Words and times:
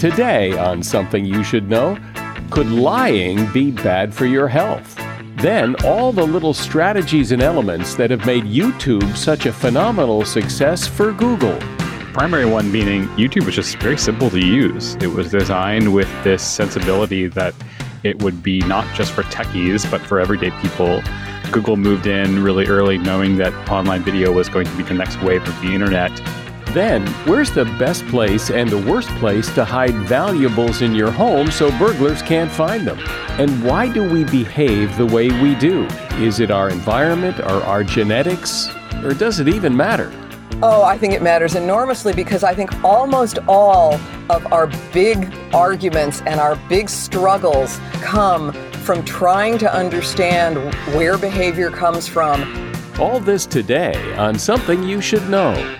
Today, 0.00 0.56
on 0.56 0.82
Something 0.82 1.26
You 1.26 1.44
Should 1.44 1.68
Know, 1.68 1.98
could 2.48 2.70
lying 2.70 3.52
be 3.52 3.70
bad 3.70 4.14
for 4.14 4.24
your 4.24 4.48
health? 4.48 4.98
Then, 5.36 5.76
all 5.84 6.10
the 6.10 6.24
little 6.24 6.54
strategies 6.54 7.32
and 7.32 7.42
elements 7.42 7.96
that 7.96 8.10
have 8.10 8.24
made 8.24 8.44
YouTube 8.44 9.14
such 9.14 9.44
a 9.44 9.52
phenomenal 9.52 10.24
success 10.24 10.86
for 10.86 11.12
Google. 11.12 11.54
Primary 12.14 12.46
one 12.46 12.72
meaning 12.72 13.08
YouTube 13.08 13.44
was 13.44 13.54
just 13.54 13.76
very 13.76 13.98
simple 13.98 14.30
to 14.30 14.40
use. 14.40 14.94
It 15.02 15.08
was 15.08 15.30
designed 15.30 15.92
with 15.92 16.08
this 16.24 16.42
sensibility 16.42 17.26
that 17.26 17.54
it 18.02 18.22
would 18.22 18.42
be 18.42 18.60
not 18.60 18.86
just 18.94 19.12
for 19.12 19.24
techies, 19.24 19.88
but 19.90 20.00
for 20.00 20.18
everyday 20.18 20.50
people. 20.62 21.02
Google 21.52 21.76
moved 21.76 22.06
in 22.06 22.42
really 22.42 22.66
early 22.68 22.96
knowing 22.96 23.36
that 23.36 23.52
online 23.68 24.02
video 24.02 24.32
was 24.32 24.48
going 24.48 24.64
to 24.64 24.76
be 24.78 24.82
the 24.82 24.94
next 24.94 25.20
wave 25.20 25.46
of 25.46 25.60
the 25.60 25.74
internet 25.74 26.10
then, 26.74 27.06
where's 27.24 27.50
the 27.50 27.64
best 27.78 28.06
place 28.06 28.50
and 28.50 28.68
the 28.68 28.78
worst 28.78 29.08
place 29.18 29.52
to 29.54 29.64
hide 29.64 29.94
valuables 29.94 30.82
in 30.82 30.94
your 30.94 31.10
home 31.10 31.50
so 31.50 31.70
burglars 31.78 32.22
can't 32.22 32.50
find 32.50 32.86
them? 32.86 32.98
And 33.38 33.64
why 33.64 33.92
do 33.92 34.08
we 34.08 34.24
behave 34.24 34.96
the 34.96 35.06
way 35.06 35.28
we 35.42 35.54
do? 35.54 35.84
Is 36.18 36.40
it 36.40 36.50
our 36.50 36.68
environment 36.68 37.40
or 37.40 37.62
our 37.64 37.84
genetics? 37.84 38.68
Or 39.04 39.14
does 39.14 39.40
it 39.40 39.48
even 39.48 39.76
matter? 39.76 40.12
Oh, 40.62 40.82
I 40.82 40.98
think 40.98 41.14
it 41.14 41.22
matters 41.22 41.54
enormously 41.54 42.12
because 42.12 42.44
I 42.44 42.54
think 42.54 42.84
almost 42.84 43.38
all 43.48 43.94
of 44.28 44.52
our 44.52 44.66
big 44.92 45.32
arguments 45.54 46.20
and 46.26 46.38
our 46.38 46.56
big 46.68 46.90
struggles 46.90 47.78
come 48.02 48.52
from 48.84 49.04
trying 49.04 49.56
to 49.58 49.72
understand 49.72 50.58
where 50.94 51.16
behavior 51.16 51.70
comes 51.70 52.06
from. 52.06 52.74
All 52.98 53.20
this 53.20 53.46
today 53.46 54.14
on 54.16 54.38
Something 54.38 54.82
You 54.82 55.00
Should 55.00 55.28
Know. 55.30 55.79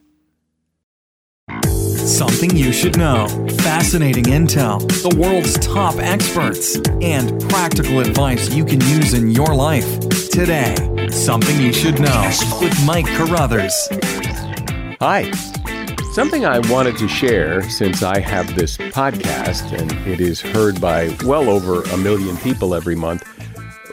Something 2.11 2.57
you 2.57 2.73
should 2.73 2.97
know. 2.97 3.25
Fascinating 3.59 4.25
intel, 4.25 4.79
the 5.01 5.17
world's 5.17 5.57
top 5.59 5.95
experts, 5.95 6.75
and 7.01 7.41
practical 7.49 8.01
advice 8.01 8.53
you 8.53 8.65
can 8.65 8.81
use 8.81 9.13
in 9.13 9.31
your 9.31 9.55
life. 9.55 10.09
Today, 10.29 10.75
Something 11.09 11.59
You 11.61 11.71
Should 11.71 12.01
Know 12.01 12.31
with 12.59 12.85
Mike 12.85 13.07
Carruthers. 13.07 13.73
Hi. 14.99 15.31
Something 16.11 16.45
I 16.45 16.59
wanted 16.69 16.97
to 16.97 17.07
share 17.07 17.67
since 17.69 18.03
I 18.03 18.19
have 18.19 18.55
this 18.55 18.75
podcast 18.77 19.71
and 19.71 19.91
it 20.05 20.19
is 20.19 20.41
heard 20.41 20.81
by 20.81 21.15
well 21.23 21.49
over 21.49 21.81
a 21.81 21.97
million 21.97 22.35
people 22.37 22.75
every 22.75 22.95
month. 22.95 23.23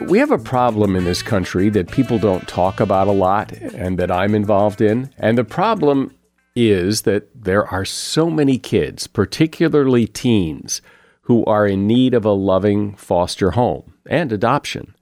We 0.01 0.19
have 0.19 0.31
a 0.31 0.37
problem 0.37 0.97
in 0.97 1.05
this 1.05 1.23
country 1.23 1.69
that 1.69 1.89
people 1.89 2.19
don't 2.19 2.45
talk 2.49 2.81
about 2.81 3.07
a 3.07 3.13
lot 3.13 3.53
and 3.53 3.97
that 3.97 4.11
I'm 4.11 4.35
involved 4.35 4.81
in. 4.81 5.09
And 5.17 5.37
the 5.37 5.45
problem 5.45 6.13
is 6.59 7.03
that 7.03 7.29
there 7.33 7.65
are 7.65 7.85
so 7.85 8.29
many 8.29 8.57
kids, 8.57 9.07
particularly 9.07 10.05
teens, 10.05 10.81
who 11.23 11.45
are 11.45 11.67
in 11.67 11.85
need 11.85 12.13
of 12.13 12.25
a 12.25 12.31
loving 12.31 12.95
foster 12.95 13.51
home 13.51 13.93
and 14.07 14.31
adoption. 14.31 14.95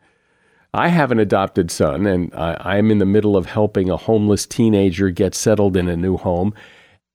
I 0.73 0.89
have 0.89 1.11
an 1.11 1.19
adopted 1.19 1.71
son, 1.71 2.05
and 2.05 2.33
I, 2.35 2.77
am 2.77 2.91
in 2.91 2.97
the 2.97 3.05
middle 3.05 3.37
of 3.37 3.45
helping 3.45 3.89
a 3.89 3.97
homeless 3.97 4.45
teenager 4.45 5.09
get 5.09 5.33
settled 5.33 5.77
in 5.77 5.87
a 5.87 5.95
new 5.95 6.17
home. 6.17 6.53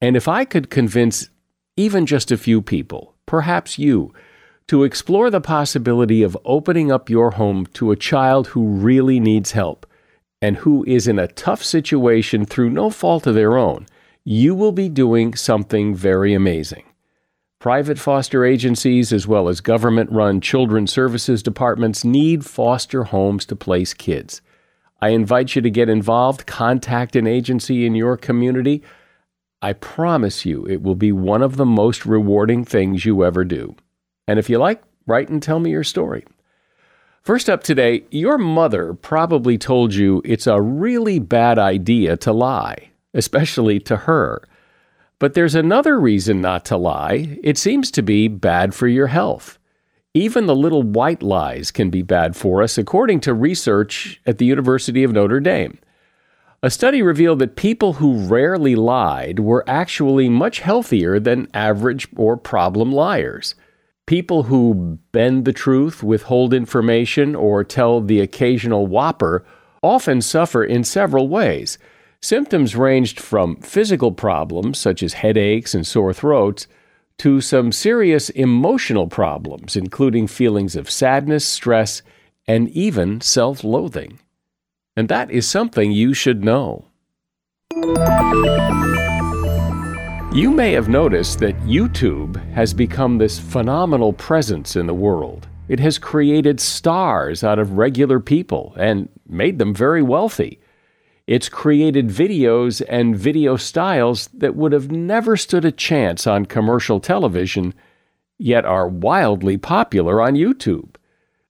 And 0.00 0.16
if 0.16 0.26
I 0.26 0.44
could 0.44 0.70
convince 0.70 1.28
even 1.76 2.06
just 2.06 2.32
a 2.32 2.38
few 2.38 2.62
people, 2.62 3.14
perhaps 3.26 3.78
you, 3.78 4.12
to 4.68 4.84
explore 4.84 5.30
the 5.30 5.40
possibility 5.40 6.22
of 6.22 6.38
opening 6.44 6.90
up 6.90 7.10
your 7.10 7.32
home 7.32 7.66
to 7.74 7.90
a 7.90 7.96
child 7.96 8.48
who 8.48 8.66
really 8.66 9.20
needs 9.20 9.52
help 9.52 9.86
and 10.40 10.56
who 10.56 10.84
is 10.86 11.06
in 11.06 11.18
a 11.18 11.28
tough 11.28 11.62
situation 11.62 12.44
through 12.44 12.70
no 12.70 12.90
fault 12.90 13.26
of 13.26 13.34
their 13.34 13.56
own, 13.56 13.86
you 14.24 14.54
will 14.54 14.72
be 14.72 14.88
doing 14.88 15.34
something 15.34 15.94
very 15.94 16.32
amazing. 16.32 16.84
Private 17.58 17.98
foster 17.98 18.44
agencies, 18.44 19.12
as 19.12 19.26
well 19.26 19.48
as 19.48 19.60
government 19.60 20.10
run 20.10 20.40
children's 20.40 20.92
services 20.92 21.42
departments, 21.42 22.04
need 22.04 22.44
foster 22.44 23.04
homes 23.04 23.44
to 23.46 23.56
place 23.56 23.94
kids. 23.94 24.40
I 25.00 25.08
invite 25.08 25.56
you 25.56 25.62
to 25.62 25.70
get 25.70 25.88
involved, 25.88 26.46
contact 26.46 27.16
an 27.16 27.26
agency 27.26 27.84
in 27.84 27.94
your 27.96 28.16
community. 28.16 28.82
I 29.60 29.72
promise 29.72 30.46
you 30.46 30.64
it 30.66 30.82
will 30.82 30.94
be 30.94 31.12
one 31.12 31.42
of 31.42 31.56
the 31.56 31.66
most 31.66 32.06
rewarding 32.06 32.64
things 32.64 33.04
you 33.04 33.24
ever 33.24 33.44
do. 33.44 33.74
And 34.28 34.38
if 34.38 34.48
you 34.48 34.58
like, 34.58 34.82
write 35.06 35.28
and 35.28 35.42
tell 35.42 35.58
me 35.58 35.70
your 35.70 35.84
story. 35.84 36.24
First 37.22 37.50
up 37.50 37.62
today, 37.62 38.04
your 38.10 38.38
mother 38.38 38.94
probably 38.94 39.58
told 39.58 39.94
you 39.94 40.22
it's 40.24 40.46
a 40.46 40.60
really 40.60 41.18
bad 41.18 41.58
idea 41.58 42.16
to 42.18 42.32
lie 42.32 42.91
especially 43.14 43.78
to 43.80 43.96
her. 43.96 44.42
But 45.18 45.34
there's 45.34 45.54
another 45.54 46.00
reason 46.00 46.40
not 46.40 46.64
to 46.66 46.76
lie. 46.76 47.38
It 47.42 47.56
seems 47.56 47.90
to 47.92 48.02
be 48.02 48.28
bad 48.28 48.74
for 48.74 48.88
your 48.88 49.06
health. 49.06 49.58
Even 50.14 50.46
the 50.46 50.54
little 50.54 50.82
white 50.82 51.22
lies 51.22 51.70
can 51.70 51.88
be 51.88 52.02
bad 52.02 52.36
for 52.36 52.62
us, 52.62 52.76
according 52.76 53.20
to 53.20 53.32
research 53.32 54.20
at 54.26 54.38
the 54.38 54.44
University 54.44 55.04
of 55.04 55.12
Notre 55.12 55.40
Dame. 55.40 55.78
A 56.62 56.70
study 56.70 57.02
revealed 57.02 57.38
that 57.38 57.56
people 57.56 57.94
who 57.94 58.26
rarely 58.26 58.76
lied 58.76 59.40
were 59.40 59.64
actually 59.66 60.28
much 60.28 60.60
healthier 60.60 61.18
than 61.18 61.48
average 61.54 62.06
or 62.16 62.36
problem 62.36 62.92
liars. 62.92 63.54
People 64.06 64.44
who 64.44 64.98
bend 65.12 65.44
the 65.44 65.52
truth, 65.52 66.02
withhold 66.02 66.52
information, 66.52 67.34
or 67.34 67.64
tell 67.64 68.00
the 68.00 68.20
occasional 68.20 68.86
whopper 68.86 69.44
often 69.82 70.20
suffer 70.20 70.62
in 70.62 70.84
several 70.84 71.28
ways. 71.28 71.78
Symptoms 72.24 72.76
ranged 72.76 73.18
from 73.18 73.56
physical 73.56 74.12
problems 74.12 74.78
such 74.78 75.02
as 75.02 75.14
headaches 75.14 75.74
and 75.74 75.84
sore 75.84 76.12
throats 76.12 76.68
to 77.18 77.40
some 77.40 77.72
serious 77.72 78.30
emotional 78.30 79.08
problems, 79.08 79.74
including 79.74 80.28
feelings 80.28 80.76
of 80.76 80.88
sadness, 80.88 81.44
stress, 81.44 82.00
and 82.46 82.68
even 82.68 83.20
self 83.20 83.64
loathing. 83.64 84.20
And 84.96 85.08
that 85.08 85.32
is 85.32 85.48
something 85.48 85.90
you 85.90 86.14
should 86.14 86.44
know. 86.44 86.84
You 90.32 90.50
may 90.50 90.72
have 90.72 90.88
noticed 90.88 91.40
that 91.40 91.58
YouTube 91.62 92.36
has 92.52 92.72
become 92.72 93.18
this 93.18 93.40
phenomenal 93.40 94.12
presence 94.12 94.76
in 94.76 94.86
the 94.86 94.94
world. 94.94 95.48
It 95.68 95.80
has 95.80 95.98
created 95.98 96.60
stars 96.60 97.42
out 97.42 97.58
of 97.58 97.72
regular 97.72 98.20
people 98.20 98.74
and 98.76 99.08
made 99.28 99.58
them 99.58 99.74
very 99.74 100.02
wealthy. 100.02 100.60
It's 101.26 101.48
created 101.48 102.08
videos 102.08 102.82
and 102.88 103.16
video 103.16 103.56
styles 103.56 104.28
that 104.34 104.56
would 104.56 104.72
have 104.72 104.90
never 104.90 105.36
stood 105.36 105.64
a 105.64 105.70
chance 105.70 106.26
on 106.26 106.46
commercial 106.46 106.98
television, 106.98 107.74
yet 108.38 108.64
are 108.64 108.88
wildly 108.88 109.56
popular 109.56 110.20
on 110.20 110.34
YouTube. 110.34 110.96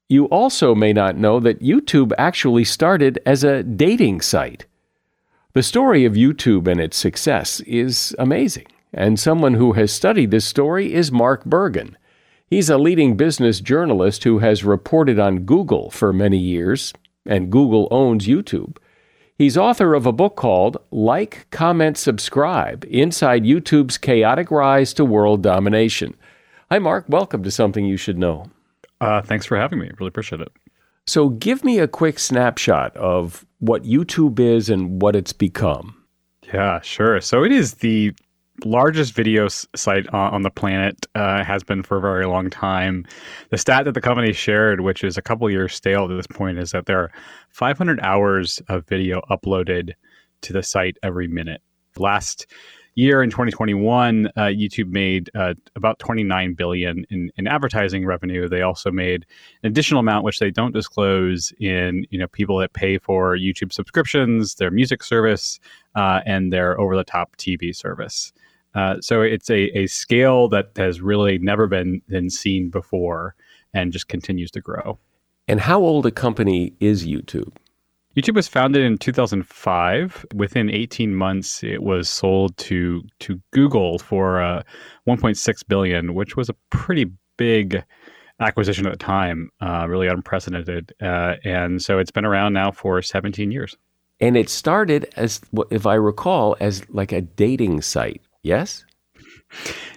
You 0.08 0.26
also 0.26 0.74
may 0.74 0.92
not 0.92 1.16
know 1.16 1.40
that 1.40 1.62
YouTube 1.62 2.12
actually 2.18 2.64
started 2.64 3.18
as 3.24 3.44
a 3.44 3.62
dating 3.62 4.20
site. 4.20 4.66
The 5.54 5.62
story 5.62 6.04
of 6.04 6.14
YouTube 6.14 6.66
and 6.66 6.78
its 6.78 6.98
success 6.98 7.60
is 7.60 8.14
amazing, 8.18 8.66
and 8.92 9.18
someone 9.18 9.54
who 9.54 9.72
has 9.72 9.90
studied 9.90 10.30
this 10.30 10.44
story 10.44 10.92
is 10.92 11.10
Mark 11.10 11.46
Bergen. 11.46 11.96
He's 12.46 12.68
a 12.68 12.76
leading 12.76 13.16
business 13.16 13.60
journalist 13.60 14.24
who 14.24 14.40
has 14.40 14.64
reported 14.64 15.18
on 15.18 15.46
Google 15.46 15.90
for 15.90 16.12
many 16.12 16.36
years, 16.36 16.92
and 17.24 17.50
Google 17.50 17.88
owns 17.90 18.26
YouTube. 18.26 18.76
He's 19.42 19.56
author 19.56 19.94
of 19.94 20.06
a 20.06 20.12
book 20.12 20.36
called 20.36 20.76
Like, 20.92 21.48
Comment, 21.50 21.98
Subscribe 21.98 22.84
Inside 22.88 23.42
YouTube's 23.42 23.98
Chaotic 23.98 24.52
Rise 24.52 24.94
to 24.94 25.04
World 25.04 25.42
Domination. 25.42 26.14
Hi, 26.70 26.78
Mark. 26.78 27.06
Welcome 27.08 27.42
to 27.42 27.50
Something 27.50 27.84
You 27.84 27.96
Should 27.96 28.18
Know. 28.18 28.52
Uh, 29.00 29.20
thanks 29.20 29.44
for 29.44 29.56
having 29.56 29.80
me. 29.80 29.90
Really 29.98 30.10
appreciate 30.10 30.42
it. 30.42 30.52
So, 31.08 31.30
give 31.30 31.64
me 31.64 31.80
a 31.80 31.88
quick 31.88 32.20
snapshot 32.20 32.96
of 32.96 33.44
what 33.58 33.82
YouTube 33.82 34.38
is 34.38 34.70
and 34.70 35.02
what 35.02 35.16
it's 35.16 35.32
become. 35.32 35.96
Yeah, 36.54 36.80
sure. 36.82 37.20
So, 37.20 37.42
it 37.42 37.50
is 37.50 37.74
the 37.74 38.14
largest 38.64 39.14
video 39.14 39.48
site 39.48 40.08
on 40.12 40.42
the 40.42 40.50
planet, 40.50 41.06
uh, 41.14 41.44
has 41.44 41.62
been 41.62 41.82
for 41.82 41.98
a 41.98 42.00
very 42.00 42.26
long 42.26 42.50
time. 42.50 43.06
The 43.50 43.58
stat 43.58 43.84
that 43.84 43.92
the 43.92 44.00
company 44.00 44.32
shared, 44.32 44.80
which 44.80 45.04
is 45.04 45.16
a 45.16 45.22
couple 45.22 45.48
years 45.50 45.74
stale 45.74 46.04
at 46.04 46.16
this 46.16 46.26
point, 46.26 46.58
is 46.58 46.70
that 46.72 46.86
there 46.86 46.98
are 46.98 47.12
500 47.50 48.00
hours 48.00 48.60
of 48.68 48.86
video 48.86 49.20
uploaded 49.30 49.92
to 50.42 50.52
the 50.52 50.62
site 50.62 50.96
every 51.02 51.28
minute. 51.28 51.62
Last 51.96 52.46
year 52.94 53.22
in 53.22 53.30
2021, 53.30 54.26
uh, 54.26 54.40
YouTube 54.42 54.90
made 54.90 55.30
uh, 55.34 55.54
about 55.76 55.98
29 55.98 56.54
billion 56.54 57.04
in, 57.10 57.30
in 57.36 57.46
advertising 57.46 58.04
revenue. 58.04 58.48
They 58.48 58.62
also 58.62 58.90
made 58.90 59.24
an 59.62 59.70
additional 59.70 60.00
amount, 60.00 60.24
which 60.24 60.38
they 60.38 60.50
don't 60.50 60.74
disclose, 60.74 61.52
in 61.58 62.06
you 62.10 62.18
know 62.18 62.26
people 62.28 62.58
that 62.58 62.72
pay 62.72 62.98
for 62.98 63.36
YouTube 63.36 63.72
subscriptions, 63.72 64.56
their 64.56 64.70
music 64.70 65.02
service, 65.02 65.58
uh, 65.94 66.20
and 66.26 66.52
their 66.52 66.78
over-the-top 66.78 67.36
TV 67.36 67.74
service. 67.74 68.32
Uh, 68.74 69.00
so 69.00 69.22
it's 69.22 69.50
a, 69.50 69.76
a 69.78 69.86
scale 69.86 70.48
that 70.48 70.70
has 70.76 71.00
really 71.00 71.38
never 71.38 71.66
been, 71.66 72.02
been 72.08 72.30
seen 72.30 72.70
before, 72.70 73.34
and 73.74 73.92
just 73.92 74.08
continues 74.08 74.50
to 74.50 74.60
grow. 74.60 74.98
And 75.48 75.60
how 75.60 75.80
old 75.80 76.06
a 76.06 76.10
company 76.10 76.72
is 76.80 77.06
YouTube? 77.06 77.52
YouTube 78.16 78.34
was 78.34 78.46
founded 78.46 78.82
in 78.82 78.98
2005. 78.98 80.26
Within 80.34 80.70
18 80.70 81.14
months, 81.14 81.64
it 81.64 81.82
was 81.82 82.08
sold 82.08 82.56
to 82.58 83.02
to 83.20 83.40
Google 83.52 83.98
for 83.98 84.42
uh, 84.42 84.62
1.6 85.08 85.62
billion, 85.66 86.14
which 86.14 86.36
was 86.36 86.48
a 86.50 86.54
pretty 86.70 87.10
big 87.38 87.82
acquisition 88.40 88.86
at 88.86 88.92
the 88.92 88.98
time, 88.98 89.50
uh, 89.60 89.86
really 89.88 90.08
unprecedented. 90.08 90.92
Uh, 91.00 91.36
and 91.44 91.82
so 91.82 91.98
it's 91.98 92.10
been 92.10 92.24
around 92.24 92.52
now 92.52 92.70
for 92.70 93.00
17 93.00 93.50
years. 93.50 93.76
And 94.20 94.36
it 94.36 94.48
started 94.48 95.12
as, 95.16 95.40
if 95.70 95.86
I 95.86 95.94
recall, 95.94 96.56
as 96.60 96.88
like 96.90 97.12
a 97.12 97.20
dating 97.20 97.82
site. 97.82 98.22
Yes. 98.42 98.84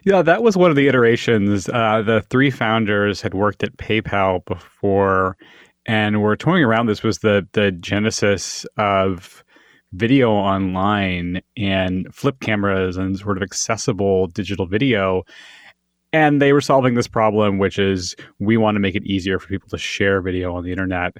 Yeah, 0.03 0.21
that 0.21 0.43
was 0.43 0.57
one 0.57 0.69
of 0.69 0.75
the 0.75 0.87
iterations. 0.87 1.67
Uh, 1.69 2.01
the 2.05 2.21
three 2.29 2.51
founders 2.51 3.21
had 3.21 3.33
worked 3.33 3.63
at 3.63 3.77
PayPal 3.77 4.43
before 4.45 5.37
and 5.85 6.21
were 6.21 6.35
toying 6.35 6.63
around 6.63 6.87
this 6.87 7.03
was 7.03 7.19
the 7.19 7.47
the 7.53 7.71
genesis 7.71 8.65
of 8.77 9.43
video 9.93 10.31
online 10.31 11.41
and 11.55 12.13
flip 12.13 12.39
cameras 12.39 12.97
and 12.97 13.17
sort 13.17 13.37
of 13.37 13.43
accessible 13.43 14.27
digital 14.27 14.65
video 14.65 15.23
and 16.11 16.41
they 16.41 16.53
were 16.53 16.61
solving 16.61 16.95
this 16.95 17.07
problem 17.07 17.59
which 17.59 17.79
is 17.79 18.15
we 18.39 18.57
want 18.57 18.75
to 18.75 18.79
make 18.79 18.95
it 18.95 19.05
easier 19.05 19.39
for 19.39 19.47
people 19.47 19.69
to 19.69 19.77
share 19.77 20.21
video 20.21 20.53
on 20.53 20.63
the 20.63 20.71
internet 20.71 21.15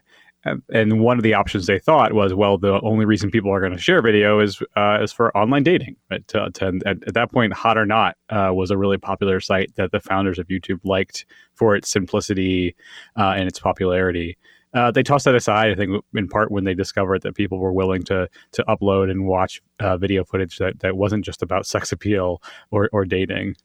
and 0.69 1.01
one 1.01 1.17
of 1.17 1.23
the 1.23 1.33
options 1.33 1.65
they 1.65 1.79
thought 1.79 2.13
was, 2.13 2.33
well, 2.33 2.57
the 2.57 2.79
only 2.81 3.05
reason 3.05 3.31
people 3.31 3.51
are 3.51 3.59
going 3.59 3.71
to 3.71 3.79
share 3.79 4.01
video 4.01 4.39
is 4.39 4.61
uh, 4.75 4.99
is 5.01 5.11
for 5.11 5.35
online 5.35 5.63
dating. 5.63 5.95
Right? 6.11 6.27
To, 6.29 6.49
to, 6.51 6.79
at, 6.85 6.97
at, 7.07 7.13
that 7.13 7.31
point, 7.31 7.53
Hot 7.53 7.77
or 7.77 7.85
Not 7.85 8.15
uh, 8.29 8.51
was 8.53 8.71
a 8.71 8.77
really 8.77 8.97
popular 8.97 9.39
site 9.39 9.75
that 9.75 9.91
the 9.91 9.99
founders 9.99 10.37
of 10.37 10.47
YouTube 10.47 10.79
liked 10.83 11.25
for 11.55 11.75
its 11.75 11.89
simplicity 11.89 12.75
uh, 13.17 13.33
and 13.35 13.47
its 13.47 13.59
popularity. 13.59 14.37
Uh, 14.73 14.91
they 14.91 15.03
tossed 15.03 15.23
that 15.25 15.35
aside, 15.35 15.71
I 15.71 15.75
think, 15.75 16.03
in 16.13 16.27
part 16.27 16.51
when 16.51 16.65
they 16.65 16.73
discovered 16.73 17.21
that 17.21 17.33
people 17.33 17.59
were 17.59 17.71
willing 17.73 18.03
to 18.03 18.29
to 18.51 18.63
upload 18.65 19.09
and 19.09 19.25
watch 19.25 19.61
uh, 19.79 19.97
video 19.97 20.23
footage 20.23 20.57
that, 20.57 20.79
that 20.81 20.97
wasn't 20.97 21.25
just 21.25 21.41
about 21.41 21.65
sex 21.65 21.91
appeal 21.91 22.41
or, 22.71 22.89
or 22.91 23.05
dating. 23.05 23.55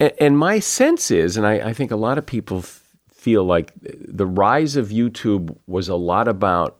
And, 0.00 0.12
and 0.18 0.38
my 0.38 0.58
sense 0.58 1.10
is, 1.10 1.36
and 1.36 1.46
I, 1.46 1.68
I 1.68 1.72
think 1.72 1.90
a 1.90 1.96
lot 1.96 2.18
of 2.18 2.26
people 2.26 2.58
f- 2.58 2.85
feel 3.26 3.42
like 3.42 3.72
the 3.82 4.24
rise 4.24 4.76
of 4.76 4.90
YouTube 4.90 5.52
was 5.66 5.88
a 5.88 5.96
lot 5.96 6.28
about 6.28 6.78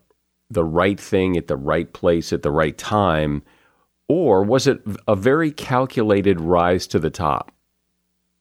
the 0.49 0.63
right 0.63 1.01
thing 1.01 1.37
at 1.37 1.49
the 1.49 1.57
right 1.57 1.93
place 1.93 2.33
at 2.33 2.45
the 2.45 2.53
right 2.53 2.79
time, 2.79 3.43
or 4.09 4.45
was 4.45 4.69
it 4.69 4.79
a 5.09 5.17
very 5.17 5.51
calculated 5.51 6.41
rise 6.41 6.87
to 6.87 7.01
the 7.01 7.11
top? 7.11 7.51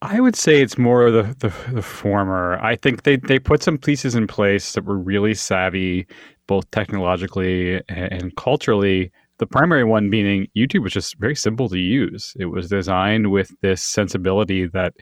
I 0.03 0.19
would 0.19 0.35
say 0.35 0.61
it's 0.61 0.77
more 0.77 1.09
the, 1.09 1.35
the, 1.39 1.51
the 1.73 1.81
former. 1.81 2.59
I 2.61 2.75
think 2.75 3.01
they 3.01 3.15
they 3.17 3.39
put 3.39 3.63
some 3.63 3.79
pieces 3.79 4.13
in 4.13 4.27
place 4.27 4.73
that 4.73 4.85
were 4.85 4.99
really 4.99 5.33
savvy, 5.33 6.05
both 6.45 6.69
technologically 6.69 7.81
and, 7.89 8.13
and 8.13 8.35
culturally. 8.35 9.11
The 9.39 9.47
primary 9.47 9.83
one 9.83 10.11
being 10.11 10.47
YouTube 10.55 10.83
was 10.83 10.93
just 10.93 11.17
very 11.17 11.35
simple 11.35 11.69
to 11.69 11.79
use. 11.79 12.35
It 12.39 12.45
was 12.45 12.69
designed 12.69 13.31
with 13.31 13.51
this 13.61 13.81
sensibility 13.81 14.67
that 14.67 14.93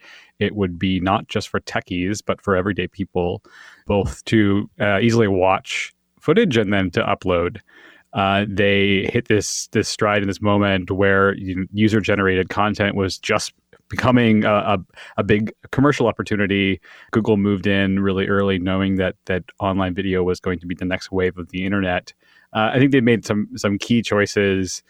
it 0.44 0.56
would 0.56 0.78
be 0.78 1.00
not 1.00 1.28
just 1.28 1.50
for 1.50 1.60
techies, 1.62 2.22
but 2.26 2.42
for 2.42 2.56
everyday 2.56 2.88
people, 2.88 3.42
both 3.88 4.24
to 4.26 4.70
uh, 4.80 5.00
easily 5.00 5.28
watch 5.28 5.94
footage 6.20 6.58
and 6.58 6.74
then 6.74 6.92
to 6.92 7.02
upload. 7.04 7.60
Uh, 8.14 8.46
they 8.48 9.10
hit 9.12 9.28
this 9.28 9.68
this 9.68 9.90
stride 9.90 10.22
in 10.22 10.28
this 10.28 10.42
moment 10.42 10.92
where 10.92 11.36
user 11.36 12.00
generated 12.00 12.50
content 12.50 12.96
was 12.96 13.18
just 13.18 13.54
becoming 13.90 14.44
a, 14.44 14.54
a, 14.54 14.80
a, 15.18 15.24
big 15.24 15.52
commercial 15.72 16.08
opportunity. 16.08 16.80
Google 17.12 17.38
moved 17.38 17.68
in 17.68 18.00
really 18.00 18.28
early, 18.28 18.60
knowing 18.60 18.96
that 18.96 19.16
that 19.26 19.44
online 19.60 19.94
video 19.94 20.24
was 20.24 20.40
going 20.40 20.60
to 20.60 20.68
be 20.68 20.76
the 20.76 20.86
next 20.86 21.12
wave 21.12 21.38
of 21.38 21.50
the 21.50 21.66
internet. 21.66 22.14
Uh, 22.54 22.72
I 22.74 22.80
think 22.80 22.92
they 22.92 23.02
made 23.02 23.26
some 23.26 23.50
some 23.56 23.78
key 23.78 24.02
choices. 24.02 24.84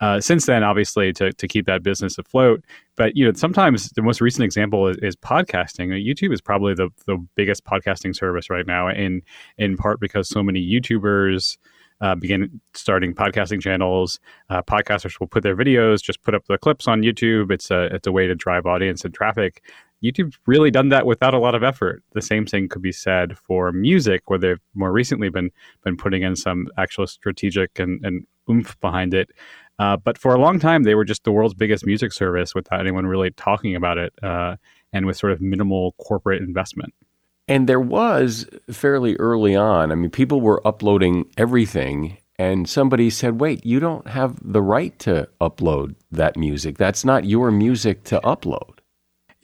Uh, 0.00 0.20
since 0.20 0.46
then, 0.46 0.64
obviously, 0.64 1.12
to, 1.12 1.32
to 1.32 1.46
keep 1.46 1.66
that 1.66 1.82
business 1.82 2.16
afloat. 2.18 2.64
But 2.96 3.16
you 3.16 3.24
know, 3.24 3.32
sometimes 3.34 3.90
the 3.90 4.02
most 4.02 4.20
recent 4.20 4.44
example 4.44 4.88
is, 4.88 4.96
is 5.02 5.16
podcasting. 5.16 5.88
YouTube 6.04 6.32
is 6.32 6.40
probably 6.40 6.74
the, 6.74 6.88
the 7.06 7.18
biggest 7.34 7.64
podcasting 7.64 8.16
service 8.16 8.48
right 8.50 8.66
now, 8.66 8.88
in 8.88 9.22
in 9.58 9.76
part 9.76 10.00
because 10.00 10.28
so 10.28 10.42
many 10.42 10.60
YouTubers 10.66 11.58
uh, 12.00 12.14
begin 12.14 12.60
starting 12.74 13.14
podcasting 13.14 13.60
channels. 13.60 14.18
Uh, 14.48 14.62
podcasters 14.62 15.20
will 15.20 15.26
put 15.26 15.42
their 15.42 15.56
videos, 15.56 16.02
just 16.02 16.22
put 16.22 16.34
up 16.34 16.44
the 16.46 16.58
clips 16.58 16.88
on 16.88 17.02
YouTube. 17.02 17.50
It's 17.50 17.70
a 17.70 17.94
it's 17.94 18.06
a 18.06 18.12
way 18.12 18.26
to 18.26 18.34
drive 18.34 18.66
audience 18.66 19.04
and 19.04 19.12
traffic. 19.12 19.62
YouTube's 20.02 20.38
really 20.46 20.70
done 20.70 20.88
that 20.88 21.04
without 21.04 21.34
a 21.34 21.38
lot 21.38 21.54
of 21.54 21.62
effort. 21.62 22.02
The 22.12 22.22
same 22.22 22.46
thing 22.46 22.68
could 22.68 22.80
be 22.80 22.92
said 22.92 23.36
for 23.36 23.70
music, 23.70 24.22
where 24.30 24.38
they've 24.38 24.60
more 24.74 24.92
recently 24.92 25.28
been 25.28 25.50
been 25.84 25.96
putting 25.96 26.22
in 26.22 26.36
some 26.36 26.68
actual 26.78 27.06
strategic 27.06 27.78
and, 27.78 28.04
and 28.04 28.26
oomph 28.48 28.78
behind 28.80 29.12
it. 29.12 29.30
Uh, 29.80 29.96
but 29.96 30.18
for 30.18 30.34
a 30.34 30.38
long 30.38 30.60
time, 30.60 30.82
they 30.82 30.94
were 30.94 31.06
just 31.06 31.24
the 31.24 31.32
world's 31.32 31.54
biggest 31.54 31.86
music 31.86 32.12
service 32.12 32.54
without 32.54 32.80
anyone 32.80 33.06
really 33.06 33.30
talking 33.30 33.74
about 33.74 33.96
it, 33.96 34.12
uh, 34.22 34.56
and 34.92 35.06
with 35.06 35.16
sort 35.16 35.32
of 35.32 35.40
minimal 35.40 35.92
corporate 35.92 36.42
investment. 36.42 36.92
And 37.48 37.66
there 37.66 37.80
was 37.80 38.46
fairly 38.70 39.16
early 39.16 39.56
on, 39.56 39.90
I 39.90 39.94
mean, 39.94 40.10
people 40.10 40.42
were 40.42 40.64
uploading 40.68 41.24
everything, 41.38 42.18
and 42.38 42.68
somebody 42.68 43.08
said, 43.08 43.40
wait, 43.40 43.64
you 43.64 43.80
don't 43.80 44.06
have 44.06 44.36
the 44.42 44.60
right 44.60 44.96
to 45.00 45.26
upload 45.40 45.94
that 46.12 46.36
music. 46.36 46.76
That's 46.76 47.02
not 47.02 47.24
your 47.24 47.50
music 47.50 48.04
to 48.04 48.20
upload. 48.20 48.80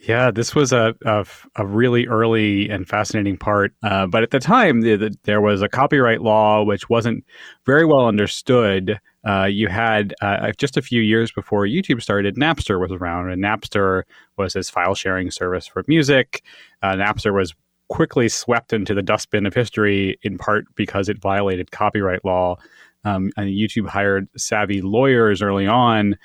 Yeah, 0.06 0.30
this 0.30 0.54
was 0.54 0.72
a, 0.72 0.94
a, 1.04 1.24
a 1.56 1.66
really 1.66 2.06
early 2.06 2.68
and 2.68 2.86
fascinating 2.86 3.38
part. 3.38 3.72
Uh, 3.82 4.06
but 4.06 4.22
at 4.22 4.30
the 4.30 4.38
time, 4.38 4.82
the, 4.82 4.96
the, 4.96 5.14
there 5.24 5.40
was 5.40 5.62
a 5.62 5.68
copyright 5.68 6.20
law 6.20 6.62
which 6.62 6.88
wasn't 6.88 7.24
very 7.64 7.86
well 7.86 8.06
understood 8.06 9.00
uh, 9.26 9.44
you 9.44 9.68
had 9.68 10.14
uh, 10.22 10.52
just 10.56 10.76
a 10.76 10.82
few 10.82 11.02
years 11.02 11.32
before 11.32 11.64
YouTube 11.64 12.00
started, 12.00 12.36
Napster 12.36 12.80
was 12.80 12.92
around, 12.92 13.30
and 13.30 13.42
Napster 13.42 14.02
was 14.36 14.52
this 14.52 14.70
file 14.70 14.94
sharing 14.94 15.30
service 15.30 15.66
for 15.66 15.82
music. 15.88 16.42
Uh, 16.82 16.92
Napster 16.92 17.34
was 17.34 17.54
quickly 17.88 18.28
swept 18.28 18.72
into 18.72 18.94
the 18.94 19.02
dustbin 19.02 19.46
of 19.46 19.54
history 19.54 20.18
in 20.22 20.38
part 20.38 20.66
because 20.74 21.08
it 21.08 21.18
violated 21.18 21.70
copyright 21.70 22.24
law. 22.24 22.56
Um, 23.04 23.30
and 23.36 23.48
YouTube 23.48 23.86
hired 23.88 24.28
savvy 24.36 24.82
lawyers 24.82 25.40
early 25.42 25.66
on 25.66 26.16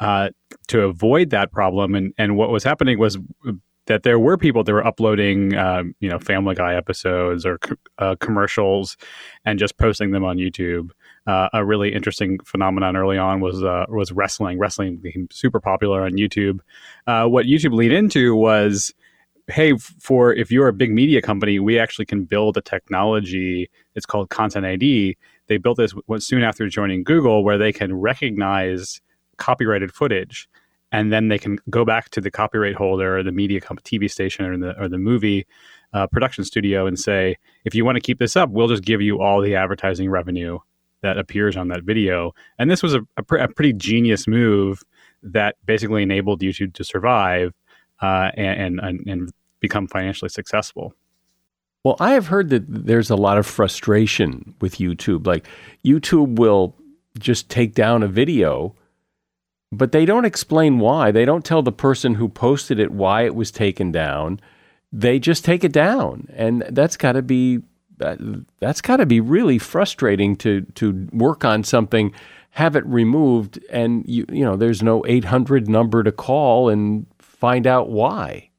uh, 0.00 0.30
to 0.68 0.82
avoid 0.82 1.30
that 1.30 1.52
problem. 1.52 1.94
And, 1.94 2.12
and 2.18 2.36
what 2.36 2.50
was 2.50 2.64
happening 2.64 2.98
was 2.98 3.18
that 3.86 4.02
there 4.02 4.18
were 4.18 4.36
people 4.36 4.64
that 4.64 4.72
were 4.72 4.86
uploading, 4.86 5.56
um, 5.56 5.94
you 6.00 6.08
know, 6.08 6.18
Family 6.18 6.54
Guy 6.54 6.74
episodes 6.74 7.46
or 7.46 7.58
uh, 7.98 8.16
commercials 8.20 8.96
and 9.44 9.58
just 9.58 9.78
posting 9.78 10.10
them 10.10 10.24
on 10.24 10.36
YouTube. 10.36 10.90
Uh, 11.26 11.48
a 11.52 11.64
really 11.64 11.92
interesting 11.92 12.38
phenomenon 12.44 12.96
early 12.96 13.18
on 13.18 13.40
was 13.40 13.62
uh, 13.62 13.84
was 13.88 14.12
wrestling. 14.12 14.58
Wrestling 14.58 14.96
became 14.96 15.28
super 15.30 15.60
popular 15.60 16.02
on 16.02 16.12
YouTube. 16.12 16.60
Uh, 17.06 17.26
what 17.26 17.46
YouTube 17.46 17.72
lead 17.72 17.92
into 17.92 18.36
was, 18.36 18.94
hey, 19.48 19.76
for 19.76 20.32
if 20.32 20.52
you're 20.52 20.68
a 20.68 20.72
big 20.72 20.92
media 20.92 21.20
company, 21.20 21.58
we 21.58 21.78
actually 21.78 22.06
can 22.06 22.24
build 22.24 22.56
a 22.56 22.60
technology. 22.60 23.68
It's 23.96 24.06
called 24.06 24.30
Content 24.30 24.66
ID. 24.66 25.16
They 25.48 25.56
built 25.56 25.78
this 25.78 25.94
soon 26.18 26.42
after 26.42 26.68
joining 26.68 27.02
Google, 27.02 27.42
where 27.42 27.58
they 27.58 27.72
can 27.72 27.94
recognize 27.94 29.00
copyrighted 29.36 29.92
footage 29.92 30.48
and 30.92 31.12
then 31.12 31.28
they 31.28 31.38
can 31.38 31.58
go 31.68 31.84
back 31.84 32.08
to 32.10 32.20
the 32.20 32.30
copyright 32.30 32.74
holder 32.74 33.18
or 33.18 33.22
the 33.22 33.32
media 33.32 33.60
comp- 33.60 33.82
TV 33.82 34.10
station 34.10 34.44
or 34.44 34.56
the 34.56 34.80
or 34.80 34.88
the 34.88 34.98
movie 34.98 35.46
uh, 35.92 36.06
production 36.06 36.44
studio 36.44 36.86
and 36.86 36.98
say, 36.98 37.36
if 37.64 37.74
you 37.74 37.84
want 37.84 37.96
to 37.96 38.00
keep 38.00 38.18
this 38.18 38.36
up, 38.36 38.50
we'll 38.50 38.68
just 38.68 38.84
give 38.84 39.02
you 39.02 39.20
all 39.20 39.40
the 39.40 39.54
advertising 39.54 40.08
revenue 40.08 40.58
that 41.02 41.18
appears 41.18 41.56
on 41.56 41.68
that 41.68 41.82
video. 41.82 42.32
And 42.58 42.70
this 42.70 42.82
was 42.82 42.94
a, 42.94 43.00
a, 43.16 43.22
pr- 43.22 43.36
a 43.36 43.48
pretty 43.48 43.72
genius 43.72 44.26
move 44.26 44.82
that 45.22 45.56
basically 45.64 46.02
enabled 46.02 46.40
YouTube 46.40 46.74
to 46.74 46.84
survive 46.84 47.52
uh, 48.00 48.30
and, 48.36 48.80
and 48.80 49.06
and 49.06 49.32
become 49.60 49.86
financially 49.86 50.28
successful. 50.28 50.94
Well, 51.84 51.96
I 52.00 52.12
have 52.12 52.26
heard 52.26 52.50
that 52.50 52.64
there's 52.68 53.10
a 53.10 53.16
lot 53.16 53.38
of 53.38 53.46
frustration 53.46 54.54
with 54.60 54.76
YouTube. 54.76 55.26
Like 55.26 55.46
YouTube 55.84 56.36
will 56.38 56.74
just 57.18 57.48
take 57.48 57.74
down 57.74 58.02
a 58.02 58.08
video 58.08 58.74
but 59.72 59.92
they 59.92 60.04
don't 60.04 60.24
explain 60.24 60.78
why. 60.78 61.10
They 61.10 61.24
don't 61.24 61.44
tell 61.44 61.62
the 61.62 61.72
person 61.72 62.14
who 62.14 62.28
posted 62.28 62.78
it 62.78 62.92
why 62.92 63.22
it 63.22 63.34
was 63.34 63.50
taken 63.50 63.92
down. 63.92 64.40
They 64.92 65.18
just 65.18 65.44
take 65.44 65.64
it 65.64 65.72
down, 65.72 66.28
and 66.32 66.64
that's 66.70 66.96
got 66.96 67.12
to 67.12 67.22
be 67.22 67.60
that, 67.98 68.18
that's 68.60 68.80
got 68.80 68.96
to 68.96 69.06
be 69.06 69.20
really 69.20 69.58
frustrating 69.58 70.36
to 70.36 70.62
to 70.74 71.08
work 71.12 71.44
on 71.44 71.64
something, 71.64 72.12
have 72.50 72.76
it 72.76 72.86
removed, 72.86 73.58
and 73.70 74.04
you 74.06 74.26
you 74.30 74.44
know 74.44 74.56
there's 74.56 74.82
no 74.82 75.04
800 75.06 75.68
number 75.68 76.02
to 76.02 76.12
call 76.12 76.68
and 76.68 77.06
find 77.18 77.66
out 77.66 77.90
why. 77.90 78.50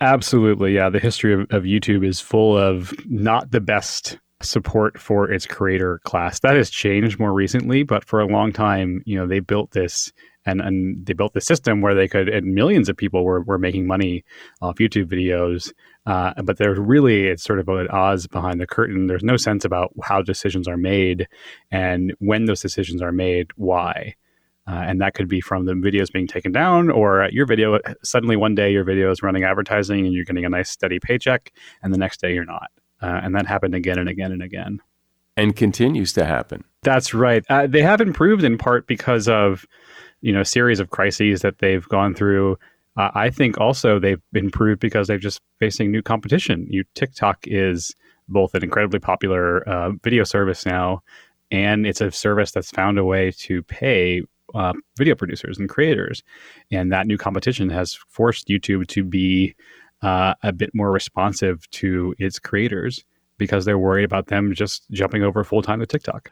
Absolutely, 0.00 0.74
yeah. 0.74 0.90
The 0.90 0.98
history 0.98 1.32
of, 1.32 1.40
of 1.50 1.62
YouTube 1.62 2.06
is 2.06 2.20
full 2.20 2.56
of 2.56 2.92
not 3.06 3.50
the 3.50 3.60
best 3.60 4.18
support 4.42 4.98
for 4.98 5.30
its 5.30 5.46
creator 5.46 6.00
class. 6.04 6.40
That 6.40 6.56
has 6.56 6.68
changed 6.68 7.18
more 7.18 7.32
recently, 7.32 7.82
but 7.82 8.04
for 8.04 8.20
a 8.20 8.26
long 8.26 8.52
time, 8.52 9.02
you 9.06 9.16
know, 9.18 9.26
they 9.26 9.40
built 9.40 9.70
this 9.70 10.12
and 10.44 10.60
and 10.60 11.04
they 11.04 11.12
built 11.12 11.34
the 11.34 11.40
system 11.40 11.80
where 11.80 11.94
they 11.94 12.08
could 12.08 12.28
and 12.28 12.54
millions 12.54 12.88
of 12.88 12.96
people 12.96 13.24
were, 13.24 13.42
were 13.42 13.58
making 13.58 13.86
money 13.86 14.24
off 14.60 14.76
YouTube 14.76 15.06
videos. 15.06 15.72
Uh, 16.06 16.32
but 16.42 16.58
there's 16.58 16.78
really 16.78 17.26
it's 17.26 17.42
sort 17.42 17.58
of 17.58 17.68
an 17.68 17.88
Oz 17.88 18.26
behind 18.26 18.60
the 18.60 18.66
curtain. 18.66 19.06
There's 19.06 19.24
no 19.24 19.36
sense 19.36 19.64
about 19.64 19.92
how 20.02 20.22
decisions 20.22 20.68
are 20.68 20.76
made 20.76 21.26
and 21.70 22.14
when 22.18 22.44
those 22.44 22.60
decisions 22.60 23.02
are 23.02 23.12
made, 23.12 23.50
why. 23.56 24.14
Uh, 24.68 24.82
and 24.86 25.00
that 25.00 25.14
could 25.14 25.28
be 25.28 25.40
from 25.40 25.64
the 25.64 25.72
videos 25.72 26.12
being 26.12 26.26
taken 26.26 26.50
down 26.50 26.90
or 26.90 27.28
your 27.30 27.46
video 27.46 27.78
suddenly 28.02 28.34
one 28.34 28.54
day 28.54 28.72
your 28.72 28.82
video 28.82 29.12
is 29.12 29.22
running 29.22 29.44
advertising 29.44 30.04
and 30.04 30.12
you're 30.12 30.24
getting 30.24 30.44
a 30.44 30.48
nice 30.48 30.68
steady 30.68 30.98
paycheck 30.98 31.52
and 31.84 31.94
the 31.94 31.98
next 31.98 32.20
day 32.20 32.34
you're 32.34 32.44
not 32.44 32.72
uh, 33.00 33.20
and 33.22 33.32
that 33.32 33.46
happened 33.46 33.76
again 33.76 33.96
and 33.96 34.08
again 34.08 34.32
and 34.32 34.42
again 34.42 34.80
and 35.36 35.54
continues 35.54 36.12
to 36.12 36.24
happen 36.24 36.64
that's 36.82 37.14
right 37.14 37.44
uh, 37.48 37.64
they 37.68 37.80
have 37.80 38.00
improved 38.00 38.42
in 38.42 38.58
part 38.58 38.88
because 38.88 39.28
of 39.28 39.64
you 40.20 40.32
know 40.32 40.40
a 40.40 40.44
series 40.44 40.80
of 40.80 40.90
crises 40.90 41.42
that 41.42 41.58
they've 41.58 41.88
gone 41.88 42.14
through. 42.14 42.58
Uh, 42.96 43.10
I 43.14 43.30
think 43.30 43.58
also 43.58 43.98
they've 43.98 44.22
improved 44.32 44.80
because 44.80 45.06
they're 45.06 45.18
just 45.18 45.40
facing 45.58 45.90
new 45.90 46.02
competition. 46.02 46.66
You 46.70 46.84
TikTok 46.94 47.38
is 47.44 47.94
both 48.28 48.54
an 48.54 48.64
incredibly 48.64 48.98
popular 48.98 49.68
uh, 49.68 49.92
video 50.02 50.24
service 50.24 50.64
now, 50.66 51.02
and 51.50 51.86
it's 51.86 52.00
a 52.00 52.10
service 52.10 52.52
that's 52.52 52.70
found 52.70 52.98
a 52.98 53.04
way 53.04 53.30
to 53.38 53.62
pay 53.64 54.22
uh, 54.54 54.72
video 54.96 55.14
producers 55.14 55.58
and 55.58 55.68
creators. 55.68 56.22
And 56.70 56.92
that 56.92 57.06
new 57.06 57.18
competition 57.18 57.68
has 57.70 57.98
forced 58.08 58.48
YouTube 58.48 58.86
to 58.88 59.04
be 59.04 59.54
uh, 60.02 60.34
a 60.42 60.52
bit 60.52 60.70
more 60.74 60.90
responsive 60.90 61.68
to 61.70 62.14
its 62.18 62.38
creators 62.38 63.04
because 63.38 63.64
they're 63.64 63.78
worried 63.78 64.04
about 64.04 64.28
them 64.28 64.54
just 64.54 64.90
jumping 64.90 65.22
over 65.22 65.44
full 65.44 65.62
time 65.62 65.80
to 65.80 65.86
TikTok. 65.86 66.30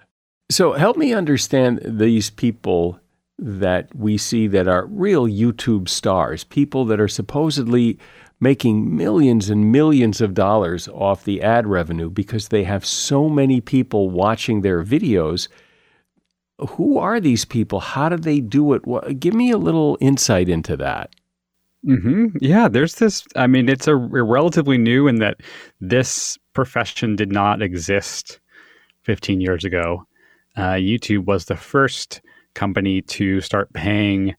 So 0.50 0.72
help 0.72 0.96
me 0.96 1.12
understand 1.12 1.80
these 1.84 2.30
people 2.30 2.98
that 3.38 3.94
we 3.94 4.16
see 4.16 4.46
that 4.48 4.68
are 4.68 4.86
real 4.86 5.26
YouTube 5.26 5.88
stars, 5.88 6.44
people 6.44 6.84
that 6.86 7.00
are 7.00 7.08
supposedly 7.08 7.98
making 8.40 8.94
millions 8.94 9.48
and 9.48 9.72
millions 9.72 10.20
of 10.20 10.34
dollars 10.34 10.88
off 10.88 11.24
the 11.24 11.42
ad 11.42 11.66
revenue 11.66 12.10
because 12.10 12.48
they 12.48 12.64
have 12.64 12.84
so 12.84 13.28
many 13.28 13.60
people 13.60 14.10
watching 14.10 14.60
their 14.60 14.84
videos. 14.84 15.48
Who 16.58 16.98
are 16.98 17.20
these 17.20 17.44
people? 17.44 17.80
How 17.80 18.08
do 18.08 18.16
they 18.16 18.40
do 18.40 18.74
it? 18.74 19.18
give 19.18 19.34
me 19.34 19.50
a 19.50 19.58
little 19.58 19.98
insight 20.00 20.48
into 20.48 20.76
that. 20.76 21.10
Mm-hmm. 21.86 22.36
Yeah, 22.40 22.68
there's 22.68 22.94
this. 22.94 23.24
I 23.36 23.46
mean, 23.46 23.68
it's 23.68 23.86
a, 23.86 23.94
a 23.94 24.22
relatively 24.22 24.78
new 24.78 25.06
in 25.06 25.16
that 25.16 25.40
this 25.80 26.38
profession 26.54 27.16
did 27.16 27.30
not 27.30 27.60
exist 27.60 28.40
15 29.02 29.40
years 29.40 29.64
ago. 29.64 30.06
Uh, 30.56 30.74
YouTube 30.74 31.26
was 31.26 31.46
the 31.46 31.56
first 31.56 32.22
company 32.54 33.02
to 33.02 33.40
start 33.40 33.72
paying 33.72 34.34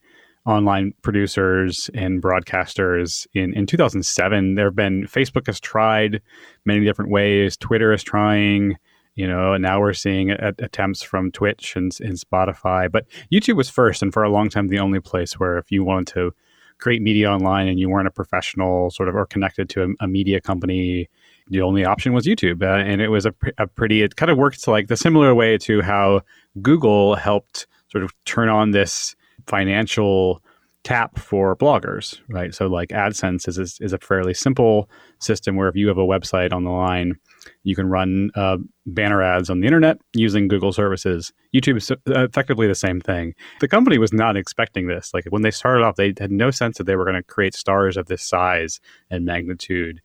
online 0.45 0.93
producers 1.01 1.89
and 1.93 2.21
broadcasters 2.21 3.25
in, 3.33 3.53
in 3.53 3.65
2007 3.65 4.55
there 4.55 4.67
have 4.67 4.75
been 4.75 5.07
facebook 5.07 5.47
has 5.47 5.59
tried 5.59 6.21
many 6.65 6.85
different 6.85 7.11
ways. 7.11 7.57
Twitter 7.57 7.91
is 7.91 8.03
trying 8.03 8.75
you 9.15 9.27
know 9.27 9.57
now 9.57 9.79
we're 9.79 9.93
seeing 9.93 10.31
a, 10.31 10.53
attempts 10.59 11.01
from 11.01 11.31
twitch 11.31 11.75
and, 11.75 11.91
and 11.99 12.13
spotify. 12.13 12.91
But 12.91 13.07
youtube 13.31 13.55
was 13.55 13.69
first 13.69 14.01
and 14.01 14.13
for 14.13 14.23
a 14.23 14.29
long 14.29 14.49
time 14.49 14.67
the 14.67 14.79
only 14.79 14.99
place 14.99 15.39
where 15.39 15.57
if 15.57 15.71
you 15.71 15.83
wanted 15.83 16.07
to 16.13 16.31
create 16.77 17.01
media 17.01 17.31
online 17.31 17.67
and 17.67 17.79
you 17.79 17.89
weren't 17.89 18.07
a 18.07 18.11
professional 18.11 18.91
sort 18.91 19.07
of 19.09 19.15
or 19.15 19.25
connected 19.25 19.69
to 19.69 19.83
a, 19.83 19.87
a 20.01 20.07
media 20.07 20.41
company 20.41 21.09
the 21.47 21.61
only 21.61 21.85
option 21.85 22.13
was 22.13 22.27
youtube. 22.27 22.61
Uh, 22.61 22.87
and 22.87 23.01
it 23.01 23.09
was 23.09 23.25
a, 23.25 23.33
a 23.57 23.65
pretty 23.65 24.03
it 24.03 24.15
kind 24.15 24.29
of 24.29 24.37
worked 24.37 24.67
like 24.67 24.89
the 24.89 24.97
similar 24.97 25.33
way 25.33 25.57
to 25.57 25.81
how 25.81 26.21
google 26.61 27.15
helped 27.15 27.65
sort 27.95 28.03
of 28.03 28.13
turn 28.25 28.49
on 28.49 28.71
this 28.71 29.15
financial 29.47 30.43
tap 30.83 31.17
for 31.17 31.55
bloggers, 31.55 32.19
right? 32.27 32.53
So 32.53 32.67
like 32.67 32.89
AdSense 32.89 33.47
is, 33.47 33.57
is, 33.57 33.79
is 33.79 33.93
a 33.93 33.97
fairly 33.97 34.33
simple 34.33 34.89
system 35.19 35.55
where 35.55 35.69
if 35.69 35.77
you 35.77 35.87
have 35.87 35.97
a 35.97 36.05
website 36.05 36.51
on 36.51 36.65
the 36.65 36.71
line, 36.71 37.15
you 37.63 37.73
can 37.73 37.87
run 37.87 38.31
uh, 38.35 38.57
banner 38.85 39.21
ads 39.21 39.49
on 39.49 39.61
the 39.61 39.65
internet 39.65 39.97
using 40.13 40.49
Google 40.49 40.73
services. 40.73 41.31
YouTube 41.55 41.77
is 41.77 41.89
effectively 42.05 42.67
the 42.67 42.75
same 42.75 42.99
thing. 42.99 43.33
The 43.61 43.69
company 43.69 43.97
was 43.97 44.11
not 44.11 44.35
expecting 44.35 44.87
this. 44.87 45.13
Like 45.13 45.23
when 45.29 45.41
they 45.41 45.51
started 45.51 45.85
off, 45.85 45.95
they 45.95 46.13
had 46.19 46.31
no 46.31 46.51
sense 46.51 46.77
that 46.77 46.83
they 46.83 46.97
were 46.97 47.05
going 47.05 47.15
to 47.15 47.23
create 47.23 47.55
stars 47.55 47.95
of 47.95 48.07
this 48.07 48.21
size 48.21 48.81
and 49.09 49.25
magnitude. 49.25 50.01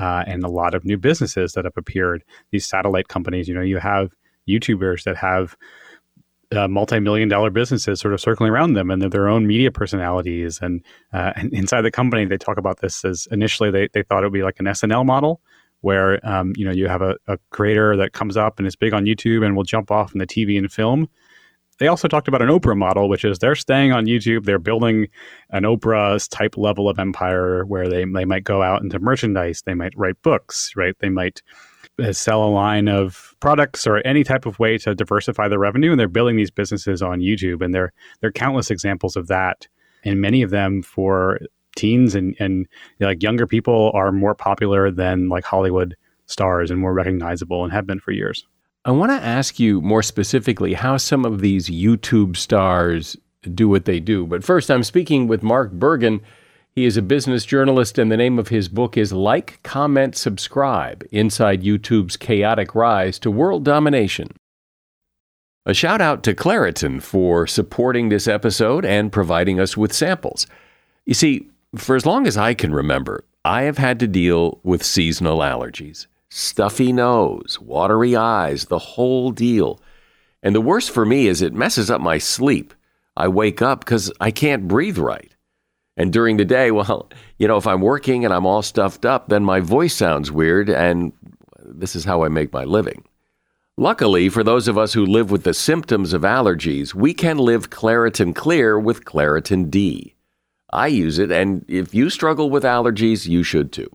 Uh, 0.00 0.24
and 0.26 0.42
a 0.42 0.48
lot 0.48 0.74
of 0.74 0.84
new 0.84 0.96
businesses 0.96 1.52
that 1.52 1.64
have 1.64 1.76
appeared. 1.76 2.24
These 2.50 2.66
satellite 2.66 3.08
companies, 3.08 3.48
you 3.48 3.54
know, 3.54 3.62
you 3.62 3.78
have 3.78 4.10
YouTubers 4.48 5.04
that 5.04 5.16
have 5.16 5.56
uh, 6.52 6.68
multi-million 6.68 7.28
dollar 7.28 7.50
businesses 7.50 8.00
sort 8.00 8.14
of 8.14 8.20
circling 8.20 8.50
around 8.50 8.72
them 8.72 8.90
and 8.90 9.02
their 9.02 9.28
own 9.28 9.46
media 9.46 9.70
personalities. 9.70 10.58
And, 10.62 10.82
uh, 11.12 11.32
and 11.36 11.52
inside 11.52 11.82
the 11.82 11.90
company 11.90 12.24
they 12.24 12.38
talk 12.38 12.58
about 12.58 12.80
this 12.80 13.04
as 13.04 13.28
initially 13.30 13.70
they, 13.70 13.88
they 13.92 14.02
thought 14.02 14.22
it 14.22 14.26
would 14.26 14.32
be 14.32 14.42
like 14.42 14.58
an 14.60 14.66
snl 14.66 15.04
model 15.04 15.40
where 15.80 16.24
um, 16.26 16.52
you 16.56 16.64
know 16.64 16.72
you 16.72 16.88
have 16.88 17.02
a, 17.02 17.16
a, 17.26 17.38
creator 17.50 17.96
that 17.96 18.12
comes 18.12 18.36
up 18.36 18.58
and 18.58 18.66
is 18.66 18.76
big 18.76 18.92
on 18.92 19.04
youtube 19.04 19.44
and 19.44 19.56
will 19.56 19.62
jump 19.62 19.90
off 19.90 20.12
in 20.12 20.18
the 20.18 20.26
tv 20.26 20.58
and 20.58 20.72
film. 20.72 21.08
They 21.78 21.86
also 21.86 22.08
talked 22.08 22.26
about 22.26 22.42
an 22.42 22.48
oprah 22.48 22.76
model 22.76 23.08
which 23.08 23.24
is 23.24 23.38
they're 23.38 23.54
staying 23.54 23.92
on 23.92 24.06
youtube. 24.06 24.44
They're 24.44 24.58
building 24.58 25.08
an 25.50 25.62
oprah's 25.62 26.26
type 26.26 26.56
level 26.56 26.88
of 26.88 26.98
empire 26.98 27.64
where 27.64 27.88
they, 27.88 28.04
they 28.04 28.24
might 28.24 28.44
go 28.44 28.62
out 28.62 28.82
into 28.82 28.98
merchandise. 28.98 29.62
They 29.64 29.74
might 29.74 29.92
write 29.96 30.20
books 30.22 30.72
right? 30.76 30.96
They 30.98 31.10
might 31.10 31.42
Uh, 32.00 32.12
sell 32.12 32.44
a 32.44 32.46
line 32.48 32.88
of 32.88 33.34
products 33.40 33.86
or 33.86 33.98
any 34.06 34.22
type 34.22 34.46
of 34.46 34.58
way 34.58 34.78
to 34.78 34.94
diversify 34.94 35.48
their 35.48 35.58
revenue 35.58 35.90
and 35.90 35.98
they're 35.98 36.06
building 36.06 36.36
these 36.36 36.50
businesses 36.50 37.02
on 37.02 37.20
YouTube 37.20 37.60
and 37.60 37.74
there 37.74 37.92
there 38.20 38.28
are 38.28 38.32
countless 38.32 38.70
examples 38.70 39.16
of 39.16 39.26
that 39.26 39.66
and 40.04 40.20
many 40.20 40.42
of 40.42 40.50
them 40.50 40.82
for 40.82 41.40
teens 41.76 42.14
and 42.14 42.36
and 42.38 42.66
like 43.00 43.22
younger 43.22 43.46
people 43.46 43.90
are 43.94 44.12
more 44.12 44.34
popular 44.34 44.90
than 44.90 45.28
like 45.28 45.44
Hollywood 45.44 45.96
stars 46.26 46.70
and 46.70 46.80
more 46.80 46.92
recognizable 46.92 47.64
and 47.64 47.72
have 47.72 47.86
been 47.86 48.00
for 48.00 48.12
years. 48.12 48.46
I 48.84 48.90
want 48.90 49.10
to 49.10 49.26
ask 49.26 49.58
you 49.58 49.80
more 49.80 50.02
specifically 50.02 50.74
how 50.74 50.96
some 50.96 51.24
of 51.24 51.40
these 51.40 51.68
YouTube 51.68 52.36
stars 52.36 53.16
do 53.54 53.68
what 53.68 53.84
they 53.84 54.00
do. 54.00 54.26
But 54.26 54.44
first, 54.44 54.70
I'm 54.70 54.82
speaking 54.82 55.26
with 55.26 55.42
Mark 55.42 55.72
Bergen. 55.72 56.20
He 56.78 56.86
is 56.86 56.96
a 56.96 57.02
business 57.02 57.44
journalist, 57.44 57.98
and 57.98 58.08
the 58.08 58.16
name 58.16 58.38
of 58.38 58.50
his 58.50 58.68
book 58.68 58.96
is 58.96 59.12
Like, 59.12 59.60
Comment, 59.64 60.14
Subscribe 60.14 61.04
Inside 61.10 61.64
YouTube's 61.64 62.16
Chaotic 62.16 62.72
Rise 62.72 63.18
to 63.18 63.32
World 63.32 63.64
Domination. 63.64 64.28
A 65.66 65.74
shout 65.74 66.00
out 66.00 66.22
to 66.22 66.36
Claritin 66.36 67.02
for 67.02 67.48
supporting 67.48 68.10
this 68.10 68.28
episode 68.28 68.84
and 68.84 69.10
providing 69.10 69.58
us 69.58 69.76
with 69.76 69.92
samples. 69.92 70.46
You 71.04 71.14
see, 71.14 71.48
for 71.74 71.96
as 71.96 72.06
long 72.06 72.28
as 72.28 72.36
I 72.36 72.54
can 72.54 72.72
remember, 72.72 73.24
I 73.44 73.62
have 73.62 73.78
had 73.78 73.98
to 73.98 74.06
deal 74.06 74.60
with 74.62 74.84
seasonal 74.84 75.38
allergies 75.40 76.06
stuffy 76.30 76.92
nose, 76.92 77.58
watery 77.60 78.14
eyes, 78.14 78.66
the 78.66 78.78
whole 78.78 79.32
deal. 79.32 79.80
And 80.44 80.54
the 80.54 80.60
worst 80.60 80.92
for 80.92 81.04
me 81.04 81.26
is 81.26 81.42
it 81.42 81.52
messes 81.52 81.90
up 81.90 82.00
my 82.00 82.18
sleep. 82.18 82.72
I 83.16 83.26
wake 83.26 83.60
up 83.60 83.80
because 83.80 84.12
I 84.20 84.30
can't 84.30 84.68
breathe 84.68 84.98
right. 84.98 85.34
And 85.98 86.12
during 86.12 86.38
the 86.38 86.44
day, 86.46 86.70
well, 86.78 87.10
you 87.36 87.46
know, 87.46 87.58
if 87.58 87.66
I'm 87.66 87.82
working 87.82 88.24
and 88.24 88.32
I'm 88.32 88.46
all 88.46 88.62
stuffed 88.62 89.04
up, 89.04 89.28
then 89.28 89.44
my 89.44 89.60
voice 89.60 89.94
sounds 89.94 90.32
weird, 90.32 90.70
and 90.70 91.12
this 91.62 91.94
is 91.94 92.04
how 92.04 92.24
I 92.24 92.28
make 92.28 92.52
my 92.52 92.64
living. 92.64 93.04
Luckily, 93.76 94.28
for 94.28 94.42
those 94.42 94.66
of 94.66 94.78
us 94.78 94.94
who 94.94 95.06
live 95.06 95.30
with 95.30 95.44
the 95.44 95.54
symptoms 95.54 96.12
of 96.12 96.22
allergies, 96.22 96.94
we 96.94 97.14
can 97.14 97.38
live 97.38 97.70
Claritin 97.70 98.34
Clear 98.34 98.78
with 98.78 99.04
Claritin 99.04 99.70
D. 99.70 100.14
I 100.70 100.88
use 100.88 101.18
it, 101.18 101.30
and 101.30 101.64
if 101.68 101.94
you 101.94 102.10
struggle 102.10 102.50
with 102.50 102.64
allergies, 102.64 103.28
you 103.28 103.42
should 103.42 103.72
too. 103.72 103.88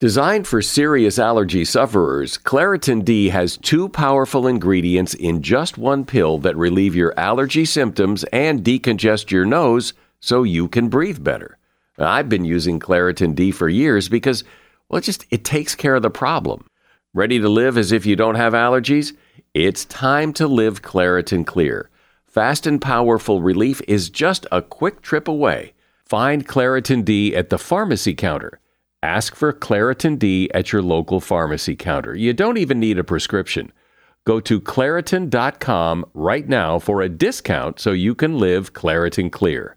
Designed 0.00 0.48
for 0.48 0.60
serious 0.60 1.20
allergy 1.20 1.64
sufferers, 1.64 2.36
Claritin 2.36 3.04
D 3.04 3.28
has 3.28 3.56
two 3.56 3.88
powerful 3.88 4.48
ingredients 4.48 5.14
in 5.14 5.40
just 5.40 5.78
one 5.78 6.04
pill 6.04 6.38
that 6.38 6.56
relieve 6.56 6.96
your 6.96 7.16
allergy 7.16 7.64
symptoms 7.64 8.24
and 8.32 8.64
decongest 8.64 9.30
your 9.30 9.44
nose 9.44 9.92
so 10.22 10.44
you 10.44 10.68
can 10.68 10.88
breathe 10.88 11.22
better. 11.22 11.58
I've 11.98 12.28
been 12.28 12.44
using 12.44 12.80
Claritin 12.80 13.34
D 13.34 13.50
for 13.50 13.68
years 13.68 14.08
because, 14.08 14.44
well, 14.88 14.98
it 14.98 15.02
just 15.02 15.26
it 15.30 15.44
takes 15.44 15.74
care 15.74 15.96
of 15.96 16.02
the 16.02 16.10
problem. 16.10 16.66
Ready 17.12 17.38
to 17.40 17.48
live 17.48 17.76
as 17.76 17.92
if 17.92 18.06
you 18.06 18.16
don't 18.16 18.36
have 18.36 18.54
allergies? 18.54 19.14
It's 19.52 19.84
time 19.84 20.32
to 20.34 20.46
live 20.46 20.80
Claritin 20.80 21.44
Clear. 21.44 21.90
Fast 22.26 22.66
and 22.66 22.80
powerful 22.80 23.42
relief 23.42 23.82
is 23.86 24.08
just 24.08 24.46
a 24.50 24.62
quick 24.62 25.02
trip 25.02 25.28
away. 25.28 25.74
Find 26.06 26.48
Claritin 26.48 27.04
D 27.04 27.36
at 27.36 27.50
the 27.50 27.58
pharmacy 27.58 28.14
counter. 28.14 28.60
Ask 29.02 29.34
for 29.34 29.52
Claritin 29.52 30.18
D 30.18 30.48
at 30.54 30.72
your 30.72 30.80
local 30.80 31.20
pharmacy 31.20 31.76
counter. 31.76 32.14
You 32.16 32.32
don't 32.32 32.56
even 32.56 32.80
need 32.80 32.98
a 32.98 33.04
prescription. 33.04 33.72
Go 34.24 34.38
to 34.40 34.60
Claritin.com 34.60 36.06
right 36.14 36.48
now 36.48 36.78
for 36.78 37.02
a 37.02 37.08
discount 37.08 37.80
so 37.80 37.90
you 37.90 38.14
can 38.14 38.38
live 38.38 38.72
Claritin 38.72 39.30
Clear. 39.30 39.76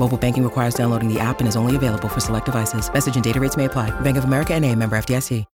Mobile 0.00 0.18
banking 0.18 0.42
requires 0.42 0.74
downloading 0.74 1.12
the 1.12 1.20
app 1.20 1.38
and 1.38 1.48
is 1.48 1.54
only 1.54 1.76
available 1.76 2.08
for 2.08 2.20
select 2.20 2.46
devices. 2.46 2.92
Message 2.92 3.14
and 3.14 3.22
data 3.22 3.38
rates 3.38 3.56
may 3.56 3.66
apply. 3.66 3.90
Bank 4.00 4.16
of 4.16 4.24
America 4.24 4.54
and 4.54 4.64
a 4.64 4.74
member 4.74 4.96
FDIC. 4.96 5.44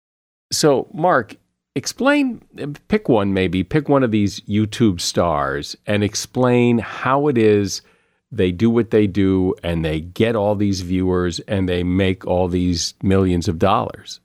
So, 0.53 0.89
Mark, 0.95 1.35
explain, 1.75 2.41
pick 2.89 3.09
one 3.09 3.35
maybe, 3.35 3.65
pick 3.65 3.89
one 3.89 4.05
of 4.05 4.13
these 4.13 4.41
YouTube 4.43 5.01
stars 5.01 5.77
and 5.87 6.05
explain 6.05 6.79
how 6.79 7.27
it 7.27 7.37
is 7.37 7.83
they 8.31 8.53
do 8.53 8.71
what 8.71 8.91
they 8.91 9.07
do 9.07 9.55
and 9.63 9.85
they 9.85 10.01
get 10.01 10.37
all 10.37 10.55
these 10.55 10.81
viewers 10.83 11.41
and 11.41 11.69
they 11.69 11.83
make 11.83 12.27
all 12.27 12.49
these 12.49 12.95
millions 13.03 13.49
of 13.49 13.59
dollars. 13.59 14.21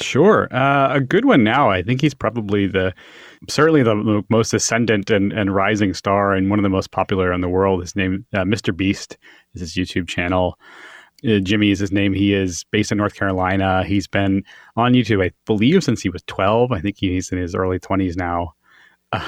Sure. 0.00 0.48
Uh, 0.54 0.94
a 0.94 1.00
good 1.00 1.24
one 1.24 1.42
now. 1.42 1.70
I 1.70 1.82
think 1.82 2.00
he's 2.00 2.14
probably 2.14 2.66
the 2.66 2.94
certainly 3.48 3.82
the 3.82 4.22
most 4.28 4.52
ascendant 4.54 5.10
and, 5.10 5.32
and 5.32 5.54
rising 5.54 5.94
star 5.94 6.32
and 6.32 6.50
one 6.50 6.58
of 6.58 6.62
the 6.62 6.68
most 6.68 6.90
popular 6.90 7.32
in 7.32 7.40
the 7.40 7.48
world. 7.48 7.80
His 7.80 7.94
name, 7.94 8.24
uh, 8.32 8.44
Mr. 8.44 8.76
Beast, 8.76 9.16
is 9.54 9.60
his 9.60 9.74
YouTube 9.74 10.08
channel. 10.08 10.58
Uh, 11.26 11.38
Jimmy 11.38 11.70
is 11.70 11.78
his 11.78 11.92
name. 11.92 12.12
He 12.12 12.32
is 12.32 12.64
based 12.70 12.92
in 12.92 12.98
North 12.98 13.14
Carolina. 13.14 13.84
He's 13.84 14.06
been 14.06 14.44
on 14.76 14.92
YouTube, 14.92 15.24
I 15.24 15.32
believe, 15.46 15.82
since 15.82 16.00
he 16.00 16.08
was 16.08 16.22
12. 16.26 16.72
I 16.72 16.80
think 16.80 16.96
he's 16.98 17.32
in 17.32 17.38
his 17.38 17.54
early 17.54 17.78
20s 17.78 18.16
now. 18.16 18.54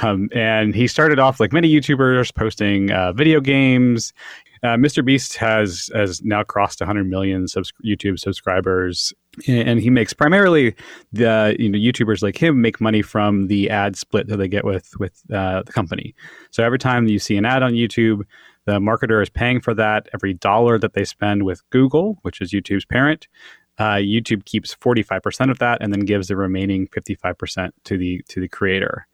Um, 0.02 0.28
and 0.34 0.74
he 0.74 0.86
started 0.86 1.18
off 1.18 1.40
like 1.40 1.52
many 1.52 1.72
YouTubers 1.72 2.34
posting 2.34 2.92
uh, 2.92 3.12
video 3.12 3.40
games. 3.40 4.12
Uh, 4.62 4.76
Mr. 4.76 5.02
Beast 5.02 5.36
has 5.38 5.88
has 5.94 6.22
now 6.22 6.42
crossed 6.42 6.80
100 6.80 7.08
million 7.08 7.48
subs- 7.48 7.72
YouTube 7.84 8.18
subscribers, 8.18 9.14
and 9.46 9.80
he 9.80 9.90
makes 9.90 10.12
primarily 10.12 10.74
the 11.12 11.56
you 11.58 11.68
know 11.68 11.78
YouTubers 11.78 12.22
like 12.22 12.36
him 12.36 12.60
make 12.60 12.80
money 12.80 13.02
from 13.02 13.46
the 13.46 13.70
ad 13.70 13.96
split 13.96 14.26
that 14.28 14.36
they 14.36 14.48
get 14.48 14.64
with 14.64 14.90
with 14.98 15.22
uh, 15.32 15.62
the 15.62 15.72
company. 15.72 16.14
So 16.50 16.64
every 16.64 16.78
time 16.78 17.06
you 17.06 17.18
see 17.18 17.36
an 17.36 17.44
ad 17.44 17.62
on 17.62 17.72
YouTube, 17.72 18.22
the 18.66 18.78
marketer 18.78 19.22
is 19.22 19.30
paying 19.30 19.60
for 19.60 19.74
that. 19.74 20.08
Every 20.14 20.34
dollar 20.34 20.78
that 20.78 20.94
they 20.94 21.04
spend 21.04 21.44
with 21.44 21.62
Google, 21.70 22.18
which 22.22 22.40
is 22.40 22.52
YouTube's 22.52 22.84
parent, 22.84 23.28
uh, 23.78 23.94
YouTube 23.94 24.44
keeps 24.44 24.74
45% 24.74 25.50
of 25.50 25.58
that 25.58 25.78
and 25.80 25.92
then 25.92 26.00
gives 26.00 26.28
the 26.28 26.36
remaining 26.36 26.86
55% 26.88 27.70
to 27.84 27.96
the 27.96 28.22
to 28.28 28.40
the 28.40 28.48
creator. 28.48 29.06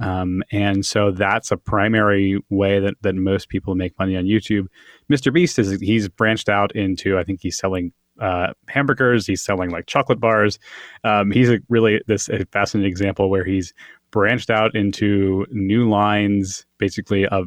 Um, 0.00 0.42
and 0.50 0.84
so 0.84 1.12
that's 1.12 1.52
a 1.52 1.56
primary 1.56 2.42
way 2.50 2.80
that, 2.80 2.94
that 3.02 3.14
most 3.14 3.48
people 3.48 3.76
make 3.76 3.96
money 3.98 4.16
on 4.16 4.24
YouTube. 4.24 4.66
Mr. 5.12 5.32
Beast 5.32 5.58
is 5.58 5.78
he's 5.80 6.08
branched 6.08 6.48
out 6.48 6.74
into 6.74 7.18
I 7.18 7.24
think 7.24 7.40
he's 7.42 7.58
selling 7.58 7.92
uh, 8.20 8.52
hamburgers, 8.68 9.26
he's 9.26 9.42
selling 9.42 9.70
like 9.70 9.86
chocolate 9.86 10.20
bars. 10.20 10.58
Um, 11.02 11.30
he's 11.30 11.50
a 11.50 11.58
really 11.68 12.00
this 12.06 12.28
a 12.28 12.44
fascinating 12.46 12.90
example 12.90 13.30
where 13.30 13.44
he's 13.44 13.72
branched 14.10 14.50
out 14.50 14.74
into 14.74 15.46
new 15.50 15.88
lines, 15.88 16.66
basically 16.78 17.26
of 17.26 17.46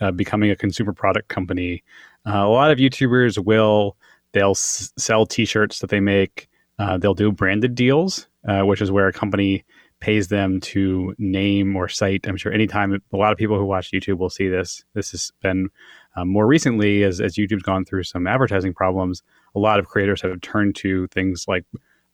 uh, 0.00 0.10
becoming 0.10 0.50
a 0.50 0.56
consumer 0.56 0.92
product 0.92 1.28
company. 1.28 1.82
Uh, 2.26 2.38
a 2.38 2.48
lot 2.48 2.70
of 2.70 2.78
YouTubers 2.78 3.38
will 3.44 3.96
they'll 4.32 4.50
s- 4.50 4.92
sell 4.96 5.26
T-shirts 5.26 5.80
that 5.80 5.90
they 5.90 6.00
make. 6.00 6.48
Uh, 6.78 6.98
they'll 6.98 7.14
do 7.14 7.32
branded 7.32 7.74
deals, 7.74 8.28
uh, 8.46 8.62
which 8.62 8.80
is 8.80 8.90
where 8.90 9.08
a 9.08 9.12
company 9.12 9.64
pays 10.00 10.28
them 10.28 10.60
to 10.60 11.14
name 11.18 11.74
or 11.74 11.88
cite. 11.88 12.26
I'm 12.26 12.36
sure 12.36 12.52
anytime 12.52 13.00
a 13.12 13.16
lot 13.16 13.32
of 13.32 13.38
people 13.38 13.58
who 13.58 13.64
watch 13.64 13.92
YouTube 13.92 14.18
will 14.18 14.28
see 14.28 14.48
this. 14.48 14.84
This 14.92 15.10
has 15.12 15.32
been 15.40 15.70
um, 16.16 16.28
more 16.28 16.46
recently 16.46 17.02
as, 17.02 17.20
as 17.20 17.34
YouTube's 17.34 17.62
gone 17.62 17.84
through 17.84 18.02
some 18.04 18.26
advertising 18.26 18.74
problems. 18.74 19.22
A 19.56 19.58
lot 19.58 19.80
of 19.80 19.86
creators 19.86 20.22
have 20.22 20.40
turned 20.40 20.76
to 20.76 21.08
things 21.08 21.46
like 21.48 21.64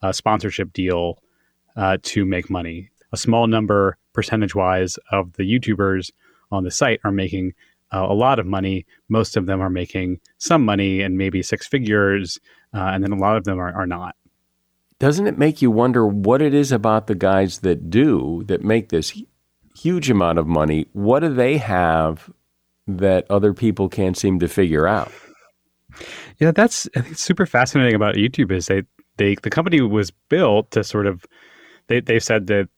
a 0.00 0.14
sponsorship 0.14 0.72
deal 0.72 1.18
uh, 1.76 1.98
to 2.02 2.24
make 2.24 2.48
money. 2.48 2.90
A 3.12 3.16
small 3.16 3.46
number, 3.46 3.98
percentage 4.14 4.54
wise, 4.54 4.98
of 5.10 5.34
the 5.34 5.42
YouTubers 5.42 6.10
on 6.50 6.64
the 6.64 6.70
site 6.70 7.00
are 7.04 7.12
making 7.12 7.52
uh, 7.92 8.06
a 8.08 8.14
lot 8.14 8.38
of 8.38 8.46
money. 8.46 8.86
Most 9.08 9.36
of 9.36 9.44
them 9.44 9.60
are 9.60 9.68
making 9.68 10.20
some 10.38 10.64
money 10.64 11.02
and 11.02 11.18
maybe 11.18 11.42
six 11.42 11.66
figures, 11.66 12.38
uh, 12.72 12.78
and 12.78 13.04
then 13.04 13.12
a 13.12 13.16
lot 13.16 13.36
of 13.36 13.44
them 13.44 13.58
are, 13.58 13.74
are 13.74 13.86
not 13.86 14.16
doesn't 15.02 15.26
it 15.26 15.36
make 15.36 15.60
you 15.60 15.68
wonder 15.68 16.06
what 16.06 16.40
it 16.40 16.54
is 16.54 16.70
about 16.70 17.08
the 17.08 17.16
guys 17.16 17.58
that 17.58 17.90
do 17.90 18.44
that 18.46 18.62
make 18.62 18.90
this 18.90 19.20
huge 19.74 20.08
amount 20.08 20.38
of 20.38 20.46
money? 20.46 20.86
What 20.92 21.20
do 21.20 21.34
they 21.34 21.56
have 21.56 22.30
that 22.86 23.28
other 23.28 23.52
people 23.52 23.88
can't 23.88 24.16
seem 24.16 24.38
to 24.38 24.46
figure 24.46 24.86
out? 24.86 25.10
Yeah, 26.42 26.50
that's 26.50 26.88
I 26.96 27.02
think 27.02 27.16
super 27.16 27.46
fascinating 27.46 27.94
about 27.94 28.16
YouTube 28.16 28.50
is 28.50 28.66
they 28.66 28.82
they 29.16 29.36
the 29.44 29.48
company 29.48 29.80
was 29.80 30.10
built 30.10 30.72
to 30.72 30.82
sort 30.82 31.06
of 31.06 31.24
they 31.86 32.00
they've 32.00 32.22
said 32.22 32.48
that 32.48 32.68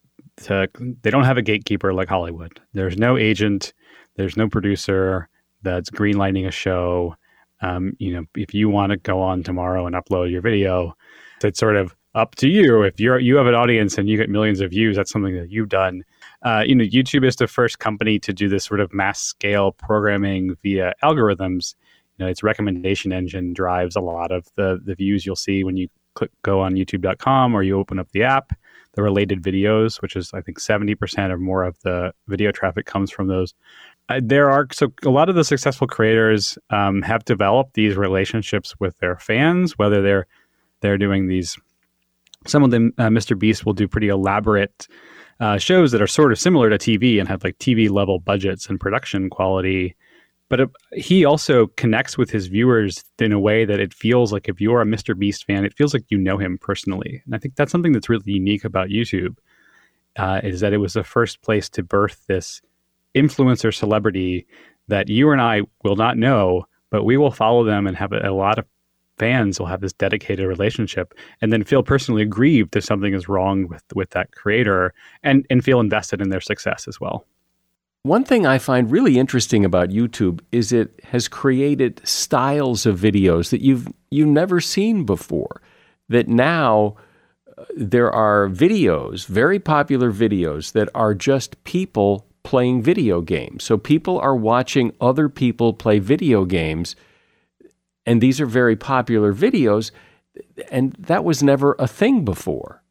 to, 0.42 0.68
they 1.00 1.08
don't 1.08 1.24
have 1.24 1.38
a 1.38 1.42
gatekeeper 1.42 1.94
like 1.94 2.10
Hollywood. 2.10 2.60
There's 2.74 2.98
no 2.98 3.16
agent, 3.16 3.72
there's 4.16 4.36
no 4.36 4.50
producer 4.50 5.30
that's 5.62 5.88
greenlighting 5.88 6.46
a 6.46 6.50
show. 6.50 7.16
Um, 7.62 7.94
you 7.98 8.12
know, 8.12 8.26
if 8.34 8.52
you 8.52 8.68
want 8.68 8.90
to 8.90 8.98
go 8.98 9.22
on 9.22 9.42
tomorrow 9.42 9.86
and 9.86 9.96
upload 9.96 10.30
your 10.30 10.42
video, 10.42 10.94
it's 11.42 11.58
sort 11.58 11.76
of 11.76 11.94
up 12.14 12.34
to 12.34 12.48
you. 12.48 12.82
If 12.82 13.00
you're 13.00 13.18
you 13.18 13.36
have 13.36 13.46
an 13.46 13.54
audience 13.54 13.96
and 13.96 14.10
you 14.10 14.18
get 14.18 14.28
millions 14.28 14.60
of 14.60 14.72
views, 14.72 14.94
that's 14.94 15.10
something 15.10 15.36
that 15.36 15.50
you've 15.50 15.70
done. 15.70 16.04
Uh, 16.42 16.64
you 16.66 16.74
know, 16.74 16.84
YouTube 16.84 17.26
is 17.26 17.36
the 17.36 17.46
first 17.46 17.78
company 17.78 18.18
to 18.18 18.34
do 18.34 18.46
this 18.46 18.64
sort 18.64 18.80
of 18.80 18.92
mass 18.92 19.22
scale 19.22 19.72
programming 19.72 20.54
via 20.62 20.92
algorithms. 21.02 21.74
You 22.16 22.24
know, 22.24 22.30
its 22.30 22.42
recommendation 22.42 23.12
engine 23.12 23.52
drives 23.52 23.96
a 23.96 24.00
lot 24.00 24.30
of 24.30 24.46
the 24.56 24.80
the 24.84 24.94
views 24.94 25.26
you'll 25.26 25.36
see 25.36 25.64
when 25.64 25.76
you 25.76 25.88
click 26.14 26.30
go 26.42 26.60
on 26.60 26.74
YouTube.com 26.74 27.54
or 27.54 27.62
you 27.62 27.78
open 27.78 27.98
up 27.98 28.10
the 28.12 28.22
app. 28.22 28.52
The 28.92 29.02
related 29.02 29.42
videos, 29.42 30.00
which 30.00 30.14
is 30.14 30.32
I 30.32 30.40
think 30.40 30.60
seventy 30.60 30.94
percent 30.94 31.32
or 31.32 31.38
more 31.38 31.64
of 31.64 31.80
the 31.80 32.12
video 32.28 32.52
traffic 32.52 32.86
comes 32.86 33.10
from 33.10 33.26
those 33.26 33.54
uh, 34.08 34.20
there 34.22 34.50
are 34.50 34.66
so 34.72 34.92
a 35.04 35.10
lot 35.10 35.28
of 35.28 35.34
the 35.34 35.44
successful 35.44 35.86
creators 35.86 36.58
um, 36.70 37.02
have 37.02 37.24
developed 37.24 37.74
these 37.74 37.96
relationships 37.96 38.74
with 38.78 38.96
their 38.98 39.16
fans, 39.16 39.78
whether 39.78 40.02
they're 40.02 40.26
they're 40.80 40.98
doing 40.98 41.26
these. 41.28 41.56
Some 42.46 42.62
of 42.62 42.70
them, 42.70 42.92
uh, 42.98 43.08
Mr. 43.08 43.38
Beast 43.38 43.64
will 43.64 43.72
do 43.72 43.88
pretty 43.88 44.08
elaborate 44.08 44.86
uh, 45.40 45.56
shows 45.56 45.92
that 45.92 46.02
are 46.02 46.06
sort 46.06 46.30
of 46.30 46.38
similar 46.38 46.68
to 46.68 46.76
TV 46.76 47.18
and 47.18 47.26
have 47.26 47.42
like 47.42 47.58
TV 47.58 47.88
level 47.88 48.18
budgets 48.18 48.68
and 48.68 48.78
production 48.78 49.30
quality. 49.30 49.96
But 50.54 50.60
it, 50.60 50.70
he 50.92 51.24
also 51.24 51.66
connects 51.76 52.16
with 52.16 52.30
his 52.30 52.46
viewers 52.46 53.02
in 53.18 53.32
a 53.32 53.40
way 53.40 53.64
that 53.64 53.80
it 53.80 53.92
feels 53.92 54.32
like 54.32 54.48
if 54.48 54.60
you're 54.60 54.80
a 54.80 54.84
Mr. 54.84 55.18
Beast 55.18 55.46
fan, 55.46 55.64
it 55.64 55.74
feels 55.74 55.92
like 55.92 56.04
you 56.10 56.16
know 56.16 56.38
him 56.38 56.58
personally. 56.58 57.20
And 57.26 57.34
I 57.34 57.38
think 57.38 57.56
that's 57.56 57.72
something 57.72 57.90
that's 57.90 58.08
really 58.08 58.22
unique 58.30 58.64
about 58.64 58.88
YouTube, 58.88 59.36
uh, 60.14 60.42
is 60.44 60.60
that 60.60 60.72
it 60.72 60.76
was 60.76 60.92
the 60.92 61.02
first 61.02 61.42
place 61.42 61.68
to 61.70 61.82
birth 61.82 62.24
this 62.28 62.62
influencer 63.16 63.74
celebrity 63.74 64.46
that 64.86 65.08
you 65.08 65.32
and 65.32 65.40
I 65.40 65.62
will 65.82 65.96
not 65.96 66.18
know, 66.18 66.66
but 66.88 67.02
we 67.02 67.16
will 67.16 67.32
follow 67.32 67.64
them 67.64 67.88
and 67.88 67.96
have 67.96 68.12
a, 68.12 68.20
a 68.20 68.30
lot 68.30 68.60
of 68.60 68.64
fans 69.18 69.58
will 69.58 69.66
have 69.66 69.80
this 69.80 69.92
dedicated 69.92 70.46
relationship 70.46 71.14
and 71.40 71.52
then 71.52 71.64
feel 71.64 71.82
personally 71.82 72.22
aggrieved 72.22 72.76
if 72.76 72.84
something 72.84 73.12
is 73.12 73.28
wrong 73.28 73.66
with 73.66 73.82
with 73.96 74.10
that 74.10 74.30
creator 74.30 74.94
and 75.24 75.44
and 75.50 75.64
feel 75.64 75.80
invested 75.80 76.20
in 76.20 76.28
their 76.28 76.40
success 76.40 76.86
as 76.86 77.00
well. 77.00 77.26
One 78.04 78.22
thing 78.22 78.44
I 78.46 78.58
find 78.58 78.90
really 78.90 79.18
interesting 79.18 79.64
about 79.64 79.88
YouTube 79.88 80.40
is 80.52 80.72
it 80.72 81.00
has 81.04 81.26
created 81.26 82.06
styles 82.06 82.84
of 82.84 83.00
videos 83.00 83.48
that 83.48 83.62
you've 83.62 83.88
you've 84.10 84.28
never 84.28 84.60
seen 84.60 85.04
before. 85.06 85.62
That 86.10 86.28
now 86.28 86.96
uh, 87.56 87.64
there 87.74 88.12
are 88.12 88.46
videos, 88.50 89.26
very 89.26 89.58
popular 89.58 90.12
videos 90.12 90.72
that 90.72 90.90
are 90.94 91.14
just 91.14 91.64
people 91.64 92.26
playing 92.42 92.82
video 92.82 93.22
games. 93.22 93.64
So 93.64 93.78
people 93.78 94.18
are 94.18 94.36
watching 94.36 94.92
other 95.00 95.30
people 95.30 95.72
play 95.72 95.98
video 95.98 96.44
games 96.44 96.94
and 98.04 98.20
these 98.20 98.38
are 98.38 98.46
very 98.46 98.76
popular 98.76 99.32
videos, 99.32 99.90
and 100.70 100.92
that 100.98 101.24
was 101.24 101.42
never 101.42 101.74
a 101.78 101.88
thing 101.88 102.22
before. 102.22 102.83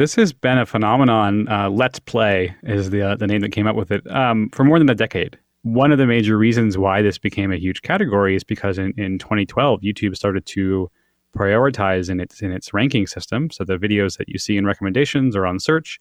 This 0.00 0.14
has 0.14 0.32
been 0.32 0.56
a 0.56 0.64
phenomenon. 0.64 1.46
Uh, 1.46 1.68
Let's 1.68 1.98
Play 1.98 2.56
is 2.62 2.88
the 2.88 3.02
uh, 3.02 3.16
the 3.16 3.26
name 3.26 3.42
that 3.42 3.50
came 3.50 3.66
up 3.66 3.76
with 3.76 3.90
it 3.90 4.10
um, 4.10 4.48
for 4.48 4.64
more 4.64 4.78
than 4.78 4.88
a 4.88 4.94
decade. 4.94 5.38
One 5.60 5.92
of 5.92 5.98
the 5.98 6.06
major 6.06 6.38
reasons 6.38 6.78
why 6.78 7.02
this 7.02 7.18
became 7.18 7.52
a 7.52 7.58
huge 7.58 7.82
category 7.82 8.34
is 8.34 8.42
because 8.42 8.78
in, 8.78 8.94
in 8.96 9.18
2012, 9.18 9.82
YouTube 9.82 10.16
started 10.16 10.46
to 10.46 10.90
prioritize 11.36 12.08
in 12.08 12.18
its 12.18 12.40
in 12.40 12.50
its 12.50 12.72
ranking 12.72 13.06
system. 13.06 13.50
So 13.50 13.62
the 13.62 13.76
videos 13.76 14.16
that 14.16 14.30
you 14.30 14.38
see 14.38 14.56
in 14.56 14.64
recommendations 14.64 15.36
or 15.36 15.44
on 15.44 15.60
search, 15.60 16.00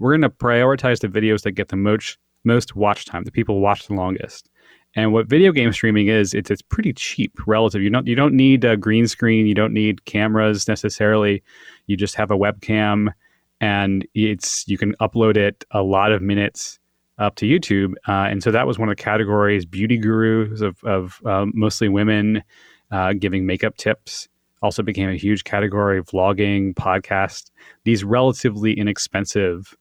we're 0.00 0.10
going 0.10 0.22
to 0.22 0.30
prioritize 0.30 0.98
the 0.98 1.06
videos 1.06 1.42
that 1.42 1.52
get 1.52 1.68
the 1.68 1.76
most 1.76 2.18
most 2.42 2.74
watch 2.74 3.04
time, 3.04 3.22
the 3.22 3.30
people 3.30 3.60
watch 3.60 3.86
the 3.86 3.94
longest. 3.94 4.50
And 4.96 5.12
what 5.12 5.28
video 5.28 5.52
game 5.52 5.72
streaming 5.72 6.08
is, 6.08 6.34
it's 6.34 6.50
it's 6.50 6.62
pretty 6.62 6.92
cheap 6.92 7.38
relative. 7.46 7.82
You 7.82 7.90
don't 7.90 8.08
you 8.08 8.16
don't 8.16 8.34
need 8.34 8.64
a 8.64 8.76
green 8.76 9.06
screen, 9.06 9.46
you 9.46 9.54
don't 9.54 9.72
need 9.72 10.06
cameras 10.06 10.66
necessarily. 10.66 11.44
You 11.86 11.96
just 11.96 12.16
have 12.16 12.32
a 12.32 12.36
webcam, 12.36 13.12
and 13.60 14.06
it's 14.14 14.66
you 14.68 14.78
can 14.78 14.94
upload 14.96 15.36
it 15.36 15.64
a 15.70 15.82
lot 15.82 16.12
of 16.12 16.22
minutes 16.22 16.78
up 17.18 17.34
to 17.36 17.46
YouTube. 17.46 17.94
Uh, 18.06 18.28
and 18.30 18.42
so 18.42 18.50
that 18.50 18.66
was 18.66 18.78
one 18.78 18.88
of 18.88 18.96
the 18.96 19.02
categories. 19.02 19.66
Beauty 19.66 19.98
gurus 19.98 20.60
of 20.60 20.82
of 20.84 21.20
uh, 21.26 21.46
mostly 21.52 21.88
women 21.88 22.42
uh, 22.90 23.12
giving 23.12 23.46
makeup 23.46 23.76
tips 23.76 24.28
also 24.62 24.82
became 24.82 25.08
a 25.08 25.16
huge 25.16 25.44
category. 25.44 26.02
Vlogging, 26.02 26.74
podcast, 26.74 27.50
these 27.84 28.04
relatively 28.04 28.72
inexpensive 28.72 29.76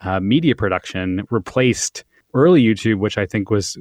uh, 0.00 0.20
media 0.20 0.54
production 0.54 1.22
replaced 1.30 2.04
early 2.34 2.62
YouTube, 2.62 2.98
which 2.98 3.18
I 3.18 3.26
think 3.26 3.50
was 3.50 3.78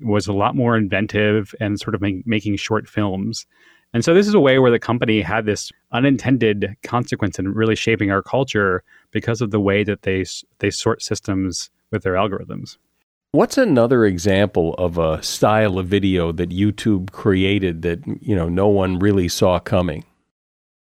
was 0.00 0.26
a 0.26 0.32
lot 0.32 0.56
more 0.56 0.76
inventive 0.76 1.54
and 1.60 1.78
sort 1.78 1.94
of 1.94 2.00
make, 2.00 2.26
making 2.26 2.56
short 2.56 2.88
films. 2.88 3.46
And 3.94 4.04
so 4.04 4.14
this 4.14 4.26
is 4.26 4.34
a 4.34 4.40
way 4.40 4.58
where 4.58 4.70
the 4.70 4.78
company 4.78 5.20
had 5.20 5.44
this 5.44 5.70
unintended 5.92 6.76
consequence 6.82 7.38
in 7.38 7.52
really 7.52 7.76
shaping 7.76 8.10
our 8.10 8.22
culture 8.22 8.82
because 9.10 9.40
of 9.40 9.50
the 9.50 9.60
way 9.60 9.84
that 9.84 10.02
they 10.02 10.24
they 10.58 10.70
sort 10.70 11.02
systems 11.02 11.70
with 11.90 12.02
their 12.02 12.14
algorithms. 12.14 12.78
What's 13.32 13.58
another 13.58 14.04
example 14.04 14.74
of 14.74 14.98
a 14.98 15.22
style 15.22 15.78
of 15.78 15.86
video 15.86 16.32
that 16.32 16.50
YouTube 16.50 17.12
created 17.12 17.82
that 17.82 18.00
you 18.20 18.34
know 18.34 18.48
no 18.48 18.68
one 18.68 18.98
really 18.98 19.28
saw 19.28 19.58
coming? 19.58 20.04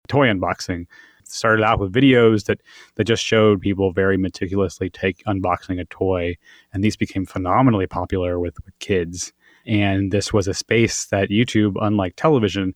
Toy 0.09 0.29
unboxing 0.29 0.87
started 1.25 1.65
out 1.65 1.81
with 1.81 1.93
videos 1.93 2.45
that 2.45 2.61
that 2.97 3.05
just 3.05 3.25
showed 3.25 3.61
people 3.61 3.93
very 3.93 4.17
meticulously 4.17 4.91
take 4.91 5.25
unboxing 5.25 5.81
a 5.81 5.85
toy, 5.87 6.37
and 6.73 6.85
these 6.85 6.97
became 6.97 7.27
phenomenally 7.27 7.87
popular 7.87 8.39
with, 8.39 8.55
with 8.65 8.79
kids. 8.79 9.33
And 9.65 10.11
this 10.11 10.33
was 10.33 10.49
a 10.49 10.55
space 10.55 11.07
that 11.07 11.31
YouTube, 11.31 11.77
unlike 11.81 12.17
television, 12.17 12.75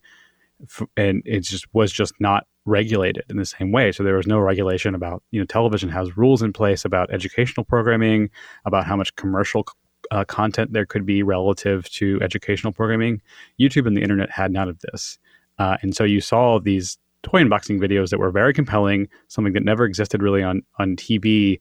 and 0.96 1.22
it 1.24 1.40
just 1.40 1.66
was 1.74 1.92
just 1.92 2.14
not 2.20 2.46
regulated 2.64 3.24
in 3.28 3.36
the 3.36 3.44
same 3.44 3.72
way. 3.72 3.92
So 3.92 4.02
there 4.02 4.16
was 4.16 4.26
no 4.26 4.38
regulation 4.38 4.94
about 4.94 5.22
you 5.30 5.40
know 5.40 5.46
television 5.46 5.88
has 5.90 6.16
rules 6.16 6.42
in 6.42 6.52
place 6.52 6.84
about 6.84 7.12
educational 7.12 7.64
programming, 7.64 8.30
about 8.64 8.86
how 8.86 8.96
much 8.96 9.14
commercial 9.16 9.64
uh, 10.10 10.24
content 10.24 10.72
there 10.72 10.86
could 10.86 11.06
be 11.06 11.22
relative 11.22 11.88
to 11.90 12.18
educational 12.22 12.72
programming. 12.72 13.20
YouTube 13.60 13.86
and 13.86 13.96
the 13.96 14.02
internet 14.02 14.30
had 14.30 14.52
none 14.52 14.68
of 14.68 14.78
this. 14.80 15.18
Uh, 15.58 15.76
and 15.82 15.96
so 15.96 16.04
you 16.04 16.20
saw 16.20 16.58
these 16.58 16.98
toy 17.22 17.42
unboxing 17.42 17.80
videos 17.80 18.10
that 18.10 18.18
were 18.18 18.30
very 18.30 18.52
compelling, 18.52 19.08
something 19.28 19.52
that 19.54 19.64
never 19.64 19.84
existed 19.84 20.22
really 20.22 20.42
on 20.42 20.62
on 20.78 20.96
TV, 20.96 21.60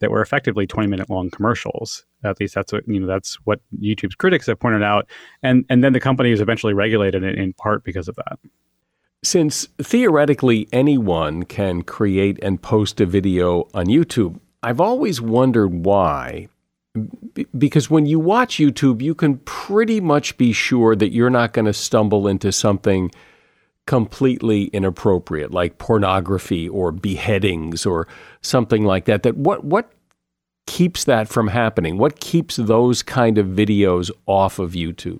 that 0.00 0.10
were 0.10 0.20
effectively 0.20 0.66
20 0.66 0.88
minute 0.88 1.08
long 1.08 1.30
commercials. 1.30 2.04
At 2.24 2.40
least 2.40 2.54
that's 2.54 2.72
what 2.72 2.86
you 2.88 3.00
know. 3.00 3.06
That's 3.06 3.36
what 3.44 3.60
YouTube's 3.80 4.14
critics 4.14 4.46
have 4.46 4.58
pointed 4.58 4.82
out, 4.82 5.06
and 5.42 5.64
and 5.70 5.84
then 5.84 5.92
the 5.92 6.00
company 6.00 6.32
is 6.32 6.40
eventually 6.40 6.74
regulated 6.74 7.22
in, 7.22 7.38
in 7.38 7.52
part 7.52 7.84
because 7.84 8.08
of 8.08 8.16
that. 8.16 8.38
Since 9.22 9.68
theoretically 9.80 10.66
anyone 10.72 11.44
can 11.44 11.82
create 11.82 12.38
and 12.42 12.60
post 12.60 13.00
a 13.00 13.06
video 13.06 13.68
on 13.74 13.86
YouTube, 13.86 14.40
I've 14.62 14.80
always 14.80 15.20
wondered 15.20 15.84
why. 15.84 16.48
Because 17.56 17.88
when 17.88 18.06
you 18.06 18.18
watch 18.18 18.56
YouTube, 18.56 19.00
you 19.00 19.14
can 19.14 19.38
pretty 19.38 20.00
much 20.00 20.36
be 20.36 20.52
sure 20.52 20.96
that 20.96 21.12
you're 21.12 21.30
not 21.30 21.52
going 21.52 21.66
to 21.66 21.72
stumble 21.72 22.26
into 22.26 22.50
something 22.50 23.12
completely 23.90 24.66
inappropriate, 24.66 25.50
like 25.50 25.78
pornography 25.78 26.68
or 26.68 26.92
beheadings 26.92 27.84
or 27.84 28.06
something 28.40 28.84
like 28.84 29.06
that. 29.06 29.24
That 29.24 29.36
what 29.36 29.64
what 29.64 29.90
keeps 30.68 31.02
that 31.06 31.26
from 31.26 31.48
happening? 31.48 31.98
What 31.98 32.20
keeps 32.20 32.54
those 32.54 33.02
kind 33.02 33.36
of 33.36 33.46
videos 33.48 34.08
off 34.26 34.60
of 34.60 34.74
YouTube? 34.74 35.18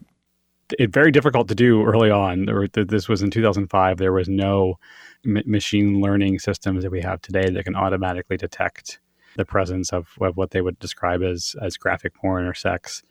It 0.79 0.93
very 0.93 1.11
difficult 1.11 1.49
to 1.49 1.55
do 1.57 1.83
early 1.85 2.13
on. 2.13 2.47
This 2.73 3.09
was 3.09 3.23
in 3.23 3.33
2005. 3.33 3.99
There 3.99 4.13
was 4.13 4.29
no 4.29 4.79
m- 5.27 5.43
machine 5.47 6.01
learning 6.01 6.39
systems 6.39 6.85
that 6.85 6.93
we 6.93 7.01
have 7.01 7.21
today 7.23 7.51
that 7.51 7.65
can 7.65 7.75
automatically 7.75 8.37
detect 8.37 9.01
the 9.35 9.45
presence 9.45 9.93
of, 9.93 10.11
of 10.21 10.37
what 10.37 10.53
they 10.53 10.61
would 10.61 10.79
describe 10.79 11.25
as 11.25 11.57
as 11.61 11.77
graphic 11.77 12.15
porn 12.15 12.47
or 12.47 12.55
sex. 12.55 13.03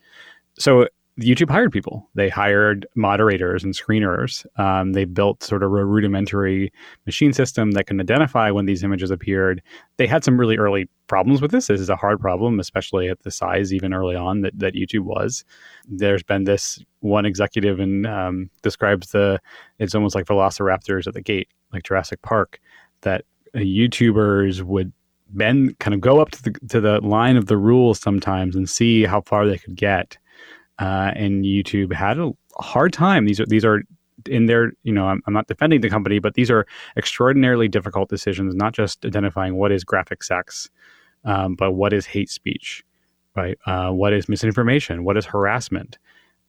So 0.57 0.87
YouTube 1.19 1.49
hired 1.49 1.71
people. 1.71 2.09
They 2.15 2.29
hired 2.29 2.87
moderators 2.95 3.63
and 3.63 3.73
screeners. 3.73 4.45
Um, 4.59 4.93
they 4.93 5.05
built 5.05 5.43
sort 5.43 5.63
of 5.63 5.73
a 5.73 5.85
rudimentary 5.85 6.71
machine 7.05 7.33
system 7.33 7.71
that 7.71 7.87
can 7.87 7.99
identify 7.99 8.51
when 8.51 8.65
these 8.65 8.83
images 8.83 9.11
appeared. 9.11 9.61
They 9.97 10.07
had 10.07 10.23
some 10.23 10.39
really 10.39 10.57
early 10.57 10.89
problems 11.07 11.41
with 11.41 11.51
this. 11.51 11.67
This 11.67 11.81
is 11.81 11.89
a 11.89 11.95
hard 11.95 12.19
problem, 12.19 12.59
especially 12.59 13.09
at 13.09 13.21
the 13.23 13.31
size 13.31 13.73
even 13.73 13.93
early 13.93 14.15
on 14.15 14.41
that, 14.41 14.57
that 14.57 14.75
YouTube 14.75 15.01
was. 15.01 15.43
There's 15.87 16.23
been 16.23 16.45
this 16.45 16.83
one 17.01 17.25
executive 17.25 17.79
and 17.79 18.07
um, 18.07 18.49
describes 18.61 19.11
the 19.11 19.39
it's 19.77 19.95
almost 19.95 20.15
like 20.15 20.25
velociraptors 20.25 21.05
at 21.05 21.13
the 21.13 21.21
gate, 21.21 21.49
like 21.73 21.83
Jurassic 21.83 22.21
Park, 22.21 22.59
that 23.01 23.25
YouTubers 23.55 24.61
would 24.61 24.93
then 25.31 25.75
kind 25.79 25.93
of 25.93 26.01
go 26.01 26.19
up 26.19 26.31
to 26.31 26.43
the 26.43 26.51
to 26.69 26.81
the 26.81 26.99
line 27.01 27.37
of 27.37 27.47
the 27.47 27.57
rules 27.57 27.99
sometimes 27.99 28.55
and 28.55 28.69
see 28.69 29.03
how 29.03 29.21
far 29.21 29.45
they 29.45 29.57
could 29.57 29.75
get 29.75 30.17
uh, 30.79 31.11
and 31.15 31.43
YouTube 31.43 31.93
had 31.93 32.19
a 32.19 32.31
hard 32.57 32.93
time. 32.93 33.25
These 33.25 33.39
are 33.39 33.45
these 33.45 33.65
are 33.65 33.83
in 34.27 34.45
their 34.47 34.73
you 34.83 34.93
know 34.93 35.07
I'm, 35.07 35.21
I'm, 35.27 35.33
not 35.33 35.47
defending 35.47 35.81
the 35.81 35.89
company, 35.89 36.19
but 36.19 36.33
these 36.33 36.49
are 36.49 36.65
extraordinarily 36.97 37.67
difficult 37.67 38.09
decisions. 38.09 38.55
Not 38.55 38.73
just 38.73 39.05
identifying 39.05 39.55
what 39.55 39.71
is 39.71 39.83
graphic 39.83 40.23
sex, 40.23 40.69
um, 41.25 41.55
but 41.55 41.71
what 41.71 41.93
is 41.93 42.05
hate 42.05 42.29
speech, 42.29 42.83
right? 43.35 43.57
Uh, 43.65 43.91
what 43.91 44.13
is 44.13 44.29
misinformation? 44.29 45.03
What 45.03 45.17
is 45.17 45.25
harassment? 45.25 45.97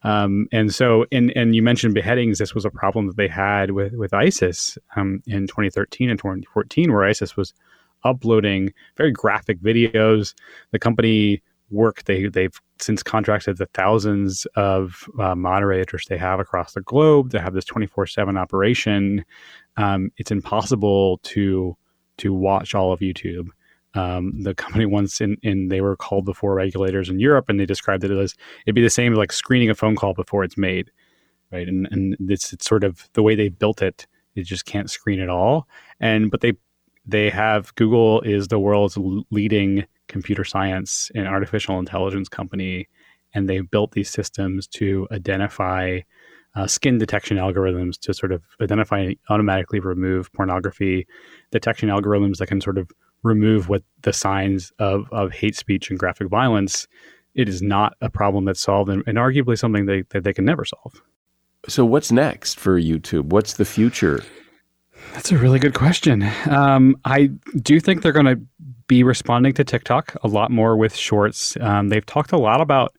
Um, 0.03 0.47
and 0.53 0.75
so, 0.75 1.05
and 1.13 1.33
and 1.37 1.55
you 1.55 1.63
mentioned 1.63 1.95
beheadings. 1.95 2.39
This 2.39 2.55
was 2.55 2.65
a 2.65 2.71
problem 2.71 3.07
that 3.09 3.17
they 3.17 3.29
had 3.29 3.73
with 3.73 3.93
with 3.95 4.15
ISIS 4.15 4.79
um, 4.97 5.23
in 5.27 5.47
2013 5.47 6.09
and 6.09 6.19
2014, 6.19 6.93
where 6.93 7.05
ISIS 7.05 7.37
was 7.37 7.53
uploading 8.05 8.73
very 8.97 9.13
graphic 9.13 9.61
videos. 9.61 10.35
The 10.71 10.79
company 10.79 11.43
work. 11.71 12.05
They 12.05 12.29
they've 12.29 12.59
since 12.79 13.03
contracted 13.03 13.59
the 13.59 13.67
thousands 13.67 14.47
of 14.57 15.09
uh, 15.19 15.35
moderators 15.35 16.05
they 16.09 16.19
have 16.19 16.41
across 16.41 16.73
the 16.73 16.81
globe 16.81 17.31
to 17.31 17.41
have 17.41 17.55
this 17.55 17.65
twenty 17.65 17.87
four 17.87 18.07
seven 18.07 18.37
operation. 18.37 19.25
Um, 19.77 20.11
it's 20.17 20.31
impossible 20.31 21.19
to 21.25 21.77
to 22.19 22.35
watch 22.35 22.75
all 22.75 22.93
of 22.93 23.01
YouTube. 23.01 23.49
Um, 23.95 24.43
the 24.43 24.55
company 24.55 24.87
once 24.87 25.21
in, 25.21 25.37
in 25.43 25.69
they 25.69 25.81
were 25.81 25.97
called 25.97 26.25
before 26.25 26.55
regulators 26.55 27.09
in 27.09 27.19
Europe, 27.19 27.47
and 27.49 27.59
they 27.59 27.67
described 27.67 28.05
it 28.05 28.11
as 28.13 28.35
it'd 28.65 28.75
be 28.75 28.83
the 28.83 28.91
same 28.91 29.15
like 29.15 29.33
screening 29.33 29.71
a 29.71 29.75
phone 29.75 29.97
call 29.97 30.15
before 30.15 30.45
it's 30.45 30.57
made, 30.57 30.91
right? 31.51 31.67
And 31.67 31.89
and 31.91 32.17
it's, 32.31 32.53
it's 32.53 32.67
sort 32.67 32.85
of 32.85 33.09
the 33.15 33.23
way 33.23 33.35
they 33.35 33.49
built 33.49 33.83
it. 33.83 34.07
It 34.37 34.43
just 34.45 34.65
can't 34.65 34.91
screen 34.91 35.19
it 35.19 35.29
all. 35.29 35.67
And 35.99 36.31
but 36.31 36.41
they 36.41 36.53
they 37.05 37.31
have 37.31 37.75
Google 37.75 38.21
is 38.21 38.49
the 38.49 38.61
world's 38.61 38.97
leading 39.31 39.87
computer 40.11 40.45
science 40.45 41.11
and 41.15 41.27
artificial 41.27 41.79
intelligence 41.79 42.29
company, 42.29 42.89
and 43.35 43.49
they've 43.49 43.71
built 43.71 43.93
these 43.93 44.11
systems 44.11 44.67
to 44.67 45.09
identify 45.11 46.01
uh, 46.57 46.67
skin 46.67 46.99
detection 46.99 47.37
algorithms 47.37 47.99
to 48.01 48.13
sort 48.13 48.33
of 48.33 48.43
identify 48.61 48.99
and 48.99 49.17
automatically 49.29 49.81
remove 49.81 50.33
pornography 50.33 51.07
detection 51.53 51.89
algorithms 51.89 52.39
that 52.39 52.49
can 52.49 52.61
sort 52.61 52.77
of 52.77 52.91
remove 53.23 53.69
what 53.69 53.83
the 54.03 54.13
signs 54.13 54.73
of, 54.79 55.07
of 55.13 55.33
hate 55.33 55.55
speech 55.55 55.91
and 55.91 55.99
graphic 55.99 56.29
violence. 56.29 56.89
It 57.35 57.49
is 57.49 57.63
not 57.63 57.95
a 58.01 58.11
problem 58.11 58.45
that's 58.45 58.61
solved 58.61 58.91
and, 58.91 59.05
and 59.07 59.17
arguably 59.17 59.57
something 59.57 59.87
they, 59.87 60.03
that 60.11 60.25
they 60.25 60.33
can 60.33 60.45
never 60.45 60.65
solve. 60.65 61.01
So, 61.69 61.85
what's 61.85 62.11
next 62.11 62.59
for 62.59 62.81
YouTube? 62.81 63.25
What's 63.25 63.55
the 63.55 63.65
future? 63.65 64.25
That's 65.13 65.33
a 65.33 65.39
really 65.39 65.59
good 65.59 65.75
question. 65.75 66.29
Um, 66.49 66.97
I 67.05 67.27
do 67.63 67.81
think 67.81 68.03
they're 68.03 68.13
going 68.13 68.27
to 68.27 68.41
be 68.87 69.03
responding 69.03 69.53
to 69.55 69.65
TikTok 69.65 70.17
a 70.23 70.29
lot 70.29 70.51
more 70.51 70.77
with 70.77 70.97
shorts. 70.97 71.57
Um, 71.61 71.89
they've 71.89 72.07
talked 72.07 72.33
a 72.33 72.39
lot 72.39 72.61
about 72.61 72.95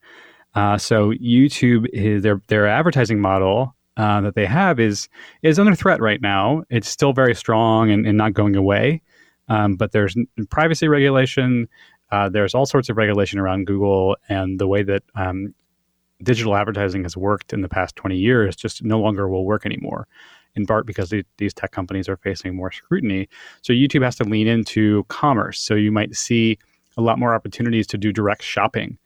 uh, 0.55 0.77
so 0.77 1.11
YouTube 1.11 1.87
is 1.93 2.23
their 2.23 2.41
their 2.47 2.67
advertising 2.67 3.19
model 3.19 3.75
uh, 3.97 4.21
that 4.21 4.35
they 4.35 4.45
have 4.45 4.79
is 4.79 5.07
is 5.41 5.59
under 5.59 5.75
threat 5.75 6.01
right 6.01 6.21
now. 6.21 6.63
It's 6.69 6.89
still 6.89 7.13
very 7.13 7.35
strong 7.35 7.89
and, 7.89 8.05
and 8.05 8.17
not 8.17 8.33
going 8.33 8.55
away, 8.55 9.01
um, 9.47 9.75
but 9.75 9.91
there's 9.91 10.15
privacy 10.49 10.87
regulation. 10.87 11.67
Uh, 12.11 12.27
there's 12.27 12.53
all 12.53 12.65
sorts 12.65 12.89
of 12.89 12.97
regulation 12.97 13.39
around 13.39 13.67
Google 13.67 14.17
and 14.27 14.59
the 14.59 14.67
way 14.67 14.83
that 14.83 15.03
um, 15.15 15.53
digital 16.23 16.55
advertising 16.55 17.03
has 17.03 17.15
worked 17.15 17.53
in 17.53 17.61
the 17.61 17.69
past 17.69 17.95
20 17.95 18.17
years 18.17 18.55
just 18.55 18.83
no 18.83 18.99
longer 18.99 19.29
will 19.29 19.45
work 19.45 19.65
anymore 19.65 20.07
in 20.55 20.65
part 20.65 20.85
because 20.85 21.09
the, 21.09 21.23
these 21.37 21.53
tech 21.53 21.71
companies 21.71 22.09
are 22.09 22.17
facing 22.17 22.55
more 22.55 22.71
scrutiny. 22.71 23.27
So 23.61 23.73
YouTube 23.73 24.03
has 24.03 24.15
to 24.17 24.23
lean 24.23 24.47
into 24.47 25.03
commerce. 25.05 25.59
So 25.59 25.75
you 25.75 25.91
might 25.91 26.15
see 26.15 26.57
a 26.97 27.01
lot 27.01 27.19
more 27.19 27.33
opportunities 27.33 27.87
to 27.87 27.97
do 27.97 28.11
direct 28.11 28.43
shopping 28.43 28.97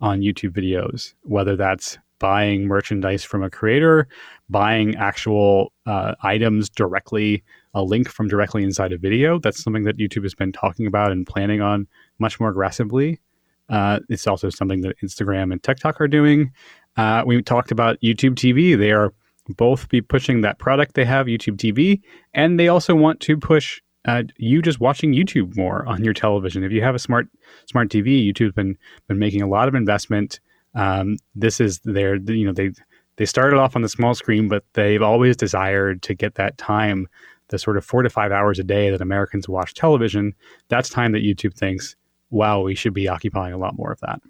on 0.00 0.20
YouTube 0.20 0.50
videos, 0.50 1.14
whether 1.22 1.56
that's 1.56 1.98
buying 2.18 2.66
merchandise 2.66 3.22
from 3.24 3.42
a 3.42 3.50
creator, 3.50 4.08
buying 4.48 4.96
actual 4.96 5.72
uh, 5.86 6.14
items 6.22 6.70
directly, 6.70 7.42
a 7.74 7.82
link 7.82 8.08
from 8.08 8.28
directly 8.28 8.62
inside 8.62 8.92
a 8.92 8.98
video. 8.98 9.38
That's 9.38 9.62
something 9.62 9.84
that 9.84 9.98
YouTube 9.98 10.22
has 10.22 10.34
been 10.34 10.52
talking 10.52 10.86
about 10.86 11.12
and 11.12 11.26
planning 11.26 11.60
on 11.60 11.86
much 12.18 12.40
more 12.40 12.48
aggressively. 12.48 13.20
Uh, 13.68 14.00
it's 14.08 14.26
also 14.26 14.50
something 14.50 14.82
that 14.82 14.98
Instagram 15.00 15.52
and 15.52 15.62
TikTok 15.62 16.00
are 16.00 16.08
doing. 16.08 16.52
Uh, 16.96 17.24
we 17.26 17.42
talked 17.42 17.70
about 17.70 18.00
YouTube 18.00 18.34
TV. 18.34 18.78
They 18.78 18.92
are 18.92 19.12
both 19.48 19.88
be 19.88 20.00
pushing 20.00 20.40
that 20.40 20.58
product 20.58 20.94
they 20.94 21.04
have, 21.04 21.26
YouTube 21.26 21.56
TV, 21.56 22.00
and 22.32 22.58
they 22.58 22.68
also 22.68 22.94
want 22.94 23.20
to 23.20 23.36
push 23.36 23.80
uh, 24.06 24.22
you 24.36 24.60
just 24.60 24.80
watching 24.80 25.12
YouTube 25.12 25.56
more 25.56 25.86
on 25.86 26.04
your 26.04 26.12
television. 26.12 26.62
If 26.62 26.72
you 26.72 26.82
have 26.82 26.94
a 26.94 26.98
smart 26.98 27.28
smart 27.66 27.88
TV, 27.88 28.26
YouTube's 28.32 28.52
been 28.52 28.76
been 29.08 29.18
making 29.18 29.42
a 29.42 29.48
lot 29.48 29.68
of 29.68 29.74
investment. 29.74 30.40
Um, 30.74 31.16
this 31.34 31.60
is 31.60 31.80
their 31.84 32.16
you 32.16 32.44
know 32.44 32.52
they 32.52 32.72
they 33.16 33.26
started 33.26 33.58
off 33.58 33.76
on 33.76 33.82
the 33.82 33.88
small 33.88 34.14
screen, 34.14 34.48
but 34.48 34.64
they've 34.74 35.02
always 35.02 35.36
desired 35.36 36.02
to 36.02 36.14
get 36.14 36.34
that 36.34 36.58
time, 36.58 37.06
the 37.48 37.58
sort 37.58 37.76
of 37.76 37.84
four 37.84 38.02
to 38.02 38.10
five 38.10 38.32
hours 38.32 38.58
a 38.58 38.64
day 38.64 38.90
that 38.90 39.00
Americans 39.00 39.48
watch 39.48 39.74
television. 39.74 40.34
That's 40.68 40.88
time 40.88 41.12
that 41.12 41.22
YouTube 41.22 41.54
thinks, 41.54 41.96
wow, 42.30 42.60
we 42.60 42.74
should 42.74 42.94
be 42.94 43.08
occupying 43.08 43.54
a 43.54 43.58
lot 43.58 43.76
more 43.76 43.92
of 43.92 44.00
that. 44.00 44.20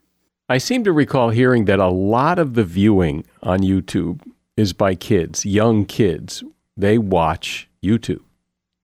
I 0.48 0.58
seem 0.58 0.84
to 0.84 0.92
recall 0.92 1.30
hearing 1.30 1.64
that 1.64 1.78
a 1.78 1.88
lot 1.88 2.38
of 2.38 2.52
the 2.54 2.64
viewing 2.64 3.24
on 3.42 3.60
YouTube 3.60 4.20
is 4.56 4.72
by 4.72 4.94
kids, 4.94 5.44
young 5.44 5.84
kids. 5.84 6.44
They 6.76 6.98
watch 6.98 7.68
YouTube. 7.82 8.22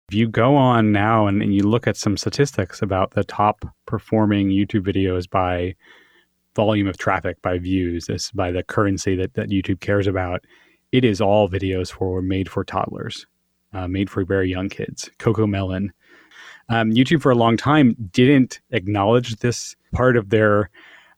If 0.08 0.14
you 0.14 0.28
go 0.28 0.56
on 0.56 0.90
now 0.90 1.26
and, 1.26 1.42
and 1.42 1.54
you 1.54 1.62
look 1.62 1.86
at 1.86 1.96
some 1.96 2.16
statistics 2.16 2.82
about 2.82 3.12
the 3.12 3.22
top 3.22 3.64
performing 3.86 4.48
YouTube 4.48 4.84
videos 4.84 5.30
by 5.30 5.76
volume 6.56 6.88
of 6.88 6.98
traffic, 6.98 7.40
by 7.42 7.58
views, 7.58 8.06
this 8.06 8.30
by 8.32 8.50
the 8.50 8.64
currency 8.64 9.14
that, 9.16 9.34
that 9.34 9.50
YouTube 9.50 9.80
cares 9.80 10.08
about, 10.08 10.44
it 10.90 11.04
is 11.04 11.20
all 11.20 11.48
videos 11.48 11.92
for 11.92 12.20
made 12.22 12.48
for 12.48 12.64
toddlers, 12.64 13.26
uh, 13.72 13.86
made 13.86 14.10
for 14.10 14.24
very 14.24 14.50
young 14.50 14.68
kids. 14.68 15.08
CoComelon. 15.18 15.90
Um, 16.68 16.90
YouTube 16.90 17.22
for 17.22 17.30
a 17.30 17.36
long 17.36 17.56
time 17.56 17.96
didn't 18.12 18.60
acknowledge 18.70 19.36
this 19.36 19.76
part 19.92 20.16
of 20.16 20.30
their 20.30 20.70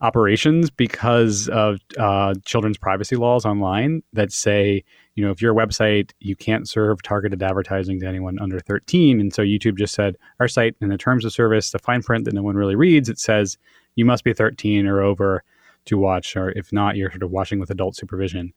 operations 0.03 0.69
because 0.69 1.49
of 1.49 1.79
uh, 1.97 2.35
children's 2.45 2.77
privacy 2.77 3.17
laws 3.17 3.47
online 3.47 4.03
that 4.13 4.33
say, 4.33 4.85
you 5.15 5.25
know, 5.25 5.31
if 5.31 5.41
your 5.41 5.55
website, 5.55 6.11
you 6.19 6.35
can't 6.35 6.69
serve 6.69 7.03
targeted 7.03 7.43
advertising 7.43 8.01
to 8.01 8.07
anyone 8.07 8.39
under 8.41 8.59
13. 8.59 9.21
And 9.21 9.33
so 9.33 9.43
YouTube 9.43 9.79
just 9.79 9.95
said, 9.95 10.17
our 10.41 10.49
site, 10.49 10.75
in 10.81 10.89
the 10.89 10.99
terms 10.99 11.25
of 11.25 11.33
service, 11.33 11.71
the 11.71 11.79
fine 11.79 12.03
print 12.03 12.25
that 12.25 12.35
no 12.35 12.43
one 12.43 12.57
really 12.57 12.75
reads, 12.75 13.09
it 13.09 13.19
says 13.19 13.57
you 13.95 14.05
must 14.05 14.25
be 14.25 14.33
13 14.33 14.87
or 14.87 15.01
over 15.01 15.45
to 15.85 15.97
watch, 15.97 16.37
or 16.37 16.51
if 16.51 16.73
not, 16.73 16.97
you're 16.97 17.11
sort 17.11 17.23
of 17.23 17.31
watching 17.31 17.61
with 17.61 17.71
adult 17.71 17.97
supervision. 17.97 18.53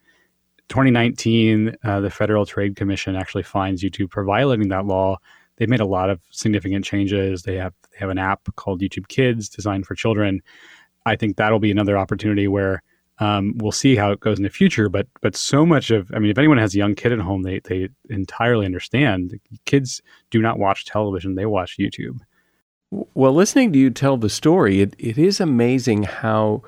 2019, 0.70 1.76
uh, 1.84 2.00
the 2.00 2.10
Federal 2.10 2.46
Trade 2.46 2.76
Commission 2.76 3.16
actually 3.16 3.44
fines 3.44 3.84
YouTube 3.84 4.12
for 4.12 4.24
violating 4.24 4.70
that 4.70 4.86
law. 4.86 5.18
They've 5.58 5.70
made 5.70 5.80
a 5.80 5.86
lot 5.86 6.10
of 6.10 6.20
significant 6.32 6.84
changes. 6.86 7.44
They 7.44 7.56
have 7.56 7.74
they 7.92 8.00
have 8.00 8.10
an 8.10 8.18
app 8.18 8.42
called 8.56 8.82
YouTube 8.82 9.08
Kids 9.08 9.48
designed 9.48 9.86
for 9.86 9.96
children 9.96 10.42
I 11.06 11.16
think 11.16 11.38
that'll 11.38 11.60
be 11.60 11.72
another 11.72 11.98
opportunity 11.98 12.48
where 12.48 12.82
um, 13.20 13.54
we'll 13.58 13.72
see 13.72 13.96
how 13.96 14.12
it 14.12 14.20
goes 14.20 14.38
in 14.38 14.44
the 14.44 14.50
future. 14.50 14.90
But 14.90 15.08
but 15.22 15.36
so 15.36 15.66
much 15.66 15.92
of 15.92 16.12
I 16.14 16.20
mean, 16.20 16.32
if 16.32 16.38
anyone 16.38 16.58
has 16.58 16.76
a 16.76 16.78
young 16.78 16.96
kid 16.96 17.12
at 17.12 17.20
home, 17.20 17.44
they 17.44 17.60
they 17.60 17.90
entirely 18.10 18.66
understand. 18.66 19.40
Kids 19.66 20.02
do 20.32 20.42
not 20.42 20.60
watch 20.60 20.86
television; 20.86 21.36
they 21.36 21.46
watch 21.46 21.78
YouTube. 21.78 22.20
Well, 23.14 23.34
listening 23.34 23.74
to 23.74 23.80
you 23.80 23.90
tell 23.90 24.16
the 24.18 24.30
story, 24.30 24.82
it, 24.82 24.96
it 24.98 25.18
is 25.18 25.40
amazing 25.40 26.04
how 26.04 26.64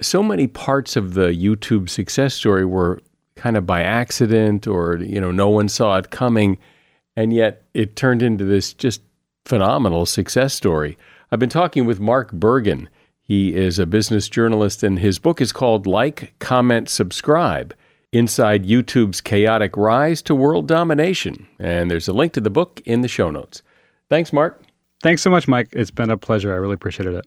so 0.00 0.22
many 0.22 0.46
parts 0.46 0.96
of 0.96 1.14
the 1.14 1.28
YouTube 1.28 1.88
success 1.88 2.34
story 2.34 2.64
were 2.64 3.00
kind 3.36 3.56
of 3.56 3.66
by 3.66 3.82
accident 3.82 4.66
or 4.66 4.96
you 4.96 5.20
know 5.20 5.30
no 5.30 5.48
one 5.48 5.68
saw 5.68 5.96
it 5.98 6.10
coming 6.10 6.58
and 7.16 7.32
yet 7.32 7.62
it 7.74 7.96
turned 7.96 8.22
into 8.22 8.44
this 8.44 8.72
just 8.72 9.02
phenomenal 9.44 10.06
success 10.06 10.54
story. 10.54 10.96
I've 11.30 11.38
been 11.38 11.48
talking 11.48 11.86
with 11.86 11.98
Mark 11.98 12.32
Bergen. 12.32 12.88
He 13.26 13.54
is 13.56 13.78
a 13.78 13.86
business 13.86 14.28
journalist, 14.28 14.82
and 14.82 15.00
his 15.00 15.18
book 15.18 15.40
is 15.40 15.52
called 15.52 15.86
Like, 15.86 16.34
Comment, 16.38 16.88
Subscribe 16.88 17.74
Inside 18.12 18.64
YouTube's 18.64 19.20
Chaotic 19.20 19.76
Rise 19.76 20.22
to 20.22 20.34
World 20.34 20.68
Domination. 20.68 21.46
And 21.58 21.90
there's 21.90 22.08
a 22.08 22.12
link 22.12 22.32
to 22.34 22.40
the 22.40 22.50
book 22.50 22.80
in 22.84 23.00
the 23.00 23.08
show 23.08 23.30
notes. 23.30 23.62
Thanks, 24.08 24.32
Mark. 24.32 24.62
Thanks 25.02 25.22
so 25.22 25.30
much, 25.30 25.48
Mike. 25.48 25.68
It's 25.72 25.90
been 25.90 26.10
a 26.10 26.16
pleasure. 26.16 26.52
I 26.52 26.56
really 26.56 26.74
appreciated 26.74 27.14
it. 27.14 27.26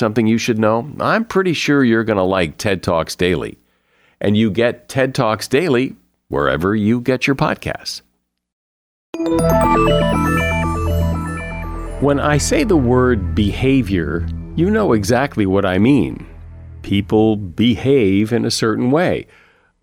something 0.00 0.26
you 0.26 0.38
should 0.38 0.58
know, 0.58 0.90
I'm 0.98 1.24
pretty 1.24 1.52
sure 1.52 1.84
you're 1.84 2.02
going 2.02 2.16
to 2.16 2.24
like 2.24 2.58
TED 2.58 2.82
Talks 2.82 3.14
Daily. 3.14 3.56
And 4.20 4.36
you 4.36 4.50
get 4.50 4.88
TED 4.88 5.14
Talks 5.14 5.46
Daily 5.46 5.94
wherever 6.26 6.74
you 6.74 7.00
get 7.00 7.28
your 7.28 7.36
podcasts. 7.36 8.02
When 12.00 12.18
I 12.18 12.38
say 12.38 12.64
the 12.64 12.76
word 12.76 13.34
behavior, 13.34 14.26
you 14.56 14.70
know 14.70 14.92
exactly 14.92 15.46
what 15.46 15.64
I 15.64 15.78
mean. 15.78 16.26
People 16.82 17.36
behave 17.36 18.32
in 18.32 18.44
a 18.44 18.50
certain 18.50 18.90
way. 18.90 19.26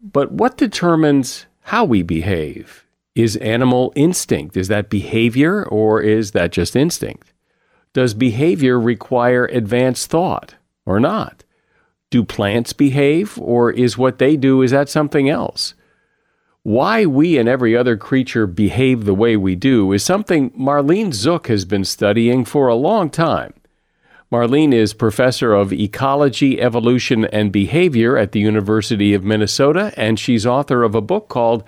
But 0.02 0.32
what 0.32 0.58
determines 0.58 1.46
how 1.62 1.86
we 1.86 2.02
behave? 2.02 2.86
Is 3.16 3.36
animal 3.38 3.94
instinct, 3.96 4.58
is 4.58 4.68
that 4.68 4.90
behavior 4.90 5.64
or 5.66 6.02
is 6.02 6.32
that 6.32 6.52
just 6.52 6.76
instinct? 6.76 7.34
Does 7.98 8.14
behavior 8.14 8.80
require 8.80 9.46
advanced 9.46 10.12
thought 10.12 10.54
or 10.86 11.00
not? 11.00 11.44
Do 12.12 12.24
plants 12.24 12.72
behave 12.72 13.40
or 13.42 13.72
is 13.72 13.98
what 13.98 14.20
they 14.20 14.38
do 14.38 14.62
is 14.62 14.70
that 14.70 14.88
something 14.88 15.28
else? 15.28 15.74
Why 16.62 17.08
we 17.08 17.40
and 17.40 17.50
every 17.50 17.76
other 17.76 17.98
creature 17.98 18.46
behave 18.46 19.06
the 19.06 19.16
way 19.16 19.36
we 19.36 19.56
do 19.56 19.92
is 19.94 20.04
something 20.04 20.52
Marlene 20.52 21.08
Zuk 21.08 21.48
has 21.48 21.66
been 21.66 21.84
studying 21.84 22.46
for 22.46 22.68
a 22.68 22.76
long 22.76 23.10
time. 23.10 23.56
Marlene 24.32 24.76
is 24.76 24.94
professor 24.94 25.56
of 25.56 25.74
ecology, 25.74 26.62
evolution, 26.62 27.26
and 27.26 27.52
behavior 27.52 28.16
at 28.16 28.32
the 28.32 28.40
University 28.40 29.16
of 29.16 29.24
Minnesota, 29.24 29.92
and 29.98 30.20
she's 30.20 30.46
author 30.46 30.84
of 30.84 30.94
a 30.94 31.02
book 31.02 31.30
called 31.30 31.64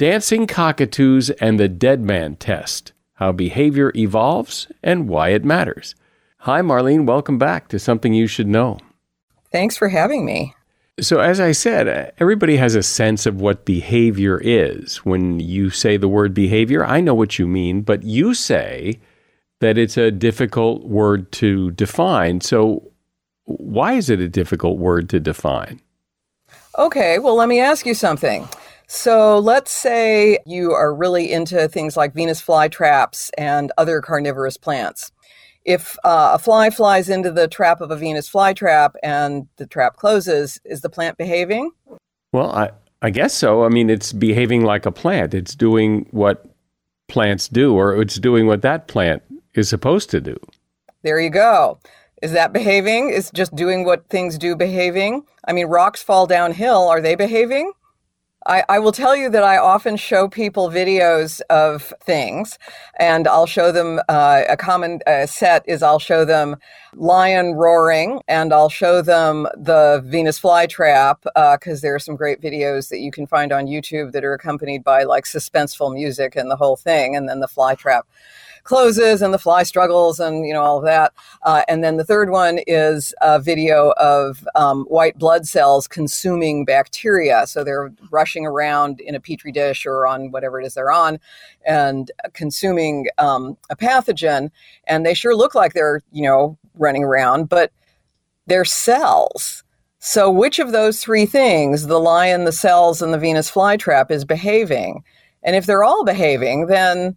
Dancing 0.00 0.48
Cockatoos 0.48 1.30
and 1.40 1.60
the 1.60 1.68
Dead 1.68 2.00
Man 2.00 2.34
Test 2.34 2.92
How 3.20 3.32
Behavior 3.32 3.92
Evolves 3.94 4.66
and 4.82 5.06
Why 5.06 5.28
It 5.28 5.44
Matters. 5.44 5.94
Hi, 6.38 6.62
Marlene. 6.62 7.04
Welcome 7.04 7.36
back 7.36 7.68
to 7.68 7.78
Something 7.78 8.14
You 8.14 8.26
Should 8.26 8.46
Know. 8.46 8.78
Thanks 9.52 9.76
for 9.76 9.90
having 9.90 10.24
me. 10.24 10.54
So, 10.98 11.20
as 11.20 11.38
I 11.38 11.52
said, 11.52 12.14
everybody 12.16 12.56
has 12.56 12.74
a 12.74 12.82
sense 12.82 13.26
of 13.26 13.38
what 13.38 13.66
behavior 13.66 14.40
is. 14.42 15.04
When 15.04 15.38
you 15.38 15.68
say 15.68 15.98
the 15.98 16.08
word 16.08 16.32
behavior, 16.32 16.82
I 16.82 17.02
know 17.02 17.12
what 17.14 17.38
you 17.38 17.46
mean, 17.46 17.82
but 17.82 18.04
you 18.04 18.32
say 18.32 18.98
that 19.60 19.76
it's 19.76 19.98
a 19.98 20.10
difficult 20.10 20.84
word 20.84 21.30
to 21.32 21.72
define. 21.72 22.40
So, 22.40 22.90
why 23.44 23.94
is 23.94 24.08
it 24.08 24.20
a 24.20 24.28
difficult 24.28 24.78
word 24.78 25.10
to 25.10 25.20
define? 25.20 25.82
Okay, 26.78 27.18
well, 27.18 27.34
let 27.34 27.50
me 27.50 27.60
ask 27.60 27.84
you 27.84 27.92
something. 27.92 28.48
So, 28.92 29.38
let's 29.38 29.70
say 29.70 30.40
you 30.46 30.72
are 30.72 30.92
really 30.92 31.30
into 31.30 31.68
things 31.68 31.96
like 31.96 32.12
Venus 32.12 32.42
flytraps 32.42 33.30
and 33.38 33.70
other 33.78 34.00
carnivorous 34.00 34.56
plants 34.56 35.12
if 35.64 35.96
uh, 36.04 36.32
a 36.34 36.38
fly 36.38 36.70
flies 36.70 37.08
into 37.08 37.30
the 37.30 37.48
trap 37.48 37.80
of 37.80 37.90
a 37.90 37.96
Venus 37.96 38.28
flytrap 38.28 38.94
and 39.02 39.46
the 39.56 39.66
trap 39.66 39.96
closes, 39.96 40.60
is 40.64 40.80
the 40.80 40.88
plant 40.88 41.18
behaving? 41.18 41.70
Well, 42.32 42.50
I, 42.50 42.70
I 43.02 43.10
guess 43.10 43.34
so. 43.34 43.64
I 43.64 43.68
mean, 43.68 43.90
it's 43.90 44.12
behaving 44.12 44.64
like 44.64 44.86
a 44.86 44.92
plant. 44.92 45.34
It's 45.34 45.54
doing 45.54 46.06
what 46.10 46.46
plants 47.08 47.48
do, 47.48 47.74
or 47.74 48.00
it's 48.00 48.18
doing 48.18 48.46
what 48.46 48.62
that 48.62 48.88
plant 48.88 49.22
is 49.54 49.68
supposed 49.68 50.10
to 50.10 50.20
do. 50.20 50.36
There 51.02 51.20
you 51.20 51.30
go. 51.30 51.78
Is 52.22 52.32
that 52.32 52.52
behaving? 52.52 53.10
Is 53.10 53.30
just 53.30 53.54
doing 53.54 53.84
what 53.84 54.08
things 54.08 54.38
do 54.38 54.54
behaving? 54.54 55.24
I 55.46 55.52
mean, 55.52 55.66
rocks 55.66 56.02
fall 56.02 56.26
downhill. 56.26 56.88
Are 56.88 57.00
they 57.00 57.14
behaving? 57.14 57.72
I, 58.50 58.64
I, 58.68 58.78
will 58.80 58.90
tell 58.90 59.14
you 59.14 59.30
that 59.30 59.44
I 59.44 59.58
often 59.58 59.96
show 59.96 60.26
people 60.26 60.70
videos 60.70 61.40
of 61.50 61.94
things, 62.02 62.58
and 62.98 63.28
I'll 63.28 63.46
show 63.46 63.70
them 63.70 64.00
uh, 64.08 64.42
a 64.48 64.56
common 64.56 64.98
uh, 65.06 65.26
set 65.26 65.62
is 65.68 65.84
I'll 65.84 66.00
show 66.00 66.24
them 66.24 66.56
lion 66.96 67.54
roaring, 67.54 68.22
and 68.26 68.52
I'll 68.52 68.68
show 68.68 69.02
them 69.02 69.44
the 69.56 70.02
Venus 70.04 70.40
flytrap 70.40 71.22
because 71.22 71.78
uh, 71.78 71.82
there 71.82 71.94
are 71.94 72.00
some 72.00 72.16
great 72.16 72.42
videos 72.42 72.88
that 72.88 72.98
you 72.98 73.12
can 73.12 73.24
find 73.24 73.52
on 73.52 73.66
YouTube 73.66 74.10
that 74.10 74.24
are 74.24 74.34
accompanied 74.34 74.82
by 74.82 75.04
like 75.04 75.26
suspenseful 75.26 75.94
music 75.94 76.34
and 76.34 76.50
the 76.50 76.56
whole 76.56 76.74
thing, 76.74 77.14
and 77.14 77.28
then 77.28 77.38
the 77.38 77.46
flytrap 77.46 78.02
closes 78.64 79.22
and 79.22 79.32
the 79.32 79.38
fly 79.38 79.62
struggles 79.62 80.20
and 80.20 80.46
you 80.46 80.52
know 80.52 80.62
all 80.62 80.78
of 80.78 80.84
that. 80.84 81.12
Uh, 81.42 81.62
and 81.68 81.82
then 81.82 81.96
the 81.96 82.04
third 82.04 82.30
one 82.30 82.60
is 82.66 83.14
a 83.20 83.40
video 83.40 83.92
of 83.96 84.46
um, 84.54 84.84
white 84.84 85.18
blood 85.18 85.46
cells 85.46 85.88
consuming 85.88 86.64
bacteria. 86.64 87.46
So 87.46 87.64
they're 87.64 87.92
rushing 88.10 88.46
around 88.46 89.00
in 89.00 89.14
a 89.14 89.20
petri 89.20 89.52
dish 89.52 89.86
or 89.86 90.06
on 90.06 90.30
whatever 90.30 90.60
it 90.60 90.66
is 90.66 90.74
they're 90.74 90.92
on, 90.92 91.18
and 91.66 92.10
consuming 92.32 93.06
um, 93.18 93.56
a 93.70 93.76
pathogen. 93.76 94.50
And 94.86 95.04
they 95.04 95.14
sure 95.14 95.34
look 95.34 95.54
like 95.54 95.72
they're 95.72 96.02
you 96.12 96.22
know 96.22 96.58
running 96.74 97.04
around, 97.04 97.48
but 97.48 97.72
they're 98.46 98.64
cells. 98.64 99.62
So, 100.02 100.30
which 100.30 100.58
of 100.58 100.72
those 100.72 101.02
three 101.02 101.26
things, 101.26 101.86
the 101.86 102.00
lion, 102.00 102.44
the 102.44 102.52
cells, 102.52 103.02
and 103.02 103.12
the 103.12 103.18
Venus 103.18 103.50
flytrap, 103.50 104.10
is 104.10 104.24
behaving? 104.24 105.04
And 105.42 105.54
if 105.54 105.66
they're 105.66 105.84
all 105.84 106.04
behaving, 106.04 106.66
then 106.66 107.16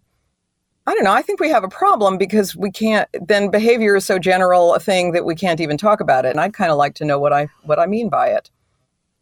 I 0.86 0.94
don't 0.94 1.04
know. 1.04 1.12
I 1.12 1.22
think 1.22 1.40
we 1.40 1.48
have 1.48 1.64
a 1.64 1.68
problem 1.68 2.18
because 2.18 2.54
we 2.54 2.70
can't. 2.70 3.08
Then 3.26 3.50
behavior 3.50 3.96
is 3.96 4.04
so 4.04 4.18
general 4.18 4.74
a 4.74 4.80
thing 4.80 5.12
that 5.12 5.24
we 5.24 5.34
can't 5.34 5.60
even 5.60 5.78
talk 5.78 6.00
about 6.00 6.26
it. 6.26 6.30
And 6.30 6.40
I'd 6.40 6.52
kind 6.52 6.70
of 6.70 6.76
like 6.76 6.94
to 6.96 7.04
know 7.04 7.18
what 7.18 7.32
I 7.32 7.48
what 7.62 7.78
I 7.78 7.86
mean 7.86 8.08
by 8.08 8.28
it. 8.28 8.50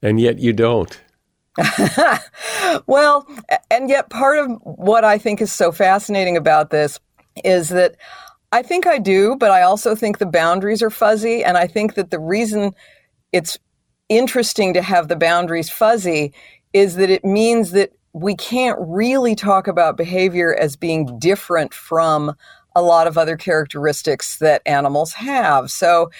And 0.02 0.20
yet 0.20 0.38
you 0.38 0.52
don't. 0.52 1.00
well, 2.86 3.26
and 3.70 3.88
yet 3.88 4.10
part 4.10 4.38
of 4.38 4.50
what 4.62 5.04
I 5.04 5.18
think 5.18 5.40
is 5.40 5.52
so 5.52 5.70
fascinating 5.70 6.36
about 6.36 6.70
this 6.70 6.98
is 7.44 7.68
that 7.68 7.96
I 8.52 8.62
think 8.62 8.86
I 8.86 8.98
do, 8.98 9.36
but 9.36 9.50
I 9.50 9.62
also 9.62 9.94
think 9.94 10.18
the 10.18 10.26
boundaries 10.26 10.82
are 10.82 10.90
fuzzy. 10.90 11.44
And 11.44 11.56
I 11.56 11.66
think 11.66 11.94
that 11.94 12.10
the 12.10 12.18
reason 12.18 12.74
it's 13.32 13.58
interesting 14.08 14.74
to 14.74 14.82
have 14.82 15.08
the 15.08 15.16
boundaries 15.16 15.70
fuzzy 15.70 16.32
is 16.72 16.96
that 16.96 17.10
it 17.10 17.24
means 17.24 17.70
that 17.72 17.92
we 18.12 18.34
can't 18.34 18.78
really 18.80 19.34
talk 19.34 19.66
about 19.66 19.96
behavior 19.96 20.54
as 20.54 20.76
being 20.76 21.18
different 21.18 21.72
from 21.72 22.34
a 22.74 22.82
lot 22.82 23.06
of 23.06 23.18
other 23.18 23.36
characteristics 23.36 24.38
that 24.38 24.62
animals 24.66 25.12
have. 25.12 25.70
So, 25.70 26.10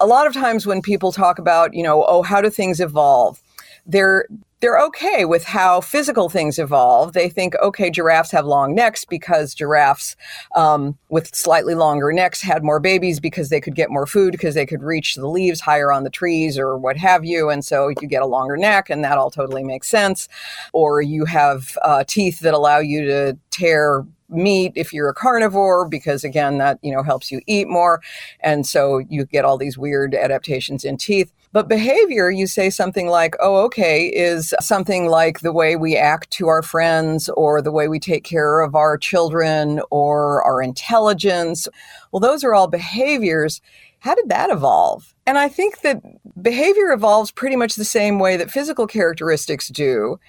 a 0.00 0.06
lot 0.06 0.26
of 0.26 0.34
times 0.34 0.66
when 0.66 0.82
people 0.82 1.12
talk 1.12 1.38
about, 1.38 1.74
you 1.74 1.82
know, 1.82 2.04
oh, 2.06 2.22
how 2.22 2.40
do 2.40 2.50
things 2.50 2.80
evolve? 2.80 3.42
They're 3.86 4.26
they're 4.60 4.80
okay 4.80 5.24
with 5.24 5.44
how 5.44 5.80
physical 5.80 6.28
things 6.28 6.58
evolve. 6.58 7.12
They 7.12 7.28
think, 7.28 7.54
okay, 7.62 7.90
giraffes 7.90 8.30
have 8.30 8.46
long 8.46 8.74
necks 8.74 9.04
because 9.04 9.54
giraffes 9.54 10.16
um, 10.54 10.96
with 11.10 11.34
slightly 11.34 11.74
longer 11.74 12.12
necks 12.12 12.40
had 12.40 12.64
more 12.64 12.80
babies 12.80 13.20
because 13.20 13.50
they 13.50 13.60
could 13.60 13.74
get 13.74 13.90
more 13.90 14.06
food 14.06 14.32
because 14.32 14.54
they 14.54 14.66
could 14.66 14.82
reach 14.82 15.14
the 15.14 15.28
leaves 15.28 15.60
higher 15.60 15.92
on 15.92 16.04
the 16.04 16.10
trees 16.10 16.58
or 16.58 16.78
what 16.78 16.96
have 16.96 17.24
you. 17.24 17.50
And 17.50 17.64
so 17.64 17.88
you 17.88 18.08
get 18.08 18.22
a 18.22 18.26
longer 18.26 18.56
neck, 18.56 18.88
and 18.88 19.04
that 19.04 19.18
all 19.18 19.30
totally 19.30 19.62
makes 19.62 19.88
sense. 19.88 20.28
Or 20.72 21.02
you 21.02 21.26
have 21.26 21.76
uh, 21.82 22.04
teeth 22.06 22.40
that 22.40 22.54
allow 22.54 22.78
you 22.78 23.04
to 23.04 23.38
tear 23.50 24.06
meat 24.28 24.72
if 24.74 24.92
you're 24.92 25.08
a 25.08 25.14
carnivore 25.14 25.88
because 25.88 26.24
again 26.24 26.58
that 26.58 26.78
you 26.82 26.92
know 26.92 27.02
helps 27.02 27.30
you 27.30 27.40
eat 27.46 27.68
more 27.68 28.02
and 28.40 28.66
so 28.66 28.98
you 29.08 29.24
get 29.24 29.44
all 29.44 29.56
these 29.56 29.78
weird 29.78 30.14
adaptations 30.14 30.84
in 30.84 30.96
teeth 30.96 31.32
but 31.56 31.68
behavior, 31.68 32.30
you 32.30 32.46
say 32.46 32.68
something 32.68 33.08
like, 33.08 33.34
oh, 33.40 33.64
okay, 33.64 34.08
is 34.08 34.54
something 34.60 35.06
like 35.06 35.40
the 35.40 35.54
way 35.54 35.74
we 35.74 35.96
act 35.96 36.30
to 36.32 36.48
our 36.48 36.60
friends 36.60 37.30
or 37.30 37.62
the 37.62 37.72
way 37.72 37.88
we 37.88 37.98
take 37.98 38.24
care 38.24 38.60
of 38.60 38.74
our 38.74 38.98
children 38.98 39.80
or 39.90 40.42
our 40.42 40.60
intelligence. 40.60 41.66
Well, 42.12 42.20
those 42.20 42.44
are 42.44 42.54
all 42.54 42.66
behaviors. 42.66 43.62
How 44.00 44.14
did 44.14 44.28
that 44.28 44.50
evolve? 44.50 45.14
And 45.26 45.38
I 45.38 45.48
think 45.48 45.80
that 45.80 46.02
behavior 46.42 46.92
evolves 46.92 47.30
pretty 47.30 47.56
much 47.56 47.76
the 47.76 47.86
same 47.86 48.18
way 48.18 48.36
that 48.36 48.50
physical 48.50 48.86
characteristics 48.86 49.68
do. 49.68 50.20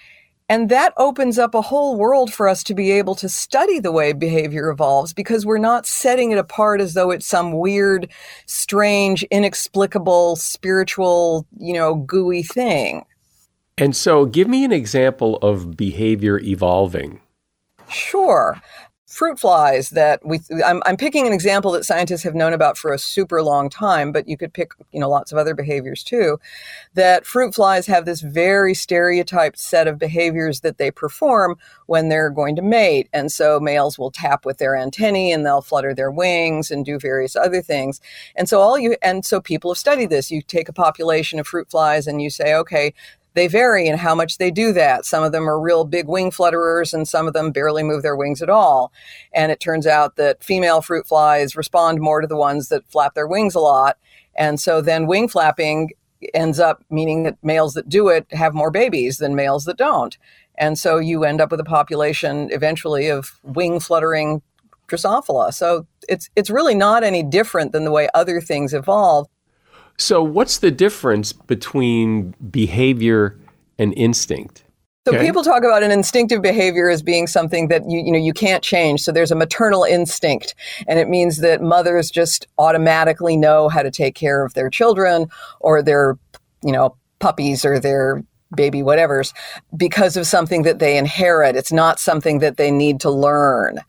And 0.50 0.70
that 0.70 0.94
opens 0.96 1.38
up 1.38 1.54
a 1.54 1.62
whole 1.62 1.98
world 1.98 2.34
for 2.34 2.48
us 2.48 2.64
to 2.64 2.74
be 2.74 2.92
able 2.92 3.16
to 3.16 3.28
study 3.28 3.80
the 3.80 3.92
way 3.92 4.14
behavior 4.14 4.70
evolves 4.70 5.14
because 5.14 5.46
we're 5.46 5.58
not 5.58 5.86
setting 5.86 6.32
it 6.32 6.38
apart 6.38 6.80
as 6.80 6.94
though 6.94 7.12
it's 7.12 7.26
some 7.26 7.52
weird, 7.52 8.10
strange, 8.46 9.24
inexplicable, 9.24 10.38
spiritual, 10.38 11.46
you 11.58 11.74
know, 11.74 11.96
gooey 11.96 12.44
thing. 12.44 13.06
And 13.78 13.96
so, 13.96 14.26
give 14.26 14.48
me 14.48 14.64
an 14.64 14.72
example 14.72 15.36
of 15.38 15.76
behavior 15.76 16.40
evolving. 16.40 17.22
Sure. 17.90 18.60
Fruit 19.08 19.40
flies 19.40 19.92
that 19.92 20.20
we 20.26 20.40
I'm, 20.66 20.84
I'm 20.86 20.98
picking 20.98 21.26
an 21.26 21.34
example 21.34 21.72
that 21.72 21.86
scientists 21.86 22.24
have 22.24 22.36
known 22.36 22.54
about 22.54 22.78
for 22.78 22.94
a 22.94 23.00
super 23.00 23.42
long 23.42 23.70
time 23.70 24.12
but 24.12 24.28
you 24.28 24.38
could 24.38 24.54
pick 24.54 24.72
you 24.92 25.00
know 25.00 25.10
lots 25.10 25.32
of 25.32 25.38
other 25.38 25.56
behaviors 25.56 26.04
too 26.04 26.38
that 26.94 27.26
fruit 27.26 27.56
flies 27.56 27.88
have 27.88 28.06
this 28.06 28.22
very 28.22 28.74
stereotyped 28.74 29.60
set 29.60 29.88
of 29.88 29.98
behaviors 29.98 30.62
that 30.62 30.78
they 30.78 30.92
perform 30.92 31.58
when 31.86 32.10
they're 32.10 32.30
going 32.30 32.56
to 32.56 32.62
mate. 32.62 33.10
And 33.14 33.32
so 33.32 33.60
males 33.60 33.98
will 33.98 34.12
tap 34.12 34.46
with 34.46 34.58
their 34.58 34.76
antennae 34.76 35.32
and 35.32 35.46
they'll 35.46 35.62
flutter 35.62 35.94
their 35.94 36.12
wings 36.12 36.70
and 36.72 36.86
do 36.86 37.00
various 37.00 37.36
other 37.36 37.62
things. 37.62 38.00
And 38.36 38.48
so 38.48 38.62
all 38.62 38.78
you 38.78 38.96
and 39.02 39.26
so 39.26 39.42
people 39.42 39.72
have 39.72 39.78
studied 39.78 40.10
this. 40.10 40.32
You 40.32 40.42
take 40.42 40.70
a 40.70 40.74
population 40.74 41.40
of 41.40 41.48
fruit 41.48 41.70
flies 41.70 42.08
and 42.08 42.22
you 42.22 42.30
say 42.30 42.54
okay 42.56 42.94
they 43.38 43.48
vary 43.48 43.88
in 43.88 44.00
how 44.00 44.16
much 44.16 44.40
they 44.40 44.50
do 44.50 44.74
that. 44.74 45.06
Some 45.06 45.24
of 45.24 45.32
them 45.32 45.48
are 45.48 45.60
real 45.60 45.86
big 45.86 46.08
wing 46.08 46.32
flutterers, 46.32 46.92
and 46.92 47.08
some 47.08 47.28
of 47.28 47.34
them 47.34 47.52
barely 47.52 47.84
move 47.84 48.02
their 48.02 48.16
wings 48.16 48.42
at 48.42 48.50
all. 48.50 48.92
And 49.32 49.52
it 49.52 49.60
turns 49.60 49.86
out 49.86 50.16
that 50.16 50.44
female 50.44 50.82
fruit 50.82 51.08
flies 51.08 51.56
respond 51.56 52.00
more 52.02 52.20
to 52.20 52.26
the 52.26 52.36
ones 52.36 52.70
that 52.70 52.90
flap 52.90 53.14
their 53.14 53.28
wings 53.28 53.54
a 53.54 53.60
lot. 53.60 54.00
And 54.34 54.60
so 54.60 54.82
then 54.82 55.06
wing 55.06 55.28
flapping 55.28 55.92
ends 56.34 56.60
up 56.60 56.84
meaning 56.90 57.24
that 57.24 57.38
males 57.44 57.76
that 57.76 57.88
do 57.88 58.08
it 58.08 58.26
have 58.32 58.56
more 58.56 58.72
babies 58.72 59.20
than 59.20 59.36
males 59.36 59.66
that 59.66 59.78
don't. 59.78 60.18
And 60.56 60.80
so 60.80 60.98
you 60.98 61.24
end 61.24 61.40
up 61.40 61.52
with 61.52 61.60
a 61.60 61.64
population 61.64 62.50
eventually 62.52 63.08
of 63.08 63.40
wing 63.44 63.80
fluttering 63.80 64.42
Drosophila. 64.88 65.54
So 65.54 65.86
it's 66.10 66.32
it's 66.36 66.50
really 66.50 66.74
not 66.74 67.04
any 67.04 67.22
different 67.22 67.72
than 67.72 67.84
the 67.84 67.92
way 67.92 68.10
other 68.16 68.42
things 68.42 68.74
evolve. 68.74 69.28
So, 69.98 70.22
what's 70.22 70.60
the 70.60 70.72
difference 70.72 71.34
between 71.34 72.36
behavior 72.52 73.38
and 73.80 73.94
instinct? 73.98 74.64
So 75.08 75.16
okay. 75.16 75.26
people 75.26 75.42
talk 75.42 75.64
about 75.64 75.84
an 75.84 75.92
instinctive 75.92 76.42
behavior 76.42 76.90
as 76.90 77.02
being 77.02 77.28
something 77.28 77.70
that 77.70 77.90
you 77.90 78.00
you 78.00 78.12
know 78.12 78.18
you 78.18 78.34
can't 78.34 78.62
change. 78.62 79.02
So 79.04 79.14
there's 79.14 79.32
a 79.32 79.36
maternal 79.36 79.86
instinct, 79.86 80.54
and 80.86 81.00
it 81.00 81.08
means 81.08 81.38
that 81.38 81.62
mothers 81.62 82.12
just 82.12 82.46
automatically 82.58 83.38
know 83.38 83.70
how 83.70 83.84
to 83.84 83.90
take 83.90 84.16
care 84.16 84.44
of 84.44 84.54
their 84.54 84.70
children 84.70 85.28
or 85.62 85.82
their 85.82 86.18
you 86.62 86.74
know 86.74 86.98
puppies 87.20 87.64
or 87.64 87.80
their 87.80 88.22
baby 88.54 88.84
whatever's 88.84 89.34
because 89.78 90.18
of 90.18 90.28
something 90.28 90.64
that 90.64 90.80
they 90.80 90.98
inherit. 90.98 91.56
It's 91.56 91.72
not 91.72 92.00
something 92.00 92.40
that 92.40 92.58
they 92.58 92.70
need 92.70 93.00
to 93.00 93.10
learn. 93.10 93.80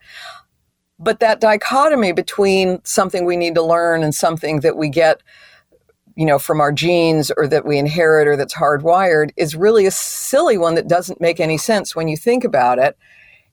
But 1.00 1.18
that 1.18 1.40
dichotomy 1.40 2.12
between 2.12 2.80
something 2.84 3.24
we 3.24 3.36
need 3.36 3.56
to 3.56 3.62
learn 3.62 4.04
and 4.04 4.14
something 4.14 4.60
that 4.60 4.76
we 4.76 4.88
get 4.88 5.20
you 6.18 6.26
know, 6.26 6.38
from 6.40 6.60
our 6.60 6.72
genes 6.72 7.30
or 7.36 7.46
that 7.46 7.64
we 7.64 7.78
inherit 7.78 8.26
or 8.26 8.36
that's 8.36 8.52
hardwired 8.52 9.30
is 9.36 9.54
really 9.54 9.86
a 9.86 9.90
silly 9.92 10.58
one 10.58 10.74
that 10.74 10.88
doesn't 10.88 11.20
make 11.20 11.38
any 11.38 11.56
sense 11.56 11.94
when 11.94 12.08
you 12.08 12.16
think 12.16 12.42
about 12.42 12.80
it. 12.80 12.98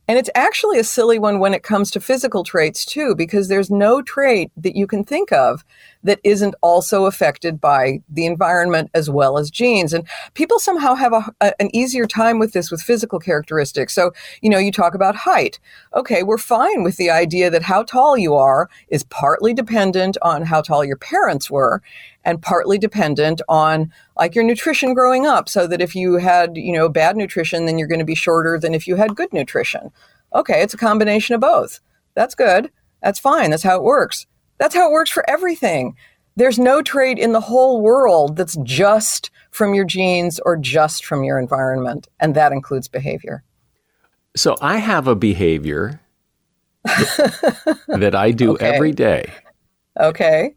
And 0.07 0.17
it's 0.17 0.31
actually 0.35 0.79
a 0.79 0.83
silly 0.83 1.17
one 1.19 1.39
when 1.39 1.53
it 1.53 1.63
comes 1.63 1.89
to 1.91 1.99
physical 1.99 2.43
traits 2.43 2.83
too, 2.83 3.15
because 3.15 3.47
there's 3.47 3.69
no 3.69 4.01
trait 4.01 4.51
that 4.57 4.75
you 4.75 4.87
can 4.87 5.03
think 5.03 5.31
of 5.31 5.63
that 6.03 6.19
isn't 6.23 6.55
also 6.61 7.05
affected 7.05 7.59
by 7.59 8.01
the 8.09 8.25
environment 8.25 8.89
as 8.93 9.09
well 9.09 9.37
as 9.37 9.49
genes. 9.49 9.93
And 9.93 10.07
people 10.33 10.59
somehow 10.59 10.93
have 10.93 11.13
a, 11.13 11.33
a, 11.41 11.59
an 11.59 11.75
easier 11.75 12.05
time 12.05 12.37
with 12.37 12.53
this 12.53 12.69
with 12.69 12.81
physical 12.81 13.19
characteristics. 13.19 13.93
So, 13.93 14.11
you 14.41 14.49
know, 14.49 14.59
you 14.59 14.71
talk 14.71 14.93
about 14.93 15.15
height. 15.15 15.59
Okay, 15.95 16.21
we're 16.23 16.37
fine 16.37 16.83
with 16.83 16.97
the 16.97 17.09
idea 17.09 17.49
that 17.49 17.63
how 17.63 17.83
tall 17.83 18.17
you 18.17 18.35
are 18.35 18.69
is 18.89 19.03
partly 19.03 19.53
dependent 19.53 20.17
on 20.21 20.43
how 20.43 20.61
tall 20.61 20.83
your 20.85 20.97
parents 20.97 21.49
were 21.49 21.81
and 22.25 22.41
partly 22.41 22.77
dependent 22.77 23.41
on 23.47 23.93
like 24.17 24.35
your 24.35 24.43
nutrition 24.43 24.93
growing 24.93 25.25
up 25.25 25.47
so 25.47 25.67
that 25.67 25.81
if 25.81 25.95
you 25.95 26.15
had 26.15 26.57
you 26.57 26.73
know 26.73 26.89
bad 26.89 27.15
nutrition 27.15 27.65
then 27.65 27.77
you're 27.77 27.87
going 27.87 27.99
to 27.99 28.05
be 28.05 28.15
shorter 28.15 28.59
than 28.59 28.73
if 28.73 28.87
you 28.87 28.95
had 28.95 29.15
good 29.15 29.31
nutrition. 29.31 29.91
Okay 30.33 30.61
it's 30.61 30.73
a 30.73 30.77
combination 30.77 31.35
of 31.35 31.41
both. 31.41 31.79
That's 32.15 32.35
good. 32.35 32.71
That's 33.01 33.19
fine. 33.19 33.51
That's 33.51 33.63
how 33.63 33.77
it 33.77 33.83
works. 33.83 34.25
That's 34.57 34.75
how 34.75 34.89
it 34.89 34.93
works 34.93 35.11
for 35.11 35.29
everything. 35.29 35.95
There's 36.35 36.59
no 36.59 36.81
trait 36.81 37.17
in 37.17 37.31
the 37.31 37.41
whole 37.41 37.81
world 37.81 38.35
that's 38.35 38.57
just 38.63 39.31
from 39.51 39.73
your 39.73 39.85
genes 39.85 40.39
or 40.43 40.57
just 40.57 41.05
from 41.05 41.23
your 41.23 41.39
environment 41.39 42.07
and 42.19 42.35
that 42.35 42.51
includes 42.51 42.87
behavior. 42.87 43.43
So 44.35 44.57
i 44.61 44.77
have 44.77 45.07
a 45.07 45.15
behavior 45.15 46.01
that 46.83 48.13
i 48.15 48.31
do 48.31 48.53
okay. 48.53 48.65
every 48.65 48.91
day. 48.91 49.31
Okay 49.97 50.55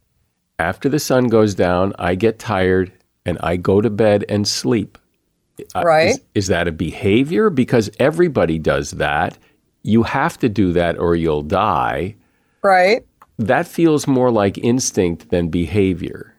after 0.59 0.89
the 0.89 0.99
sun 0.99 1.29
goes 1.29 1.55
down, 1.55 1.93
I 1.99 2.15
get 2.15 2.39
tired 2.39 2.93
and 3.25 3.39
I 3.43 3.57
go 3.57 3.81
to 3.81 3.91
bed 3.91 4.25
and 4.29 4.47
sleep. 4.47 4.99
Uh, 5.75 5.83
right. 5.85 6.11
Is, 6.11 6.21
is, 6.35 6.47
that 6.49 6.69
a 6.69 6.73
behavior? 6.73 7.51
Because 7.51 7.91
everybody 7.99 8.59
does 8.59 8.93
that. 8.93 9.39
You 9.83 10.05
have 10.05 10.39
to 10.39 10.49
do 10.49 10.73
that 10.73 10.99
or 10.99 11.17
you'll 11.17 11.43
die. 11.43 12.15
Right. 12.63 13.05
That 13.39 13.67
feels 13.67 14.07
more 14.07 14.31
like 14.31 14.59
instinct 14.59 15.31
than 15.31 15.49
behavior 15.49 16.35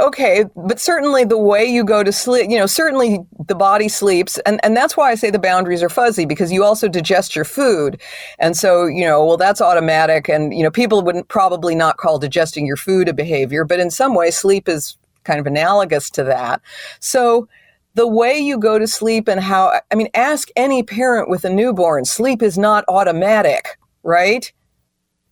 okay, 0.00 0.44
but 0.56 0.80
certainly 0.80 1.24
the 1.24 1.38
way 1.38 1.64
you 1.64 1.84
go 1.84 2.02
to 2.02 2.12
sleep, 2.12 2.50
you 2.50 2.58
know, 2.58 2.66
certainly 2.66 3.20
the 3.46 3.54
body 3.54 3.88
sleeps. 3.88 4.38
And, 4.46 4.60
and 4.64 4.76
that's 4.76 4.96
why 4.96 5.10
I 5.10 5.14
say 5.14 5.30
the 5.30 5.38
boundaries 5.38 5.82
are 5.82 5.88
fuzzy 5.88 6.24
because 6.24 6.52
you 6.52 6.64
also 6.64 6.88
digest 6.88 7.34
your 7.34 7.44
food. 7.44 8.00
And 8.38 8.56
so, 8.56 8.86
you 8.86 9.04
know, 9.04 9.24
well, 9.24 9.36
that's 9.36 9.60
automatic. 9.60 10.28
And, 10.28 10.54
you 10.54 10.62
know, 10.62 10.70
people 10.70 11.02
wouldn't 11.02 11.28
probably 11.28 11.74
not 11.74 11.96
call 11.96 12.18
digesting 12.18 12.66
your 12.66 12.76
food 12.76 13.08
a 13.08 13.12
behavior, 13.12 13.64
but 13.64 13.80
in 13.80 13.90
some 13.90 14.14
way, 14.14 14.30
sleep 14.30 14.68
is 14.68 14.96
kind 15.24 15.40
of 15.40 15.46
analogous 15.46 16.10
to 16.10 16.24
that. 16.24 16.60
So, 17.00 17.48
the 17.94 18.08
way 18.08 18.38
you 18.38 18.58
go 18.58 18.78
to 18.78 18.86
sleep 18.86 19.28
and 19.28 19.38
how, 19.38 19.80
I 19.90 19.94
mean, 19.94 20.08
ask 20.14 20.48
any 20.56 20.82
parent 20.82 21.28
with 21.28 21.44
a 21.44 21.50
newborn. 21.50 22.06
Sleep 22.06 22.42
is 22.42 22.56
not 22.56 22.84
automatic, 22.88 23.78
right? 24.02 24.50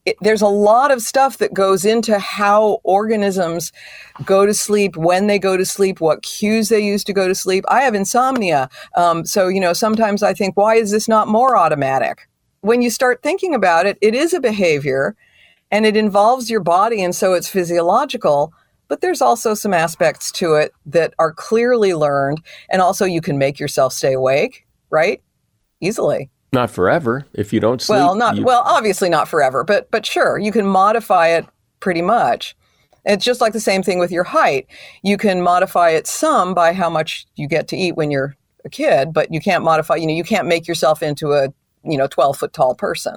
It, 0.05 0.17
there's 0.21 0.41
a 0.41 0.47
lot 0.47 0.91
of 0.91 1.01
stuff 1.01 1.37
that 1.37 1.53
goes 1.53 1.85
into 1.85 2.17
how 2.19 2.79
organisms 2.83 3.71
go 4.25 4.45
to 4.45 4.53
sleep, 4.53 4.95
when 4.97 5.27
they 5.27 5.37
go 5.37 5.57
to 5.57 5.65
sleep, 5.65 6.01
what 6.01 6.23
cues 6.23 6.69
they 6.69 6.79
use 6.79 7.03
to 7.03 7.13
go 7.13 7.27
to 7.27 7.35
sleep. 7.35 7.63
I 7.69 7.81
have 7.81 7.93
insomnia. 7.93 8.69
Um, 8.95 9.25
so, 9.25 9.47
you 9.47 9.59
know, 9.59 9.73
sometimes 9.73 10.23
I 10.23 10.33
think, 10.33 10.57
why 10.57 10.75
is 10.75 10.91
this 10.91 11.07
not 11.07 11.27
more 11.27 11.55
automatic? 11.55 12.27
When 12.61 12.81
you 12.81 12.89
start 12.89 13.21
thinking 13.21 13.53
about 13.53 13.85
it, 13.85 13.97
it 14.01 14.15
is 14.15 14.33
a 14.33 14.39
behavior 14.39 15.15
and 15.69 15.85
it 15.85 15.95
involves 15.95 16.49
your 16.49 16.59
body, 16.59 17.01
and 17.01 17.15
so 17.15 17.33
it's 17.33 17.47
physiological. 17.47 18.53
But 18.89 18.99
there's 18.99 19.21
also 19.21 19.53
some 19.53 19.73
aspects 19.73 20.29
to 20.33 20.55
it 20.55 20.73
that 20.85 21.13
are 21.17 21.31
clearly 21.31 21.93
learned. 21.93 22.41
And 22.69 22.81
also, 22.81 23.05
you 23.05 23.21
can 23.21 23.37
make 23.37 23.57
yourself 23.57 23.93
stay 23.93 24.11
awake, 24.11 24.67
right? 24.89 25.21
Easily. 25.79 26.29
Not 26.53 26.69
forever. 26.69 27.25
If 27.33 27.53
you 27.53 27.59
don't 27.59 27.81
sleep. 27.81 27.97
Well, 27.97 28.15
not 28.15 28.35
you... 28.35 28.43
well. 28.43 28.63
Obviously, 28.65 29.09
not 29.09 29.27
forever. 29.27 29.63
But 29.63 29.89
but 29.89 30.05
sure, 30.05 30.37
you 30.37 30.51
can 30.51 30.65
modify 30.65 31.29
it 31.29 31.45
pretty 31.79 32.01
much. 32.01 32.55
It's 33.05 33.25
just 33.25 33.41
like 33.41 33.53
the 33.53 33.59
same 33.59 33.81
thing 33.81 33.99
with 33.99 34.11
your 34.11 34.25
height. 34.25 34.67
You 35.01 35.17
can 35.17 35.41
modify 35.41 35.91
it 35.91 36.07
some 36.07 36.53
by 36.53 36.73
how 36.73 36.89
much 36.89 37.25
you 37.35 37.47
get 37.47 37.67
to 37.69 37.77
eat 37.77 37.95
when 37.95 38.11
you're 38.11 38.35
a 38.63 38.69
kid, 38.69 39.11
but 39.13 39.33
you 39.33 39.39
can't 39.39 39.63
modify. 39.63 39.95
You 39.95 40.07
know, 40.07 40.13
you 40.13 40.23
can't 40.23 40.47
make 40.47 40.67
yourself 40.67 41.01
into 41.01 41.31
a 41.31 41.53
you 41.83 41.97
know 41.97 42.07
twelve 42.07 42.37
foot 42.37 42.53
tall 42.53 42.75
person. 42.75 43.15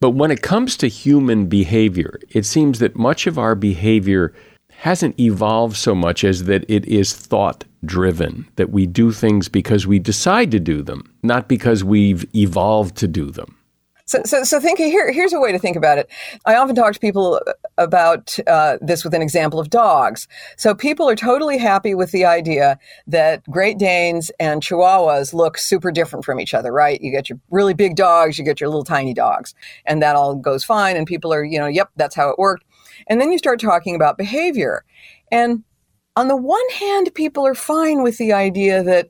But 0.00 0.10
when 0.10 0.30
it 0.30 0.42
comes 0.42 0.76
to 0.78 0.88
human 0.88 1.46
behavior, 1.46 2.20
it 2.30 2.44
seems 2.44 2.78
that 2.78 2.96
much 2.96 3.26
of 3.26 3.38
our 3.38 3.54
behavior 3.54 4.32
hasn't 4.78 5.18
evolved 5.18 5.76
so 5.76 5.92
much 5.92 6.22
as 6.22 6.44
that 6.44 6.64
it 6.68 6.84
is 6.86 7.12
thought 7.12 7.64
driven, 7.84 8.46
that 8.54 8.70
we 8.70 8.86
do 8.86 9.10
things 9.10 9.48
because 9.48 9.88
we 9.88 9.98
decide 9.98 10.52
to 10.52 10.60
do 10.60 10.82
them, 10.82 11.12
not 11.24 11.48
because 11.48 11.82
we've 11.82 12.24
evolved 12.32 12.96
to 12.96 13.08
do 13.08 13.28
them. 13.28 13.56
So, 14.06 14.22
so, 14.24 14.44
so 14.44 14.60
think 14.60 14.78
here. 14.78 15.12
Here's 15.12 15.32
a 15.32 15.40
way 15.40 15.50
to 15.50 15.58
think 15.58 15.76
about 15.76 15.98
it. 15.98 16.08
I 16.46 16.54
often 16.54 16.76
talk 16.76 16.94
to 16.94 17.00
people 17.00 17.40
about 17.76 18.38
uh, 18.46 18.78
this 18.80 19.02
with 19.02 19.14
an 19.14 19.20
example 19.20 19.58
of 19.58 19.68
dogs. 19.68 20.28
So 20.56 20.76
people 20.76 21.10
are 21.10 21.16
totally 21.16 21.58
happy 21.58 21.94
with 21.96 22.12
the 22.12 22.24
idea 22.24 22.78
that 23.08 23.42
Great 23.50 23.78
Danes 23.78 24.30
and 24.38 24.62
Chihuahuas 24.62 25.34
look 25.34 25.58
super 25.58 25.90
different 25.90 26.24
from 26.24 26.38
each 26.38 26.54
other, 26.54 26.72
right? 26.72 27.00
You 27.02 27.10
get 27.10 27.28
your 27.28 27.40
really 27.50 27.74
big 27.74 27.96
dogs, 27.96 28.38
you 28.38 28.44
get 28.44 28.60
your 28.60 28.70
little 28.70 28.84
tiny 28.84 29.12
dogs, 29.12 29.54
and 29.84 30.00
that 30.02 30.14
all 30.14 30.36
goes 30.36 30.64
fine. 30.64 30.96
And 30.96 31.04
people 31.04 31.32
are, 31.34 31.44
you 31.44 31.58
know, 31.58 31.66
yep, 31.66 31.90
that's 31.96 32.14
how 32.14 32.30
it 32.30 32.38
worked. 32.38 32.64
And 33.06 33.20
then 33.20 33.32
you 33.32 33.38
start 33.38 33.60
talking 33.60 33.94
about 33.94 34.18
behavior, 34.18 34.84
and 35.30 35.64
on 36.16 36.26
the 36.26 36.36
one 36.36 36.68
hand, 36.70 37.14
people 37.14 37.46
are 37.46 37.54
fine 37.54 38.02
with 38.02 38.18
the 38.18 38.32
idea 38.32 38.82
that 38.82 39.08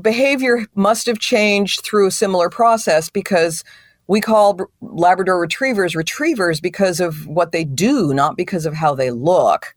behavior 0.00 0.66
must 0.74 1.06
have 1.06 1.18
changed 1.18 1.82
through 1.84 2.08
a 2.08 2.10
similar 2.10 2.48
process 2.48 3.08
because 3.08 3.62
we 4.08 4.20
call 4.20 4.58
Labrador 4.80 5.38
retrievers 5.38 5.94
retrievers 5.94 6.60
because 6.60 6.98
of 6.98 7.26
what 7.26 7.52
they 7.52 7.64
do, 7.64 8.12
not 8.12 8.36
because 8.36 8.66
of 8.66 8.74
how 8.74 8.94
they 8.94 9.10
look. 9.10 9.76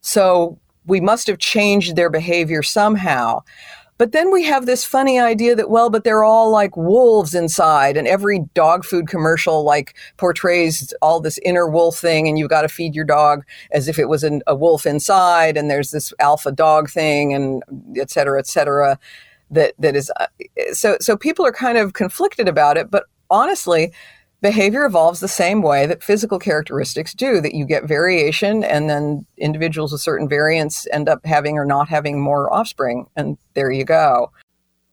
So 0.00 0.58
we 0.86 1.00
must 1.00 1.26
have 1.28 1.38
changed 1.38 1.94
their 1.94 2.10
behavior 2.10 2.62
somehow. 2.62 3.42
But 4.00 4.12
then 4.12 4.32
we 4.32 4.44
have 4.44 4.64
this 4.64 4.82
funny 4.82 5.20
idea 5.20 5.54
that, 5.54 5.68
well, 5.68 5.90
but 5.90 6.04
they're 6.04 6.24
all 6.24 6.50
like 6.50 6.74
wolves 6.74 7.34
inside, 7.34 7.98
and 7.98 8.08
every 8.08 8.46
dog 8.54 8.82
food 8.82 9.08
commercial 9.08 9.62
like 9.62 9.94
portrays 10.16 10.94
all 11.02 11.20
this 11.20 11.36
inner 11.44 11.68
wolf 11.68 11.98
thing, 11.98 12.26
and 12.26 12.38
you've 12.38 12.48
got 12.48 12.62
to 12.62 12.68
feed 12.68 12.94
your 12.94 13.04
dog 13.04 13.44
as 13.72 13.88
if 13.88 13.98
it 13.98 14.08
was 14.08 14.24
an, 14.24 14.40
a 14.46 14.54
wolf 14.54 14.86
inside, 14.86 15.58
and 15.58 15.70
there's 15.70 15.90
this 15.90 16.14
alpha 16.18 16.50
dog 16.50 16.88
thing, 16.88 17.34
and 17.34 17.62
et 17.94 18.08
cetera, 18.10 18.38
et 18.38 18.46
cetera. 18.46 18.98
That 19.50 19.74
that 19.78 19.94
is 19.94 20.10
uh, 20.18 20.28
so 20.72 20.96
so 20.98 21.14
people 21.14 21.44
are 21.44 21.52
kind 21.52 21.76
of 21.76 21.92
conflicted 21.92 22.48
about 22.48 22.78
it, 22.78 22.90
but 22.90 23.04
honestly, 23.28 23.92
behavior 24.40 24.84
evolves 24.84 25.20
the 25.20 25.28
same 25.28 25.62
way 25.62 25.86
that 25.86 26.02
physical 26.02 26.38
characteristics 26.38 27.12
do 27.12 27.40
that 27.40 27.54
you 27.54 27.64
get 27.64 27.84
variation 27.84 28.64
and 28.64 28.88
then 28.88 29.26
individuals 29.36 29.92
with 29.92 30.00
certain 30.00 30.28
variants 30.28 30.86
end 30.92 31.08
up 31.08 31.24
having 31.24 31.58
or 31.58 31.64
not 31.64 31.88
having 31.88 32.20
more 32.20 32.52
offspring 32.52 33.06
and 33.16 33.36
there 33.54 33.70
you 33.70 33.84
go. 33.84 34.30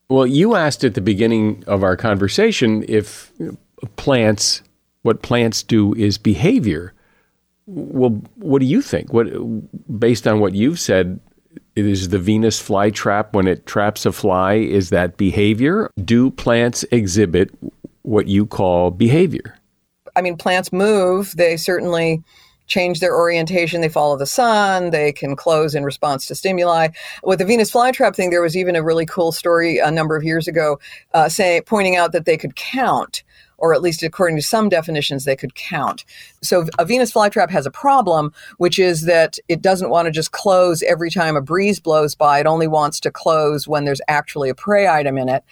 Well 0.10 0.28
you 0.28 0.56
asked 0.56 0.84
at 0.84 0.94
the 0.94 1.02
beginning 1.02 1.64
of 1.68 1.84
our 1.84 1.96
conversation 1.96 2.84
if 2.88 3.32
plants 3.96 4.62
what 5.04 5.22
plants 5.22 5.64
do 5.64 5.94
is 5.96 6.18
behavior. 6.18 6.94
Well 7.66 8.22
what 8.36 8.60
do 8.60 8.66
you 8.66 8.82
think? 8.82 9.14
What 9.14 9.28
based 10.00 10.28
on 10.28 10.40
what 10.40 10.54
you've 10.54 10.80
said 10.80 11.20
is 11.76 12.10
the 12.10 12.20
Venus 12.20 12.62
flytrap 12.62 13.34
when 13.34 13.48
it 13.48 13.66
traps 13.66 14.06
a 14.06 14.12
fly 14.12 14.56
is 14.56 14.90
that 14.90 15.16
behavior? 15.18 15.90
Do 16.04 16.32
plants 16.32 16.84
exhibit 16.92 17.52
what 18.08 18.28
you 18.28 18.46
call 18.46 18.90
behavior. 18.90 19.58
I 20.16 20.22
mean, 20.22 20.38
plants 20.38 20.72
move. 20.72 21.34
They 21.36 21.58
certainly 21.58 22.24
change 22.68 23.00
their 23.00 23.16
orientation. 23.16 23.82
They 23.82 23.90
follow 23.90 24.18
the 24.18 24.26
sun. 24.26 24.92
They 24.92 25.12
can 25.12 25.36
close 25.36 25.76
in 25.76 25.84
response 25.84 26.26
to 26.28 26.36
stimuli. 26.36 26.90
With 27.24 27.40
the 27.40 27.46
Venus 27.46 27.72
flytrap 27.72 28.16
thing, 28.16 28.30
there 28.30 28.42
was 28.42 28.58
even 28.58 28.76
a 28.76 28.84
really 28.84 29.06
cool 29.06 29.32
story 29.32 29.78
a 29.78 29.92
number 29.92 30.16
of 30.16 30.24
years 30.24 30.48
ago, 30.48 30.80
uh, 31.14 31.30
saying 31.30 31.64
pointing 31.64 31.96
out 31.96 32.12
that 32.14 32.26
they 32.26 32.38
could 32.38 32.56
count 32.56 33.24
or 33.58 33.74
at 33.74 33.82
least 33.82 34.04
according 34.04 34.38
to 34.38 34.44
some 34.44 34.70
definitions, 34.70 35.26
they 35.26 35.36
could 35.36 35.56
count. 35.56 36.06
So 36.42 36.68
a 36.78 36.86
Venus 36.86 37.12
flytrap 37.12 37.50
has 37.50 37.66
a 37.66 37.72
problem, 37.72 38.32
which 38.58 38.80
is 38.80 39.04
that 39.04 39.38
it 39.48 39.62
doesn't 39.62 39.90
want 39.90 40.06
to 40.06 40.12
just 40.12 40.32
close 40.32 40.84
every 40.84 41.10
time 41.10 41.36
a 41.36 41.42
breeze 41.42 41.80
blows 41.80 42.16
by. 42.16 42.40
It 42.40 42.46
only 42.46 42.68
wants 42.68 43.00
to 43.02 43.12
close 43.12 43.68
when 43.68 43.86
there's 43.86 44.02
actually 44.08 44.50
a 44.50 44.56
prey 44.56 44.88
item 44.88 45.18
in 45.18 45.30
it. 45.30 45.44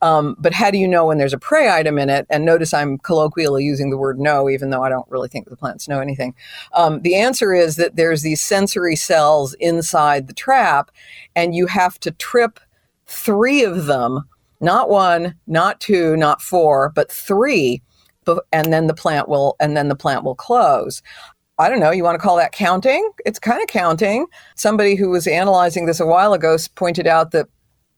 Um, 0.00 0.36
but 0.38 0.52
how 0.52 0.70
do 0.70 0.78
you 0.78 0.88
know 0.88 1.06
when 1.06 1.18
there's 1.18 1.32
a 1.32 1.38
prey 1.38 1.70
item 1.70 1.98
in 1.98 2.10
it? 2.10 2.26
And 2.30 2.44
notice 2.44 2.74
I'm 2.74 2.98
colloquially 2.98 3.64
using 3.64 3.90
the 3.90 3.98
word 3.98 4.18
know, 4.18 4.50
even 4.50 4.70
though 4.70 4.82
I 4.82 4.88
don't 4.88 5.10
really 5.10 5.28
think 5.28 5.48
the 5.48 5.56
plants 5.56 5.88
know 5.88 6.00
anything. 6.00 6.34
Um, 6.74 7.00
the 7.02 7.14
answer 7.14 7.54
is 7.54 7.76
that 7.76 7.96
there's 7.96 8.22
these 8.22 8.40
sensory 8.40 8.96
cells 8.96 9.54
inside 9.54 10.26
the 10.26 10.34
trap, 10.34 10.90
and 11.36 11.54
you 11.54 11.66
have 11.66 11.98
to 12.00 12.10
trip 12.10 12.58
three 13.06 13.62
of 13.62 13.86
them 13.86 14.24
not 14.62 14.88
one, 14.88 15.34
not 15.46 15.80
two, 15.80 16.16
not 16.16 16.40
four, 16.40 16.90
but 16.94 17.12
three, 17.12 17.82
and 18.52 18.72
then 18.72 18.86
the 18.86 18.94
plant 18.94 19.28
will 19.28 19.56
and 19.60 19.76
then 19.76 19.88
the 19.88 19.96
plant 19.96 20.24
will 20.24 20.36
close. 20.36 21.02
I 21.58 21.68
don't 21.68 21.80
know, 21.80 21.90
you 21.90 22.02
want 22.02 22.14
to 22.14 22.22
call 22.22 22.36
that 22.36 22.52
counting? 22.52 23.08
It's 23.26 23.38
kind 23.38 23.60
of 23.60 23.68
counting. 23.68 24.26
Somebody 24.56 24.94
who 24.94 25.10
was 25.10 25.26
analyzing 25.26 25.86
this 25.86 26.00
a 26.00 26.06
while 26.06 26.32
ago 26.32 26.56
pointed 26.74 27.06
out 27.06 27.32
that 27.32 27.48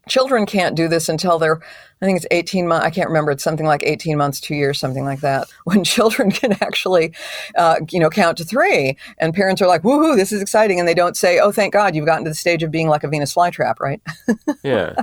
children 0.08 0.46
can't 0.46 0.76
do 0.76 0.88
this 0.88 1.08
until 1.08 1.38
they're 1.38 1.60
i 2.02 2.04
think 2.04 2.16
it's 2.16 2.26
18 2.30 2.68
months 2.68 2.84
i 2.84 2.90
can't 2.90 3.08
remember 3.08 3.30
it's 3.30 3.42
something 3.42 3.66
like 3.66 3.82
18 3.84 4.16
months 4.18 4.40
two 4.40 4.54
years 4.54 4.78
something 4.78 5.04
like 5.04 5.20
that 5.20 5.46
when 5.64 5.84
children 5.84 6.30
can 6.30 6.52
actually 6.60 7.14
uh, 7.56 7.76
you 7.90 7.98
know 7.98 8.10
count 8.10 8.36
to 8.38 8.44
three 8.44 8.96
and 9.18 9.34
parents 9.34 9.62
are 9.62 9.66
like 9.66 9.82
woohoo 9.82 10.16
this 10.16 10.32
is 10.32 10.42
exciting 10.42 10.78
and 10.78 10.88
they 10.88 10.94
don't 10.94 11.16
say 11.16 11.38
oh 11.38 11.52
thank 11.52 11.72
god 11.72 11.94
you've 11.94 12.06
gotten 12.06 12.24
to 12.24 12.30
the 12.30 12.34
stage 12.34 12.62
of 12.62 12.70
being 12.70 12.88
like 12.88 13.04
a 13.04 13.08
venus 13.08 13.34
flytrap 13.34 13.80
right 13.80 14.02
yeah 14.62 14.94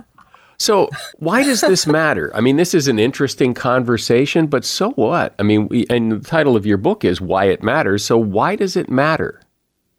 so, 0.62 0.89
why 1.18 1.43
does 1.43 1.62
this 1.62 1.88
matter? 1.88 2.32
I 2.36 2.39
mean, 2.39 2.55
this 2.55 2.76
is 2.76 2.88
an 2.88 2.99
interesting 2.99 3.55
conversation, 3.55 4.45
but 4.45 4.64
so 4.64 4.91
what? 4.91 5.34
I 5.39 5.43
mean, 5.43 5.68
we, 5.68 5.88
and 5.89 6.12
the 6.12 6.20
title 6.20 6.55
of 6.55 6.68
your 6.68 6.78
book 6.78 7.03
is 7.03 7.20
Why 7.20 7.45
It 7.45 7.64
Matters. 7.64 8.05
So, 8.05 8.16
why 8.16 8.55
does 8.55 8.76
it 8.76 8.88
matter? 8.88 9.41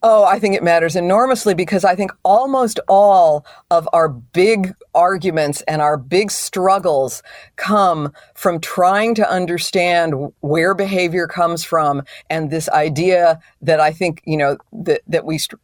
Oh, 0.05 0.23
I 0.25 0.39
think 0.39 0.55
it 0.55 0.63
matters 0.63 0.95
enormously 0.95 1.55
because 1.55 1.85
I 1.85 1.97
think 1.97 2.13
almost 2.25 2.79
all 2.87 3.45
of 3.73 3.89
our 3.93 4.09
big 4.09 4.73
arguments 4.95 5.63
and 5.63 5.83
our 5.83 5.97
big 5.97 6.31
struggles 6.31 7.25
come 7.57 8.13
from 8.35 8.61
trying 8.61 9.17
to 9.17 9.29
understand 9.29 10.15
where 10.43 10.75
behavior 10.75 11.27
comes 11.27 11.65
from 11.65 12.03
and 12.31 12.51
this 12.51 12.69
idea 12.69 13.41
that 13.63 13.81
I 13.81 13.93
think, 13.93 14.23
you 14.25 14.37
know, 14.37 14.59
that, 14.73 15.03
that 15.09 15.25
we 15.25 15.39
st- 15.39 15.61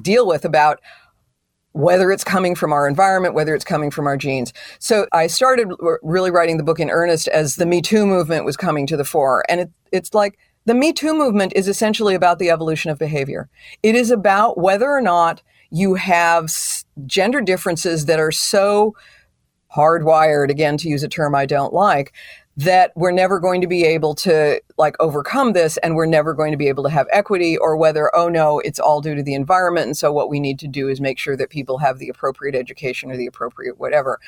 deal 0.00 0.26
with 0.26 0.46
about 0.46 0.80
whether 1.78 2.10
it's 2.10 2.24
coming 2.24 2.56
from 2.56 2.72
our 2.72 2.88
environment, 2.88 3.34
whether 3.34 3.54
it's 3.54 3.64
coming 3.64 3.88
from 3.88 4.08
our 4.08 4.16
genes. 4.16 4.52
So 4.80 5.06
I 5.12 5.28
started 5.28 5.68
really 6.02 6.32
writing 6.32 6.56
the 6.56 6.64
book 6.64 6.80
in 6.80 6.90
earnest 6.90 7.28
as 7.28 7.54
the 7.54 7.66
Me 7.66 7.80
Too 7.80 8.04
movement 8.04 8.44
was 8.44 8.56
coming 8.56 8.84
to 8.88 8.96
the 8.96 9.04
fore. 9.04 9.44
And 9.48 9.60
it, 9.60 9.70
it's 9.92 10.12
like 10.12 10.40
the 10.64 10.74
Me 10.74 10.92
Too 10.92 11.14
movement 11.14 11.52
is 11.54 11.68
essentially 11.68 12.16
about 12.16 12.40
the 12.40 12.50
evolution 12.50 12.90
of 12.90 12.98
behavior. 12.98 13.48
It 13.84 13.94
is 13.94 14.10
about 14.10 14.58
whether 14.58 14.90
or 14.90 15.00
not 15.00 15.40
you 15.70 15.94
have 15.94 16.52
gender 17.06 17.40
differences 17.40 18.06
that 18.06 18.18
are 18.18 18.32
so 18.32 18.96
hardwired, 19.72 20.50
again, 20.50 20.78
to 20.78 20.88
use 20.88 21.04
a 21.04 21.08
term 21.08 21.32
I 21.32 21.46
don't 21.46 21.72
like, 21.72 22.12
that 22.58 22.90
we're 22.96 23.12
never 23.12 23.38
going 23.38 23.60
to 23.60 23.68
be 23.68 23.84
able 23.84 24.16
to 24.16 24.60
like 24.78 24.96
overcome 24.98 25.52
this 25.52 25.76
and 25.76 25.94
we're 25.94 26.06
never 26.06 26.34
going 26.34 26.50
to 26.50 26.56
be 26.56 26.66
able 26.66 26.82
to 26.82 26.90
have 26.90 27.06
equity 27.12 27.56
or 27.56 27.76
whether 27.76 28.10
oh 28.16 28.28
no 28.28 28.58
it's 28.58 28.80
all 28.80 29.00
due 29.00 29.14
to 29.14 29.22
the 29.22 29.34
environment 29.34 29.86
and 29.86 29.96
so 29.96 30.12
what 30.12 30.28
we 30.28 30.40
need 30.40 30.58
to 30.58 30.66
do 30.66 30.88
is 30.88 31.00
make 31.00 31.20
sure 31.20 31.36
that 31.36 31.50
people 31.50 31.78
have 31.78 32.00
the 32.00 32.08
appropriate 32.08 32.56
education 32.56 33.12
or 33.12 33.16
the 33.16 33.26
appropriate 33.26 33.78
whatever. 33.78 34.18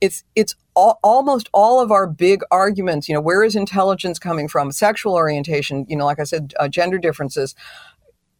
It's 0.00 0.22
it's 0.36 0.54
all, 0.74 1.00
almost 1.02 1.50
all 1.52 1.82
of 1.82 1.90
our 1.90 2.06
big 2.06 2.42
arguments 2.52 3.08
you 3.08 3.14
know 3.14 3.20
where 3.20 3.42
is 3.42 3.56
intelligence 3.56 4.20
coming 4.20 4.46
from 4.46 4.70
sexual 4.70 5.14
orientation 5.14 5.84
you 5.88 5.96
know 5.96 6.04
like 6.04 6.20
i 6.20 6.24
said 6.24 6.54
uh, 6.60 6.68
gender 6.68 6.96
differences 6.96 7.56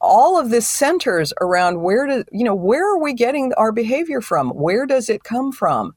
all 0.00 0.38
of 0.38 0.50
this 0.50 0.68
centers 0.68 1.32
around 1.40 1.82
where 1.82 2.06
do 2.06 2.24
you 2.30 2.44
know 2.44 2.54
where 2.54 2.88
are 2.88 2.98
we 2.98 3.12
getting 3.12 3.52
our 3.54 3.72
behavior 3.72 4.20
from? 4.20 4.50
Where 4.50 4.86
does 4.86 5.10
it 5.10 5.24
come 5.24 5.52
from 5.52 5.94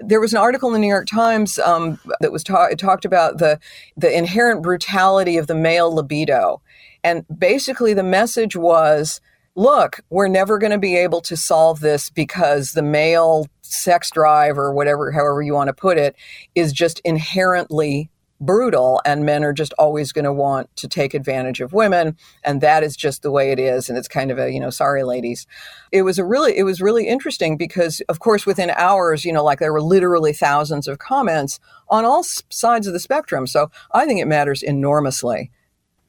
there 0.00 0.20
was 0.20 0.32
an 0.32 0.38
article 0.38 0.68
in 0.68 0.72
the 0.74 0.78
New 0.78 0.88
York 0.88 1.06
Times 1.06 1.58
um, 1.58 1.98
that 2.20 2.32
was 2.32 2.42
ta- 2.42 2.70
talked 2.78 3.04
about 3.04 3.38
the 3.38 3.58
the 3.96 4.16
inherent 4.16 4.62
brutality 4.62 5.36
of 5.36 5.46
the 5.46 5.54
male 5.54 5.94
libido, 5.94 6.60
and 7.04 7.24
basically 7.38 7.94
the 7.94 8.02
message 8.02 8.56
was, 8.56 9.20
look, 9.54 10.00
we're 10.10 10.28
never 10.28 10.58
going 10.58 10.72
to 10.72 10.78
be 10.78 10.96
able 10.96 11.20
to 11.22 11.36
solve 11.36 11.80
this 11.80 12.10
because 12.10 12.72
the 12.72 12.82
male 12.82 13.46
sex 13.62 14.10
drive 14.10 14.58
or 14.58 14.72
whatever, 14.72 15.10
however 15.10 15.42
you 15.42 15.54
want 15.54 15.68
to 15.68 15.74
put 15.74 15.98
it, 15.98 16.14
is 16.54 16.72
just 16.72 17.00
inherently 17.04 18.10
brutal 18.44 19.00
and 19.04 19.24
men 19.24 19.44
are 19.44 19.52
just 19.52 19.72
always 19.78 20.12
going 20.12 20.24
to 20.24 20.32
want 20.32 20.74
to 20.76 20.88
take 20.88 21.14
advantage 21.14 21.60
of 21.60 21.72
women 21.72 22.16
and 22.44 22.60
that 22.60 22.82
is 22.82 22.96
just 22.96 23.22
the 23.22 23.30
way 23.30 23.52
it 23.52 23.58
is 23.58 23.88
and 23.88 23.96
it's 23.96 24.08
kind 24.08 24.30
of 24.30 24.38
a 24.38 24.50
you 24.50 24.60
know 24.60 24.70
sorry 24.70 25.04
ladies. 25.04 25.46
It 25.90 26.02
was 26.02 26.18
a 26.18 26.24
really 26.24 26.56
it 26.56 26.64
was 26.64 26.80
really 26.80 27.08
interesting 27.08 27.56
because 27.56 28.00
of 28.08 28.18
course 28.18 28.44
within 28.44 28.70
hours 28.70 29.24
you 29.24 29.32
know 29.32 29.44
like 29.44 29.58
there 29.58 29.72
were 29.72 29.82
literally 29.82 30.32
thousands 30.32 30.88
of 30.88 30.98
comments 30.98 31.60
on 31.88 32.04
all 32.04 32.22
sides 32.22 32.86
of 32.86 32.92
the 32.92 33.00
spectrum 33.00 33.46
so 33.46 33.70
i 33.92 34.06
think 34.06 34.20
it 34.20 34.26
matters 34.26 34.62
enormously. 34.62 35.50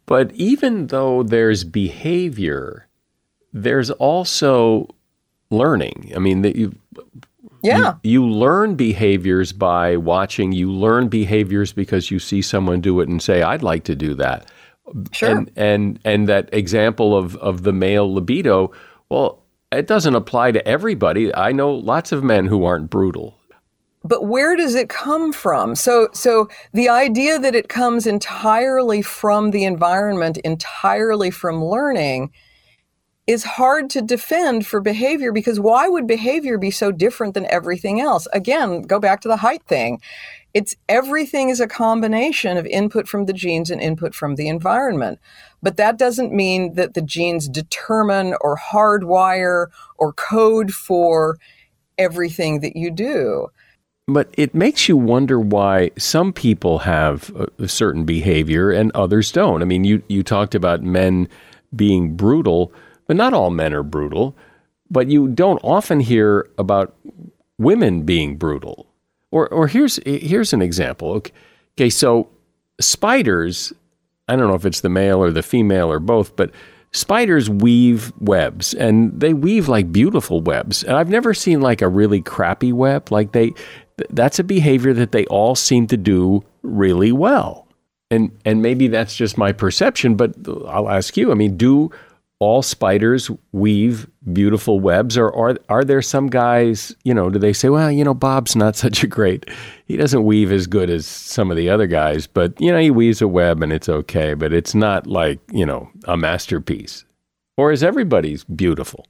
But 0.06 0.34
even 0.34 0.88
though 0.88 1.24
there's 1.24 1.64
behavior 1.64 2.88
there's 3.54 3.92
also 3.92 4.88
learning. 5.52 6.12
I 6.16 6.20
mean 6.20 6.42
that 6.42 6.56
you 6.56 6.76
yeah. 7.64 7.96
You, 8.04 8.22
you, 8.22 8.28
learn 8.28 8.76
behaviors 8.76 9.54
by 9.54 9.98
watching. 9.98 10.52
You 10.52 10.72
learn 10.72 11.08
behaviors 11.08 11.74
because 11.74 12.12
you 12.12 12.20
see 12.20 12.42
someone 12.42 12.82
do 12.82 13.00
it 13.00 13.10
and 13.10 13.22
say, 13.22 13.42
I'd 13.42 13.64
like 13.64 13.86
to 13.86 13.96
do 13.96 14.14
that. 14.16 14.52
Sure. 15.12 15.30
And 15.30 15.52
and, 15.56 16.00
and 16.04 16.28
that 16.28 16.50
example 16.54 17.16
of, 17.18 17.36
of 17.38 17.64
the 17.64 17.74
male 17.74 18.14
libido, 18.14 18.72
well, 19.10 19.44
it 19.72 19.88
doesn't 19.88 20.16
apply 20.16 20.52
to 20.52 20.68
everybody. 20.68 21.34
I 21.34 21.52
know 21.52 21.72
lots 21.72 22.12
of 22.12 22.24
men 22.24 22.48
who 22.48 22.66
aren't 22.66 22.90
brutal. 22.90 23.38
But 24.04 24.26
where 24.26 24.56
does 24.58 24.76
it 24.76 24.90
come 24.90 25.32
from? 25.32 25.76
So 25.76 26.10
so 26.14 26.50
the 26.74 26.90
idea 26.90 27.40
that 27.40 27.56
it 27.56 27.70
comes 27.70 28.06
entirely 28.06 29.02
from 29.02 29.52
the 29.52 29.64
environment, 29.64 30.38
entirely 30.40 31.32
from 31.32 31.64
learning, 31.64 32.32
is 33.26 33.44
hard 33.44 33.90
to 33.92 34.02
defend 34.02 34.68
for 34.68 34.82
behavior 34.82 35.32
because 35.32 35.60
why 35.60 35.88
would 35.88 36.06
behavior 36.08 36.58
be 36.58 36.72
so 36.72 36.92
different 36.92 37.34
than 37.34 37.46
everything 37.50 38.02
else? 38.02 38.28
Again, 38.34 38.82
go 38.82 39.00
back 39.00 39.22
to 39.22 39.30
the 39.30 39.38
height 39.38 39.64
thing. 39.64 40.02
It's 40.54 40.76
everything 40.90 41.50
is 41.50 41.60
a 41.60 41.68
combination 41.68 42.58
of 42.58 42.66
input 42.66 43.08
from 43.08 43.26
the 43.26 43.34
genes 43.34 43.72
and 43.72 43.82
input 43.82 44.14
from 44.14 44.36
the 44.36 44.48
environment. 44.48 45.20
But 45.62 45.78
that 45.78 45.98
doesn't 45.98 46.34
mean 46.34 46.74
that 46.74 46.94
the 46.94 47.02
genes 47.02 47.48
determine 47.48 48.36
or 48.42 48.58
hardwire 48.58 49.68
or 49.98 50.14
code 50.14 50.72
for 50.72 51.38
everything 51.98 52.60
that 52.60 52.76
you 52.76 52.92
do. 52.92 53.48
But 54.08 54.34
it 54.38 54.54
makes 54.54 54.90
you 54.90 54.98
wonder 54.98 55.40
why 55.40 55.92
some 55.98 56.34
people 56.34 56.80
have 56.80 57.32
a, 57.58 57.70
certain 57.70 58.04
behavior 58.04 58.70
and 58.70 58.92
others 58.94 59.32
don't. 59.32 59.62
I 59.62 59.66
mean, 59.66 59.86
you, 59.86 60.04
you 60.10 60.24
talked 60.24 60.56
about 60.56 60.84
men 60.84 61.30
being 61.74 62.16
brutal 62.18 62.74
but 63.08 63.16
not 63.16 63.34
all 63.34 63.50
men 63.50 63.74
are 63.74 63.84
brutal. 63.84 64.36
But 64.90 65.10
you 65.10 65.28
don't 65.28 65.60
often 65.64 66.00
hear 66.00 66.50
about 66.58 66.96
women 67.58 68.04
being 68.04 68.38
brutal. 68.38 68.88
Or, 69.32 69.48
or 69.50 69.68
here's 69.68 70.00
here's 70.06 70.54
an 70.54 70.62
example. 70.62 71.14
Okay, 71.14 71.32
okay, 71.76 71.90
so 71.90 72.30
spiders, 72.80 73.74
I 74.28 74.36
don't 74.36 74.48
know 74.48 74.56
if 74.56 74.66
it's 74.66 74.82
the 74.82 74.90
male 74.90 75.24
or 75.24 75.32
the 75.32 75.42
female 75.42 75.92
or 75.92 76.00
both, 76.00 76.36
but 76.36 76.52
spiders 76.92 77.50
weave 77.50 78.14
webs 78.20 78.76
and 78.76 79.20
they 79.20 79.34
weave 79.34 79.68
like 79.68 79.92
beautiful 79.92 80.42
webs. 80.42 80.84
And 80.84 80.96
I've 80.96 81.10
never 81.10 81.34
seen 81.34 81.62
like 81.62 81.82
a 81.82 81.88
really 81.88 82.22
crappy 82.22 82.72
web. 82.72 83.12
Like 83.12 83.32
they 83.32 83.54
that's 84.10 84.40
a 84.40 84.44
behavior 84.44 84.94
that 84.94 85.12
they 85.12 85.26
all 85.26 85.56
seem 85.56 85.88
to 85.88 85.98
do 85.98 86.44
really 86.62 87.12
well. 87.12 87.68
And 88.12 88.32
and 88.46 88.62
maybe 88.62 88.88
that's 88.88 89.16
just 89.16 89.38
my 89.38 89.52
perception, 89.52 90.16
but 90.16 90.36
I'll 90.68 90.90
ask 90.90 91.18
you. 91.18 91.32
I 91.32 91.36
mean, 91.36 91.58
do 91.58 91.90
all 92.44 92.62
spiders 92.62 93.32
weave 93.54 94.06
beautiful 94.34 94.82
webs 94.82 95.18
or 95.18 95.34
are 95.34 95.58
are 95.70 95.86
there 95.86 96.02
some 96.02 96.28
guys, 96.28 96.94
you 97.06 97.14
know, 97.14 97.30
do 97.30 97.40
they 97.40 97.54
say, 97.54 97.70
well, 97.70 97.90
you 97.90 98.04
know, 98.04 98.14
Bob's 98.14 98.54
not 98.54 98.76
such 98.86 99.02
a 99.02 99.08
great 99.08 99.50
he 99.86 99.96
doesn't 99.96 100.26
weave 100.26 100.52
as 100.52 100.68
good 100.68 100.90
as 100.90 101.08
some 101.08 101.50
of 101.50 101.56
the 101.56 101.70
other 101.70 101.88
guys, 101.88 102.28
but 102.28 102.60
you 102.60 102.70
know, 102.70 102.80
he 102.80 102.92
weaves 102.92 103.22
a 103.22 103.30
web 103.30 103.64
and 103.64 103.72
it's 103.72 103.88
okay, 103.88 104.34
but 104.34 104.52
it's 104.52 104.76
not 104.76 105.08
like, 105.08 105.40
you 105.54 105.66
know, 105.66 105.90
a 106.04 106.18
masterpiece. 106.18 107.06
Or 107.56 107.72
is 107.72 107.82
everybody's 107.82 108.44
beautiful? 108.44 109.06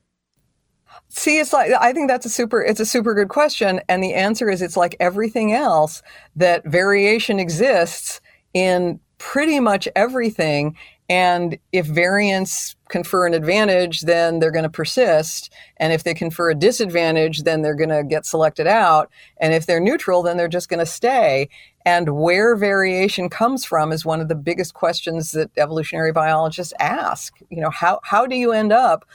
See, 1.09 1.39
it's 1.39 1.53
like 1.53 1.71
I 1.79 1.91
think 1.91 2.09
that's 2.09 2.27
a 2.27 2.29
super 2.29 2.61
it's 2.61 2.79
a 2.79 2.85
super 2.85 3.15
good 3.15 3.29
question 3.29 3.81
and 3.89 4.03
the 4.03 4.13
answer 4.13 4.47
is 4.47 4.61
it's 4.61 4.77
like 4.77 4.95
everything 4.99 5.53
else 5.53 6.03
that 6.35 6.63
variation 6.65 7.39
exists 7.39 8.21
in 8.53 8.99
pretty 9.17 9.59
much 9.59 9.87
everything 9.95 10.75
and 11.13 11.59
if 11.71 11.85
variants 11.85 12.75
confer 12.89 13.27
an 13.27 13.35
advantage, 13.35 14.01
then 14.01 14.39
they're 14.39 14.49
going 14.49 14.63
to 14.63 14.69
persist. 14.69 15.53
And 15.77 15.93
if 15.93 16.03
they 16.03 16.15
confer 16.15 16.49
a 16.49 16.55
disadvantage, 16.55 17.43
then 17.43 17.61
they're 17.61 17.75
going 17.75 17.89
to 17.89 18.03
get 18.03 18.25
selected 18.25 18.65
out. 18.65 19.11
And 19.37 19.53
if 19.53 19.67
they're 19.67 19.79
neutral, 19.79 20.23
then 20.23 20.37
they're 20.37 20.47
just 20.47 20.69
going 20.69 20.79
to 20.79 20.87
stay. 20.87 21.49
And 21.85 22.17
where 22.17 22.55
variation 22.55 23.29
comes 23.29 23.63
from 23.63 23.91
is 23.91 24.03
one 24.03 24.21
of 24.21 24.27
the 24.27 24.33
biggest 24.33 24.73
questions 24.73 25.33
that 25.33 25.51
evolutionary 25.55 26.11
biologists 26.11 26.73
ask. 26.79 27.37
You 27.51 27.61
know, 27.61 27.69
how, 27.69 27.99
how 28.03 28.25
do 28.25 28.35
you 28.35 28.51
end 28.51 28.73
up 28.73 29.05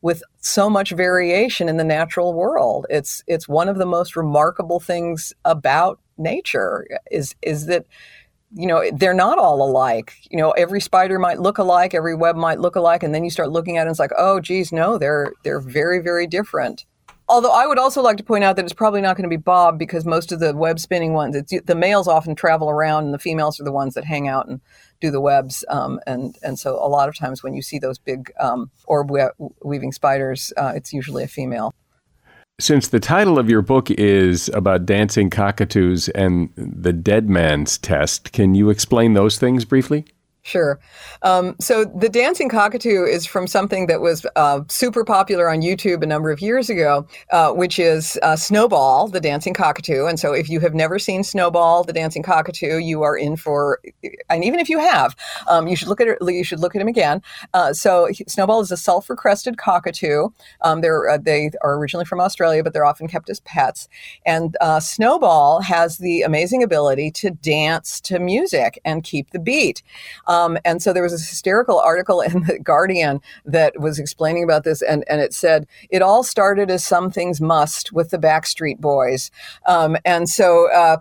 with 0.00 0.22
so 0.38 0.70
much 0.70 0.90
variation 0.90 1.68
in 1.68 1.76
the 1.76 1.82
natural 1.82 2.34
world? 2.34 2.86
It's, 2.88 3.24
it's 3.26 3.48
one 3.48 3.68
of 3.68 3.78
the 3.78 3.86
most 3.86 4.14
remarkable 4.14 4.78
things 4.78 5.32
about 5.44 5.98
nature 6.18 6.86
is, 7.10 7.34
is 7.42 7.66
that 7.66 7.84
you 8.54 8.66
know, 8.66 8.82
they're 8.94 9.14
not 9.14 9.38
all 9.38 9.62
alike. 9.62 10.14
You 10.30 10.38
know, 10.38 10.50
every 10.52 10.80
spider 10.80 11.18
might 11.18 11.40
look 11.40 11.58
alike, 11.58 11.94
every 11.94 12.14
web 12.14 12.36
might 12.36 12.60
look 12.60 12.76
alike, 12.76 13.02
and 13.02 13.14
then 13.14 13.24
you 13.24 13.30
start 13.30 13.50
looking 13.50 13.76
at 13.76 13.80
it 13.80 13.82
and 13.82 13.90
it's 13.90 13.98
like, 13.98 14.12
oh, 14.16 14.40
geez, 14.40 14.72
no, 14.72 14.98
they're 14.98 15.32
they're 15.42 15.60
very, 15.60 16.00
very 16.00 16.26
different. 16.26 16.84
Although 17.30 17.52
I 17.52 17.66
would 17.66 17.78
also 17.78 18.00
like 18.00 18.16
to 18.16 18.24
point 18.24 18.42
out 18.42 18.56
that 18.56 18.64
it's 18.64 18.72
probably 18.72 19.02
not 19.02 19.14
going 19.14 19.28
to 19.28 19.28
be 19.28 19.36
Bob 19.36 19.78
because 19.78 20.06
most 20.06 20.32
of 20.32 20.40
the 20.40 20.56
web 20.56 20.78
spinning 20.78 21.12
ones, 21.12 21.36
the 21.66 21.74
males 21.74 22.08
often 22.08 22.34
travel 22.34 22.70
around 22.70 23.04
and 23.04 23.12
the 23.12 23.18
females 23.18 23.60
are 23.60 23.64
the 23.64 23.72
ones 23.72 23.92
that 23.94 24.04
hang 24.04 24.28
out 24.28 24.48
and 24.48 24.62
do 25.02 25.10
the 25.10 25.20
webs. 25.20 25.62
Um, 25.68 26.00
and 26.06 26.38
and 26.42 26.58
so 26.58 26.82
a 26.82 26.88
lot 26.88 27.08
of 27.08 27.16
times 27.16 27.42
when 27.42 27.52
you 27.52 27.60
see 27.60 27.78
those 27.78 27.98
big 27.98 28.32
um, 28.40 28.70
orb 28.86 29.10
weaving 29.62 29.92
spiders, 29.92 30.54
uh, 30.56 30.72
it's 30.74 30.94
usually 30.94 31.22
a 31.22 31.28
female. 31.28 31.74
Since 32.60 32.88
the 32.88 32.98
title 32.98 33.38
of 33.38 33.48
your 33.48 33.62
book 33.62 33.88
is 33.88 34.48
about 34.48 34.84
dancing 34.84 35.30
cockatoos 35.30 36.08
and 36.08 36.50
the 36.56 36.92
dead 36.92 37.28
man's 37.30 37.78
test, 37.78 38.32
can 38.32 38.56
you 38.56 38.68
explain 38.68 39.14
those 39.14 39.38
things 39.38 39.64
briefly? 39.64 40.06
Sure. 40.48 40.80
Um, 41.20 41.56
so 41.60 41.84
the 41.84 42.08
dancing 42.08 42.48
cockatoo 42.48 43.04
is 43.04 43.26
from 43.26 43.46
something 43.46 43.86
that 43.86 44.00
was 44.00 44.24
uh, 44.34 44.62
super 44.68 45.04
popular 45.04 45.50
on 45.50 45.60
YouTube 45.60 46.02
a 46.02 46.06
number 46.06 46.30
of 46.30 46.40
years 46.40 46.70
ago, 46.70 47.06
uh, 47.32 47.52
which 47.52 47.78
is 47.78 48.18
uh, 48.22 48.34
Snowball, 48.34 49.08
the 49.08 49.20
dancing 49.20 49.52
cockatoo. 49.52 50.06
And 50.06 50.18
so 50.18 50.32
if 50.32 50.48
you 50.48 50.58
have 50.60 50.74
never 50.74 50.98
seen 50.98 51.22
Snowball, 51.22 51.84
the 51.84 51.92
dancing 51.92 52.22
cockatoo, 52.22 52.78
you 52.78 53.02
are 53.02 53.14
in 53.14 53.36
for, 53.36 53.78
and 54.30 54.42
even 54.42 54.58
if 54.58 54.70
you 54.70 54.78
have, 54.78 55.14
um, 55.48 55.68
you 55.68 55.76
should 55.76 55.88
look 55.88 56.00
at 56.00 56.08
it, 56.08 56.16
you 56.22 56.44
should 56.44 56.60
look 56.60 56.74
at 56.74 56.80
him 56.80 56.88
again. 56.88 57.20
Uh, 57.52 57.74
so 57.74 58.08
Snowball 58.26 58.60
is 58.60 58.72
a 58.72 58.76
sulfur 58.78 59.16
crested 59.16 59.58
cockatoo. 59.58 60.30
Um, 60.62 60.80
they're, 60.80 61.10
uh, 61.10 61.18
they 61.18 61.50
are 61.60 61.76
originally 61.76 62.06
from 62.06 62.20
Australia, 62.20 62.64
but 62.64 62.72
they're 62.72 62.86
often 62.86 63.06
kept 63.06 63.28
as 63.28 63.40
pets. 63.40 63.86
And 64.24 64.56
uh, 64.62 64.80
Snowball 64.80 65.60
has 65.60 65.98
the 65.98 66.22
amazing 66.22 66.62
ability 66.62 67.10
to 67.10 67.32
dance 67.32 68.00
to 68.00 68.18
music 68.18 68.80
and 68.86 69.04
keep 69.04 69.32
the 69.32 69.38
beat. 69.38 69.82
Um, 70.26 70.37
and 70.64 70.82
so 70.82 70.92
there 70.92 71.02
was 71.02 71.12
a 71.12 71.16
hysterical 71.16 71.80
article 71.80 72.20
in 72.28 72.44
the 72.44 72.58
Guardian 72.58 73.20
that 73.44 73.80
was 73.80 73.98
explaining 73.98 74.44
about 74.44 74.64
this, 74.64 74.82
and, 74.82 75.04
and 75.08 75.20
it 75.20 75.34
said 75.34 75.66
it 75.90 76.02
all 76.02 76.22
started 76.22 76.70
as 76.70 76.84
some 76.84 77.10
things 77.10 77.40
must 77.40 77.92
with 77.92 78.10
the 78.10 78.18
Backstreet 78.18 78.78
Boys. 78.78 79.30
Um, 79.66 79.96
and 80.04 80.28
so 80.28 80.70
uh, 80.72 80.98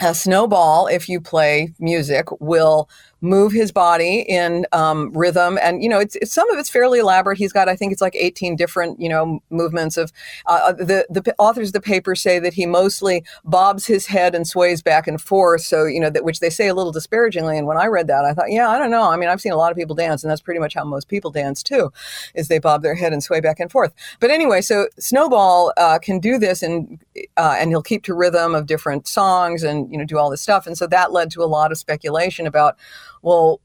a 0.00 0.14
snowball, 0.14 0.86
if 0.86 1.08
you 1.08 1.20
play 1.20 1.72
music, 1.78 2.26
will 2.40 2.88
move 3.20 3.52
his 3.52 3.72
body 3.72 4.20
in 4.28 4.66
um, 4.72 5.12
rhythm. 5.12 5.58
And, 5.62 5.82
you 5.82 5.88
know, 5.88 5.98
it's, 5.98 6.16
it's, 6.16 6.32
some 6.32 6.50
of 6.50 6.58
it's 6.58 6.68
fairly 6.68 6.98
elaborate. 6.98 7.38
He's 7.38 7.52
got, 7.52 7.68
I 7.68 7.76
think 7.76 7.92
it's 7.92 8.02
like 8.02 8.14
18 8.14 8.56
different, 8.56 9.00
you 9.00 9.08
know, 9.08 9.40
movements 9.50 9.96
of 9.96 10.12
uh, 10.46 10.60
uh, 10.64 10.72
the, 10.72 11.06
the 11.08 11.34
authors 11.38 11.70
of 11.70 11.72
the 11.72 11.80
paper 11.80 12.14
say 12.14 12.38
that 12.38 12.52
he 12.54 12.66
mostly 12.66 13.24
bobs 13.44 13.86
his 13.86 14.06
head 14.06 14.34
and 14.34 14.46
sways 14.46 14.82
back 14.82 15.06
and 15.06 15.20
forth. 15.20 15.62
So, 15.62 15.84
you 15.84 15.98
know, 15.98 16.10
that 16.10 16.24
which 16.24 16.40
they 16.40 16.50
say 16.50 16.68
a 16.68 16.74
little 16.74 16.92
disparagingly. 16.92 17.56
And 17.56 17.66
when 17.66 17.78
I 17.78 17.86
read 17.86 18.06
that, 18.08 18.24
I 18.24 18.34
thought, 18.34 18.50
yeah, 18.50 18.68
I 18.68 18.78
don't 18.78 18.90
know. 18.90 19.10
I 19.10 19.16
mean, 19.16 19.28
I've 19.28 19.40
seen 19.40 19.52
a 19.52 19.56
lot 19.56 19.70
of 19.70 19.78
people 19.78 19.96
dance 19.96 20.22
and 20.22 20.30
that's 20.30 20.42
pretty 20.42 20.60
much 20.60 20.74
how 20.74 20.84
most 20.84 21.08
people 21.08 21.30
dance 21.30 21.62
too, 21.62 21.92
is 22.34 22.48
they 22.48 22.58
bob 22.58 22.82
their 22.82 22.94
head 22.94 23.12
and 23.12 23.22
sway 23.22 23.40
back 23.40 23.60
and 23.60 23.70
forth. 23.70 23.94
But 24.20 24.30
anyway, 24.30 24.60
so 24.60 24.88
Snowball 24.98 25.72
uh, 25.78 25.98
can 25.98 26.20
do 26.20 26.38
this 26.38 26.62
and, 26.62 26.98
uh, 27.38 27.56
and 27.58 27.70
he'll 27.70 27.82
keep 27.82 28.02
to 28.04 28.14
rhythm 28.14 28.54
of 28.54 28.66
different 28.66 29.08
songs 29.08 29.62
and, 29.62 29.90
you 29.90 29.96
know, 29.96 30.04
do 30.04 30.18
all 30.18 30.28
this 30.28 30.42
stuff. 30.42 30.66
And 30.66 30.76
so 30.76 30.86
that 30.88 31.12
led 31.12 31.30
to 31.30 31.42
a 31.42 31.46
lot 31.46 31.72
of 31.72 31.78
speculation 31.78 32.46
about 32.46 32.76
well, 33.26 33.60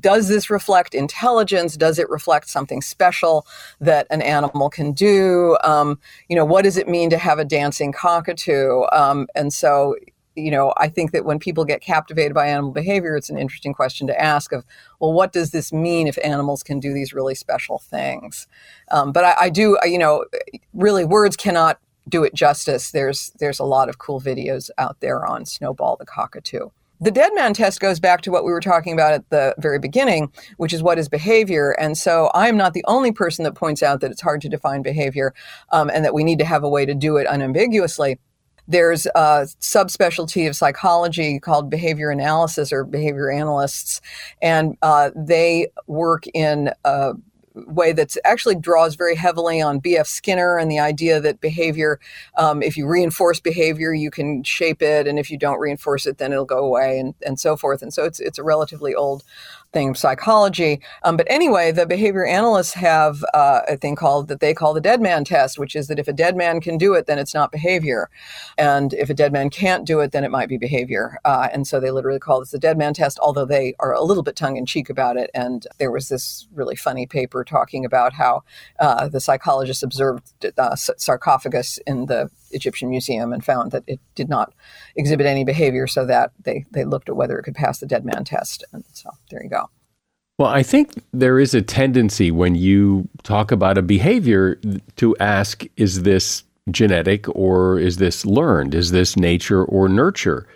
does 0.00 0.28
this 0.28 0.50
reflect 0.50 0.94
intelligence? 0.94 1.78
Does 1.78 1.98
it 1.98 2.10
reflect 2.10 2.50
something 2.50 2.82
special 2.82 3.46
that 3.80 4.06
an 4.10 4.20
animal 4.20 4.68
can 4.68 4.92
do? 4.92 5.56
Um, 5.64 5.98
you 6.28 6.36
know, 6.36 6.44
what 6.44 6.64
does 6.64 6.76
it 6.76 6.88
mean 6.88 7.08
to 7.08 7.16
have 7.16 7.38
a 7.38 7.44
dancing 7.44 7.90
cockatoo? 7.90 8.82
Um, 8.92 9.28
and 9.34 9.50
so, 9.50 9.96
you 10.36 10.50
know, 10.50 10.74
I 10.76 10.88
think 10.88 11.12
that 11.12 11.24
when 11.24 11.38
people 11.38 11.64
get 11.64 11.80
captivated 11.80 12.34
by 12.34 12.48
animal 12.48 12.70
behavior, 12.70 13.16
it's 13.16 13.30
an 13.30 13.38
interesting 13.38 13.72
question 13.72 14.06
to 14.08 14.20
ask 14.20 14.52
of, 14.52 14.62
well, 15.00 15.14
what 15.14 15.32
does 15.32 15.52
this 15.52 15.72
mean 15.72 16.06
if 16.06 16.18
animals 16.22 16.62
can 16.62 16.78
do 16.78 16.92
these 16.92 17.14
really 17.14 17.34
special 17.34 17.78
things? 17.78 18.46
Um, 18.90 19.10
but 19.10 19.24
I, 19.24 19.34
I 19.40 19.48
do, 19.48 19.78
you 19.84 19.98
know, 19.98 20.26
really 20.74 21.06
words 21.06 21.34
cannot 21.34 21.78
do 22.10 22.24
it 22.24 22.34
justice. 22.34 22.90
There's 22.90 23.30
there's 23.38 23.58
a 23.58 23.64
lot 23.64 23.88
of 23.88 23.96
cool 23.96 24.20
videos 24.20 24.68
out 24.76 25.00
there 25.00 25.24
on 25.24 25.46
Snowball 25.46 25.96
the 25.96 26.04
cockatoo. 26.04 26.68
The 27.02 27.10
dead 27.10 27.32
man 27.34 27.52
test 27.52 27.80
goes 27.80 27.98
back 27.98 28.20
to 28.20 28.30
what 28.30 28.44
we 28.44 28.52
were 28.52 28.60
talking 28.60 28.92
about 28.92 29.12
at 29.12 29.28
the 29.30 29.56
very 29.58 29.80
beginning, 29.80 30.32
which 30.58 30.72
is 30.72 30.84
what 30.84 31.00
is 31.00 31.08
behavior. 31.08 31.72
And 31.72 31.98
so 31.98 32.30
I'm 32.32 32.56
not 32.56 32.74
the 32.74 32.84
only 32.86 33.10
person 33.10 33.42
that 33.42 33.56
points 33.56 33.82
out 33.82 34.00
that 34.00 34.12
it's 34.12 34.20
hard 34.20 34.40
to 34.42 34.48
define 34.48 34.82
behavior 34.82 35.34
um, 35.72 35.90
and 35.92 36.04
that 36.04 36.14
we 36.14 36.22
need 36.22 36.38
to 36.38 36.44
have 36.44 36.62
a 36.62 36.68
way 36.68 36.86
to 36.86 36.94
do 36.94 37.16
it 37.16 37.26
unambiguously. 37.26 38.20
There's 38.68 39.06
a 39.06 39.48
subspecialty 39.60 40.48
of 40.48 40.54
psychology 40.54 41.40
called 41.40 41.68
behavior 41.68 42.10
analysis 42.10 42.72
or 42.72 42.84
behavior 42.84 43.32
analysts, 43.32 44.00
and 44.40 44.76
uh, 44.82 45.10
they 45.16 45.66
work 45.88 46.28
in 46.32 46.70
uh, 46.84 47.14
way 47.54 47.92
that 47.92 48.16
actually 48.24 48.54
draws 48.54 48.94
very 48.94 49.14
heavily 49.14 49.60
on 49.60 49.78
B.F. 49.78 50.06
Skinner 50.06 50.58
and 50.58 50.70
the 50.70 50.78
idea 50.78 51.20
that 51.20 51.40
behavior, 51.40 52.00
um, 52.36 52.62
if 52.62 52.76
you 52.76 52.86
reinforce 52.86 53.40
behavior, 53.40 53.92
you 53.92 54.10
can 54.10 54.42
shape 54.42 54.82
it, 54.82 55.06
and 55.06 55.18
if 55.18 55.30
you 55.30 55.38
don't 55.38 55.60
reinforce 55.60 56.06
it, 56.06 56.18
then 56.18 56.32
it'll 56.32 56.44
go 56.44 56.64
away, 56.64 56.98
and, 56.98 57.14
and 57.24 57.38
so 57.38 57.56
forth. 57.56 57.82
And 57.82 57.92
so 57.92 58.04
it's 58.04 58.20
it's 58.20 58.38
a 58.38 58.42
relatively 58.42 58.94
old 58.94 59.22
thing 59.72 59.90
of 59.90 59.98
psychology. 59.98 60.80
Um, 61.02 61.16
but 61.16 61.26
anyway, 61.30 61.72
the 61.72 61.86
behavior 61.86 62.26
analysts 62.26 62.74
have 62.74 63.24
uh, 63.34 63.60
a 63.68 63.76
thing 63.76 63.96
called 63.96 64.28
that 64.28 64.40
they 64.40 64.54
call 64.54 64.74
the 64.74 64.80
dead 64.80 65.00
man 65.00 65.24
test, 65.24 65.58
which 65.58 65.74
is 65.74 65.88
that 65.88 65.98
if 65.98 66.08
a 66.08 66.12
dead 66.12 66.36
man 66.36 66.60
can 66.60 66.78
do 66.78 66.94
it, 66.94 67.06
then 67.06 67.18
it's 67.18 67.34
not 67.34 67.52
behavior. 67.52 68.10
And 68.58 68.92
if 68.94 69.10
a 69.10 69.14
dead 69.14 69.32
man 69.32 69.50
can't 69.50 69.86
do 69.86 70.00
it, 70.00 70.12
then 70.12 70.24
it 70.24 70.30
might 70.30 70.48
be 70.48 70.58
behavior. 70.58 71.18
Uh, 71.24 71.48
and 71.52 71.66
so 71.66 71.80
they 71.80 71.90
literally 71.90 72.18
call 72.18 72.40
this 72.40 72.50
the 72.50 72.58
dead 72.58 72.78
man 72.78 72.94
test, 72.94 73.18
although 73.20 73.44
they 73.44 73.74
are 73.78 73.94
a 73.94 74.02
little 74.02 74.22
bit 74.22 74.36
tongue 74.36 74.56
in 74.56 74.66
cheek 74.66 74.90
about 74.90 75.16
it. 75.16 75.30
And 75.34 75.66
there 75.78 75.90
was 75.90 76.08
this 76.08 76.46
really 76.54 76.76
funny 76.76 77.06
paper 77.06 77.44
talking 77.44 77.84
about 77.84 78.12
how 78.12 78.42
uh, 78.78 79.08
the 79.08 79.20
psychologists 79.20 79.82
observed 79.82 80.34
uh, 80.58 80.76
sarcophagus 80.76 81.78
in 81.86 82.06
the 82.06 82.30
Egyptian 82.52 82.90
Museum 82.90 83.32
and 83.32 83.44
found 83.44 83.72
that 83.72 83.84
it 83.86 84.00
did 84.14 84.28
not 84.28 84.52
exhibit 84.96 85.26
any 85.26 85.44
behavior, 85.44 85.86
so 85.86 86.06
that 86.06 86.32
they, 86.44 86.64
they 86.70 86.84
looked 86.84 87.08
at 87.08 87.16
whether 87.16 87.38
it 87.38 87.42
could 87.42 87.54
pass 87.54 87.78
the 87.78 87.86
dead 87.86 88.04
man 88.04 88.24
test. 88.24 88.64
And 88.72 88.84
so 88.92 89.10
there 89.30 89.42
you 89.42 89.50
go. 89.50 89.68
Well, 90.38 90.50
I 90.50 90.62
think 90.62 91.02
there 91.12 91.38
is 91.38 91.54
a 91.54 91.62
tendency 91.62 92.30
when 92.30 92.54
you 92.54 93.08
talk 93.22 93.52
about 93.52 93.78
a 93.78 93.82
behavior 93.82 94.58
to 94.96 95.16
ask, 95.18 95.64
is 95.76 96.02
this 96.02 96.42
genetic 96.70 97.28
or 97.28 97.78
is 97.78 97.98
this 97.98 98.24
learned? 98.24 98.74
Is 98.74 98.90
this 98.90 99.16
nature 99.16 99.64
or 99.64 99.88
nurture? 99.88 100.48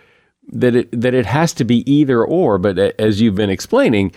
That 0.49 0.75
it, 0.75 1.01
that 1.01 1.13
it 1.13 1.25
has 1.25 1.53
to 1.53 1.63
be 1.63 1.89
either 1.91 2.23
or, 2.23 2.57
but 2.57 2.77
as 2.99 3.21
you've 3.21 3.35
been 3.35 3.49
explaining, 3.49 4.13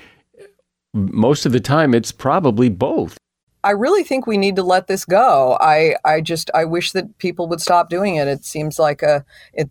most 0.94 1.46
of 1.46 1.52
the 1.52 1.60
time 1.60 1.94
it's 1.94 2.10
probably 2.10 2.68
both. 2.68 3.16
I 3.62 3.72
really 3.72 4.04
think 4.04 4.26
we 4.26 4.38
need 4.38 4.56
to 4.56 4.62
let 4.62 4.86
this 4.86 5.04
go. 5.04 5.58
I, 5.60 5.96
I 6.04 6.20
just 6.20 6.50
I 6.54 6.64
wish 6.64 6.92
that 6.92 7.18
people 7.18 7.46
would 7.48 7.60
stop 7.60 7.90
doing 7.90 8.16
it. 8.16 8.28
It 8.28 8.44
seems 8.44 8.78
like 8.78 9.02
a 9.02 9.24
it 9.52 9.70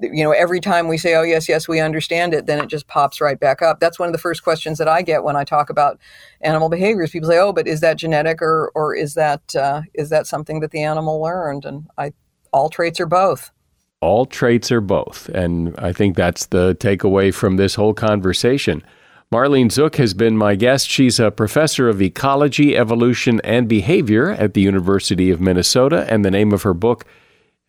you 0.00 0.22
know 0.22 0.30
every 0.30 0.60
time 0.60 0.86
we 0.86 0.96
say 0.96 1.16
oh 1.16 1.22
yes 1.22 1.48
yes 1.48 1.66
we 1.66 1.80
understand 1.80 2.32
it 2.32 2.46
then 2.46 2.62
it 2.62 2.68
just 2.68 2.86
pops 2.86 3.20
right 3.20 3.40
back 3.40 3.62
up 3.62 3.80
that's 3.80 3.98
one 3.98 4.08
of 4.08 4.12
the 4.12 4.18
first 4.18 4.44
questions 4.44 4.78
that 4.78 4.86
i 4.86 5.02
get 5.02 5.24
when 5.24 5.34
i 5.34 5.42
talk 5.42 5.70
about 5.70 5.98
animal 6.40 6.68
behaviors 6.68 7.10
people 7.10 7.28
say 7.28 7.36
oh 7.36 7.52
but 7.52 7.66
is 7.66 7.80
that 7.80 7.96
genetic 7.96 8.40
or 8.40 8.70
or 8.76 8.94
is 8.94 9.14
that 9.14 9.56
uh, 9.56 9.82
is 9.94 10.08
that 10.08 10.24
something 10.24 10.60
that 10.60 10.70
the 10.70 10.84
animal 10.84 11.20
learned 11.20 11.64
and 11.64 11.84
i 11.98 12.12
all 12.52 12.68
traits 12.70 13.00
are 13.00 13.06
both 13.06 13.50
All 14.00 14.26
traits 14.26 14.70
are 14.70 14.80
both. 14.80 15.28
And 15.30 15.74
I 15.78 15.92
think 15.92 16.16
that's 16.16 16.46
the 16.46 16.76
takeaway 16.76 17.34
from 17.34 17.56
this 17.56 17.74
whole 17.74 17.94
conversation. 17.94 18.84
Marlene 19.30 19.66
Zuk 19.66 19.96
has 19.96 20.14
been 20.14 20.38
my 20.38 20.54
guest. 20.54 20.88
She's 20.88 21.20
a 21.20 21.30
professor 21.30 21.88
of 21.88 22.00
ecology, 22.00 22.74
evolution, 22.76 23.40
and 23.44 23.68
behavior 23.68 24.30
at 24.30 24.54
the 24.54 24.62
University 24.62 25.30
of 25.30 25.38
Minnesota. 25.40 26.06
And 26.08 26.24
the 26.24 26.30
name 26.30 26.52
of 26.52 26.62
her 26.62 26.72
book, 26.72 27.04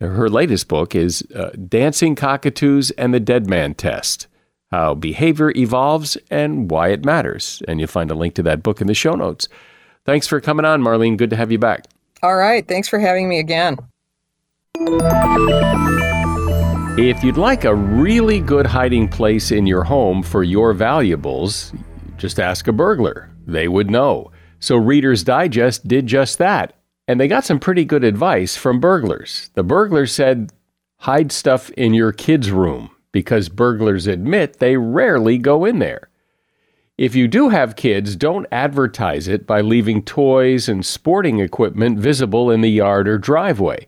her 0.00 0.30
latest 0.30 0.68
book, 0.68 0.94
is 0.94 1.22
uh, 1.34 1.50
Dancing 1.68 2.14
Cockatoos 2.14 2.92
and 2.92 3.12
the 3.12 3.20
Dead 3.20 3.46
Man 3.46 3.74
Test 3.74 4.26
How 4.70 4.94
Behavior 4.94 5.52
Evolves 5.54 6.16
and 6.30 6.70
Why 6.70 6.88
It 6.88 7.04
Matters. 7.04 7.62
And 7.68 7.78
you'll 7.78 7.88
find 7.88 8.10
a 8.10 8.14
link 8.14 8.34
to 8.36 8.42
that 8.44 8.62
book 8.62 8.80
in 8.80 8.86
the 8.86 8.94
show 8.94 9.14
notes. 9.14 9.46
Thanks 10.06 10.26
for 10.26 10.40
coming 10.40 10.64
on, 10.64 10.80
Marlene. 10.80 11.18
Good 11.18 11.30
to 11.30 11.36
have 11.36 11.52
you 11.52 11.58
back. 11.58 11.84
All 12.22 12.36
right. 12.36 12.66
Thanks 12.66 12.88
for 12.88 12.98
having 12.98 13.28
me 13.28 13.38
again. 13.38 13.76
If 17.08 17.24
you'd 17.24 17.38
like 17.38 17.64
a 17.64 17.74
really 17.74 18.40
good 18.40 18.66
hiding 18.66 19.08
place 19.08 19.52
in 19.52 19.66
your 19.66 19.82
home 19.82 20.22
for 20.22 20.42
your 20.42 20.74
valuables, 20.74 21.72
just 22.18 22.38
ask 22.38 22.68
a 22.68 22.72
burglar. 22.72 23.30
They 23.46 23.68
would 23.68 23.90
know. 23.90 24.32
So 24.58 24.76
Reader's 24.76 25.24
Digest 25.24 25.88
did 25.88 26.06
just 26.06 26.36
that. 26.36 26.74
And 27.08 27.18
they 27.18 27.26
got 27.26 27.46
some 27.46 27.58
pretty 27.58 27.86
good 27.86 28.04
advice 28.04 28.54
from 28.54 28.80
burglars. 28.80 29.48
The 29.54 29.62
burglars 29.62 30.12
said, 30.12 30.52
hide 30.98 31.32
stuff 31.32 31.70
in 31.70 31.94
your 31.94 32.12
kid's 32.12 32.50
room 32.50 32.90
because 33.12 33.48
burglars 33.48 34.06
admit 34.06 34.58
they 34.58 34.76
rarely 34.76 35.38
go 35.38 35.64
in 35.64 35.78
there. 35.78 36.10
If 36.98 37.14
you 37.14 37.28
do 37.28 37.48
have 37.48 37.76
kids, 37.76 38.14
don't 38.14 38.46
advertise 38.52 39.26
it 39.26 39.46
by 39.46 39.62
leaving 39.62 40.02
toys 40.02 40.68
and 40.68 40.84
sporting 40.84 41.38
equipment 41.38 41.98
visible 41.98 42.50
in 42.50 42.60
the 42.60 42.70
yard 42.70 43.08
or 43.08 43.16
driveway. 43.16 43.86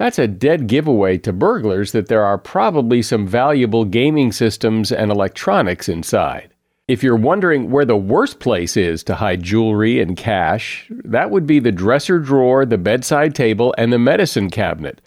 That's 0.00 0.18
a 0.18 0.26
dead 0.26 0.66
giveaway 0.66 1.18
to 1.18 1.32
burglars 1.34 1.92
that 1.92 2.08
there 2.08 2.24
are 2.24 2.38
probably 2.38 3.02
some 3.02 3.26
valuable 3.26 3.84
gaming 3.84 4.32
systems 4.32 4.90
and 4.90 5.10
electronics 5.10 5.90
inside. 5.90 6.54
If 6.88 7.02
you're 7.02 7.16
wondering 7.16 7.70
where 7.70 7.84
the 7.84 7.98
worst 7.98 8.40
place 8.40 8.78
is 8.78 9.04
to 9.04 9.16
hide 9.16 9.42
jewelry 9.42 10.00
and 10.00 10.16
cash, 10.16 10.86
that 11.04 11.30
would 11.30 11.46
be 11.46 11.58
the 11.58 11.70
dresser 11.70 12.18
drawer, 12.18 12.64
the 12.64 12.78
bedside 12.78 13.34
table, 13.34 13.74
and 13.76 13.92
the 13.92 13.98
medicine 13.98 14.48
cabinet. 14.48 15.02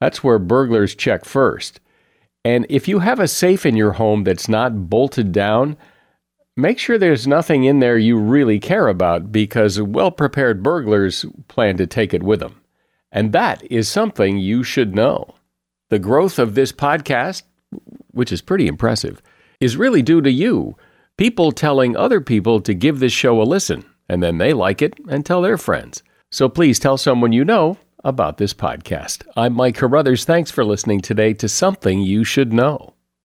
That's 0.00 0.22
where 0.22 0.38
burglars 0.38 0.94
check 0.94 1.24
first. 1.24 1.80
And 2.44 2.64
if 2.68 2.86
you 2.86 3.00
have 3.00 3.18
a 3.18 3.26
safe 3.26 3.66
in 3.66 3.74
your 3.74 3.94
home 3.94 4.22
that's 4.22 4.48
not 4.48 4.88
bolted 4.88 5.32
down, 5.32 5.76
make 6.56 6.78
sure 6.78 6.96
there's 6.96 7.26
nothing 7.26 7.64
in 7.64 7.80
there 7.80 7.98
you 7.98 8.16
really 8.16 8.60
care 8.60 8.86
about 8.86 9.32
because 9.32 9.82
well 9.82 10.12
prepared 10.12 10.62
burglars 10.62 11.24
plan 11.48 11.76
to 11.78 11.88
take 11.88 12.14
it 12.14 12.22
with 12.22 12.38
them. 12.38 12.60
And 13.10 13.32
that 13.32 13.62
is 13.70 13.88
something 13.88 14.38
you 14.38 14.62
should 14.62 14.94
know. 14.94 15.34
The 15.88 15.98
growth 15.98 16.38
of 16.38 16.54
this 16.54 16.72
podcast, 16.72 17.42
which 18.10 18.32
is 18.32 18.42
pretty 18.42 18.66
impressive, 18.66 19.22
is 19.60 19.76
really 19.76 20.02
due 20.02 20.20
to 20.20 20.30
you. 20.30 20.76
People 21.16 21.50
telling 21.50 21.96
other 21.96 22.20
people 22.20 22.60
to 22.60 22.74
give 22.74 23.00
this 23.00 23.12
show 23.12 23.40
a 23.40 23.44
listen, 23.44 23.84
and 24.08 24.22
then 24.22 24.38
they 24.38 24.52
like 24.52 24.82
it 24.82 24.94
and 25.08 25.24
tell 25.24 25.42
their 25.42 25.58
friends. 25.58 26.02
So 26.30 26.48
please 26.48 26.78
tell 26.78 26.98
someone 26.98 27.32
you 27.32 27.44
know 27.44 27.78
about 28.04 28.36
this 28.36 28.52
podcast. 28.54 29.26
I'm 29.36 29.54
Mike 29.54 29.76
Carruthers. 29.76 30.24
Thanks 30.24 30.50
for 30.50 30.64
listening 30.64 31.00
today 31.00 31.32
to 31.34 31.48
Something 31.48 32.00
You 32.02 32.22
Should 32.24 32.52
Know. 32.52 32.94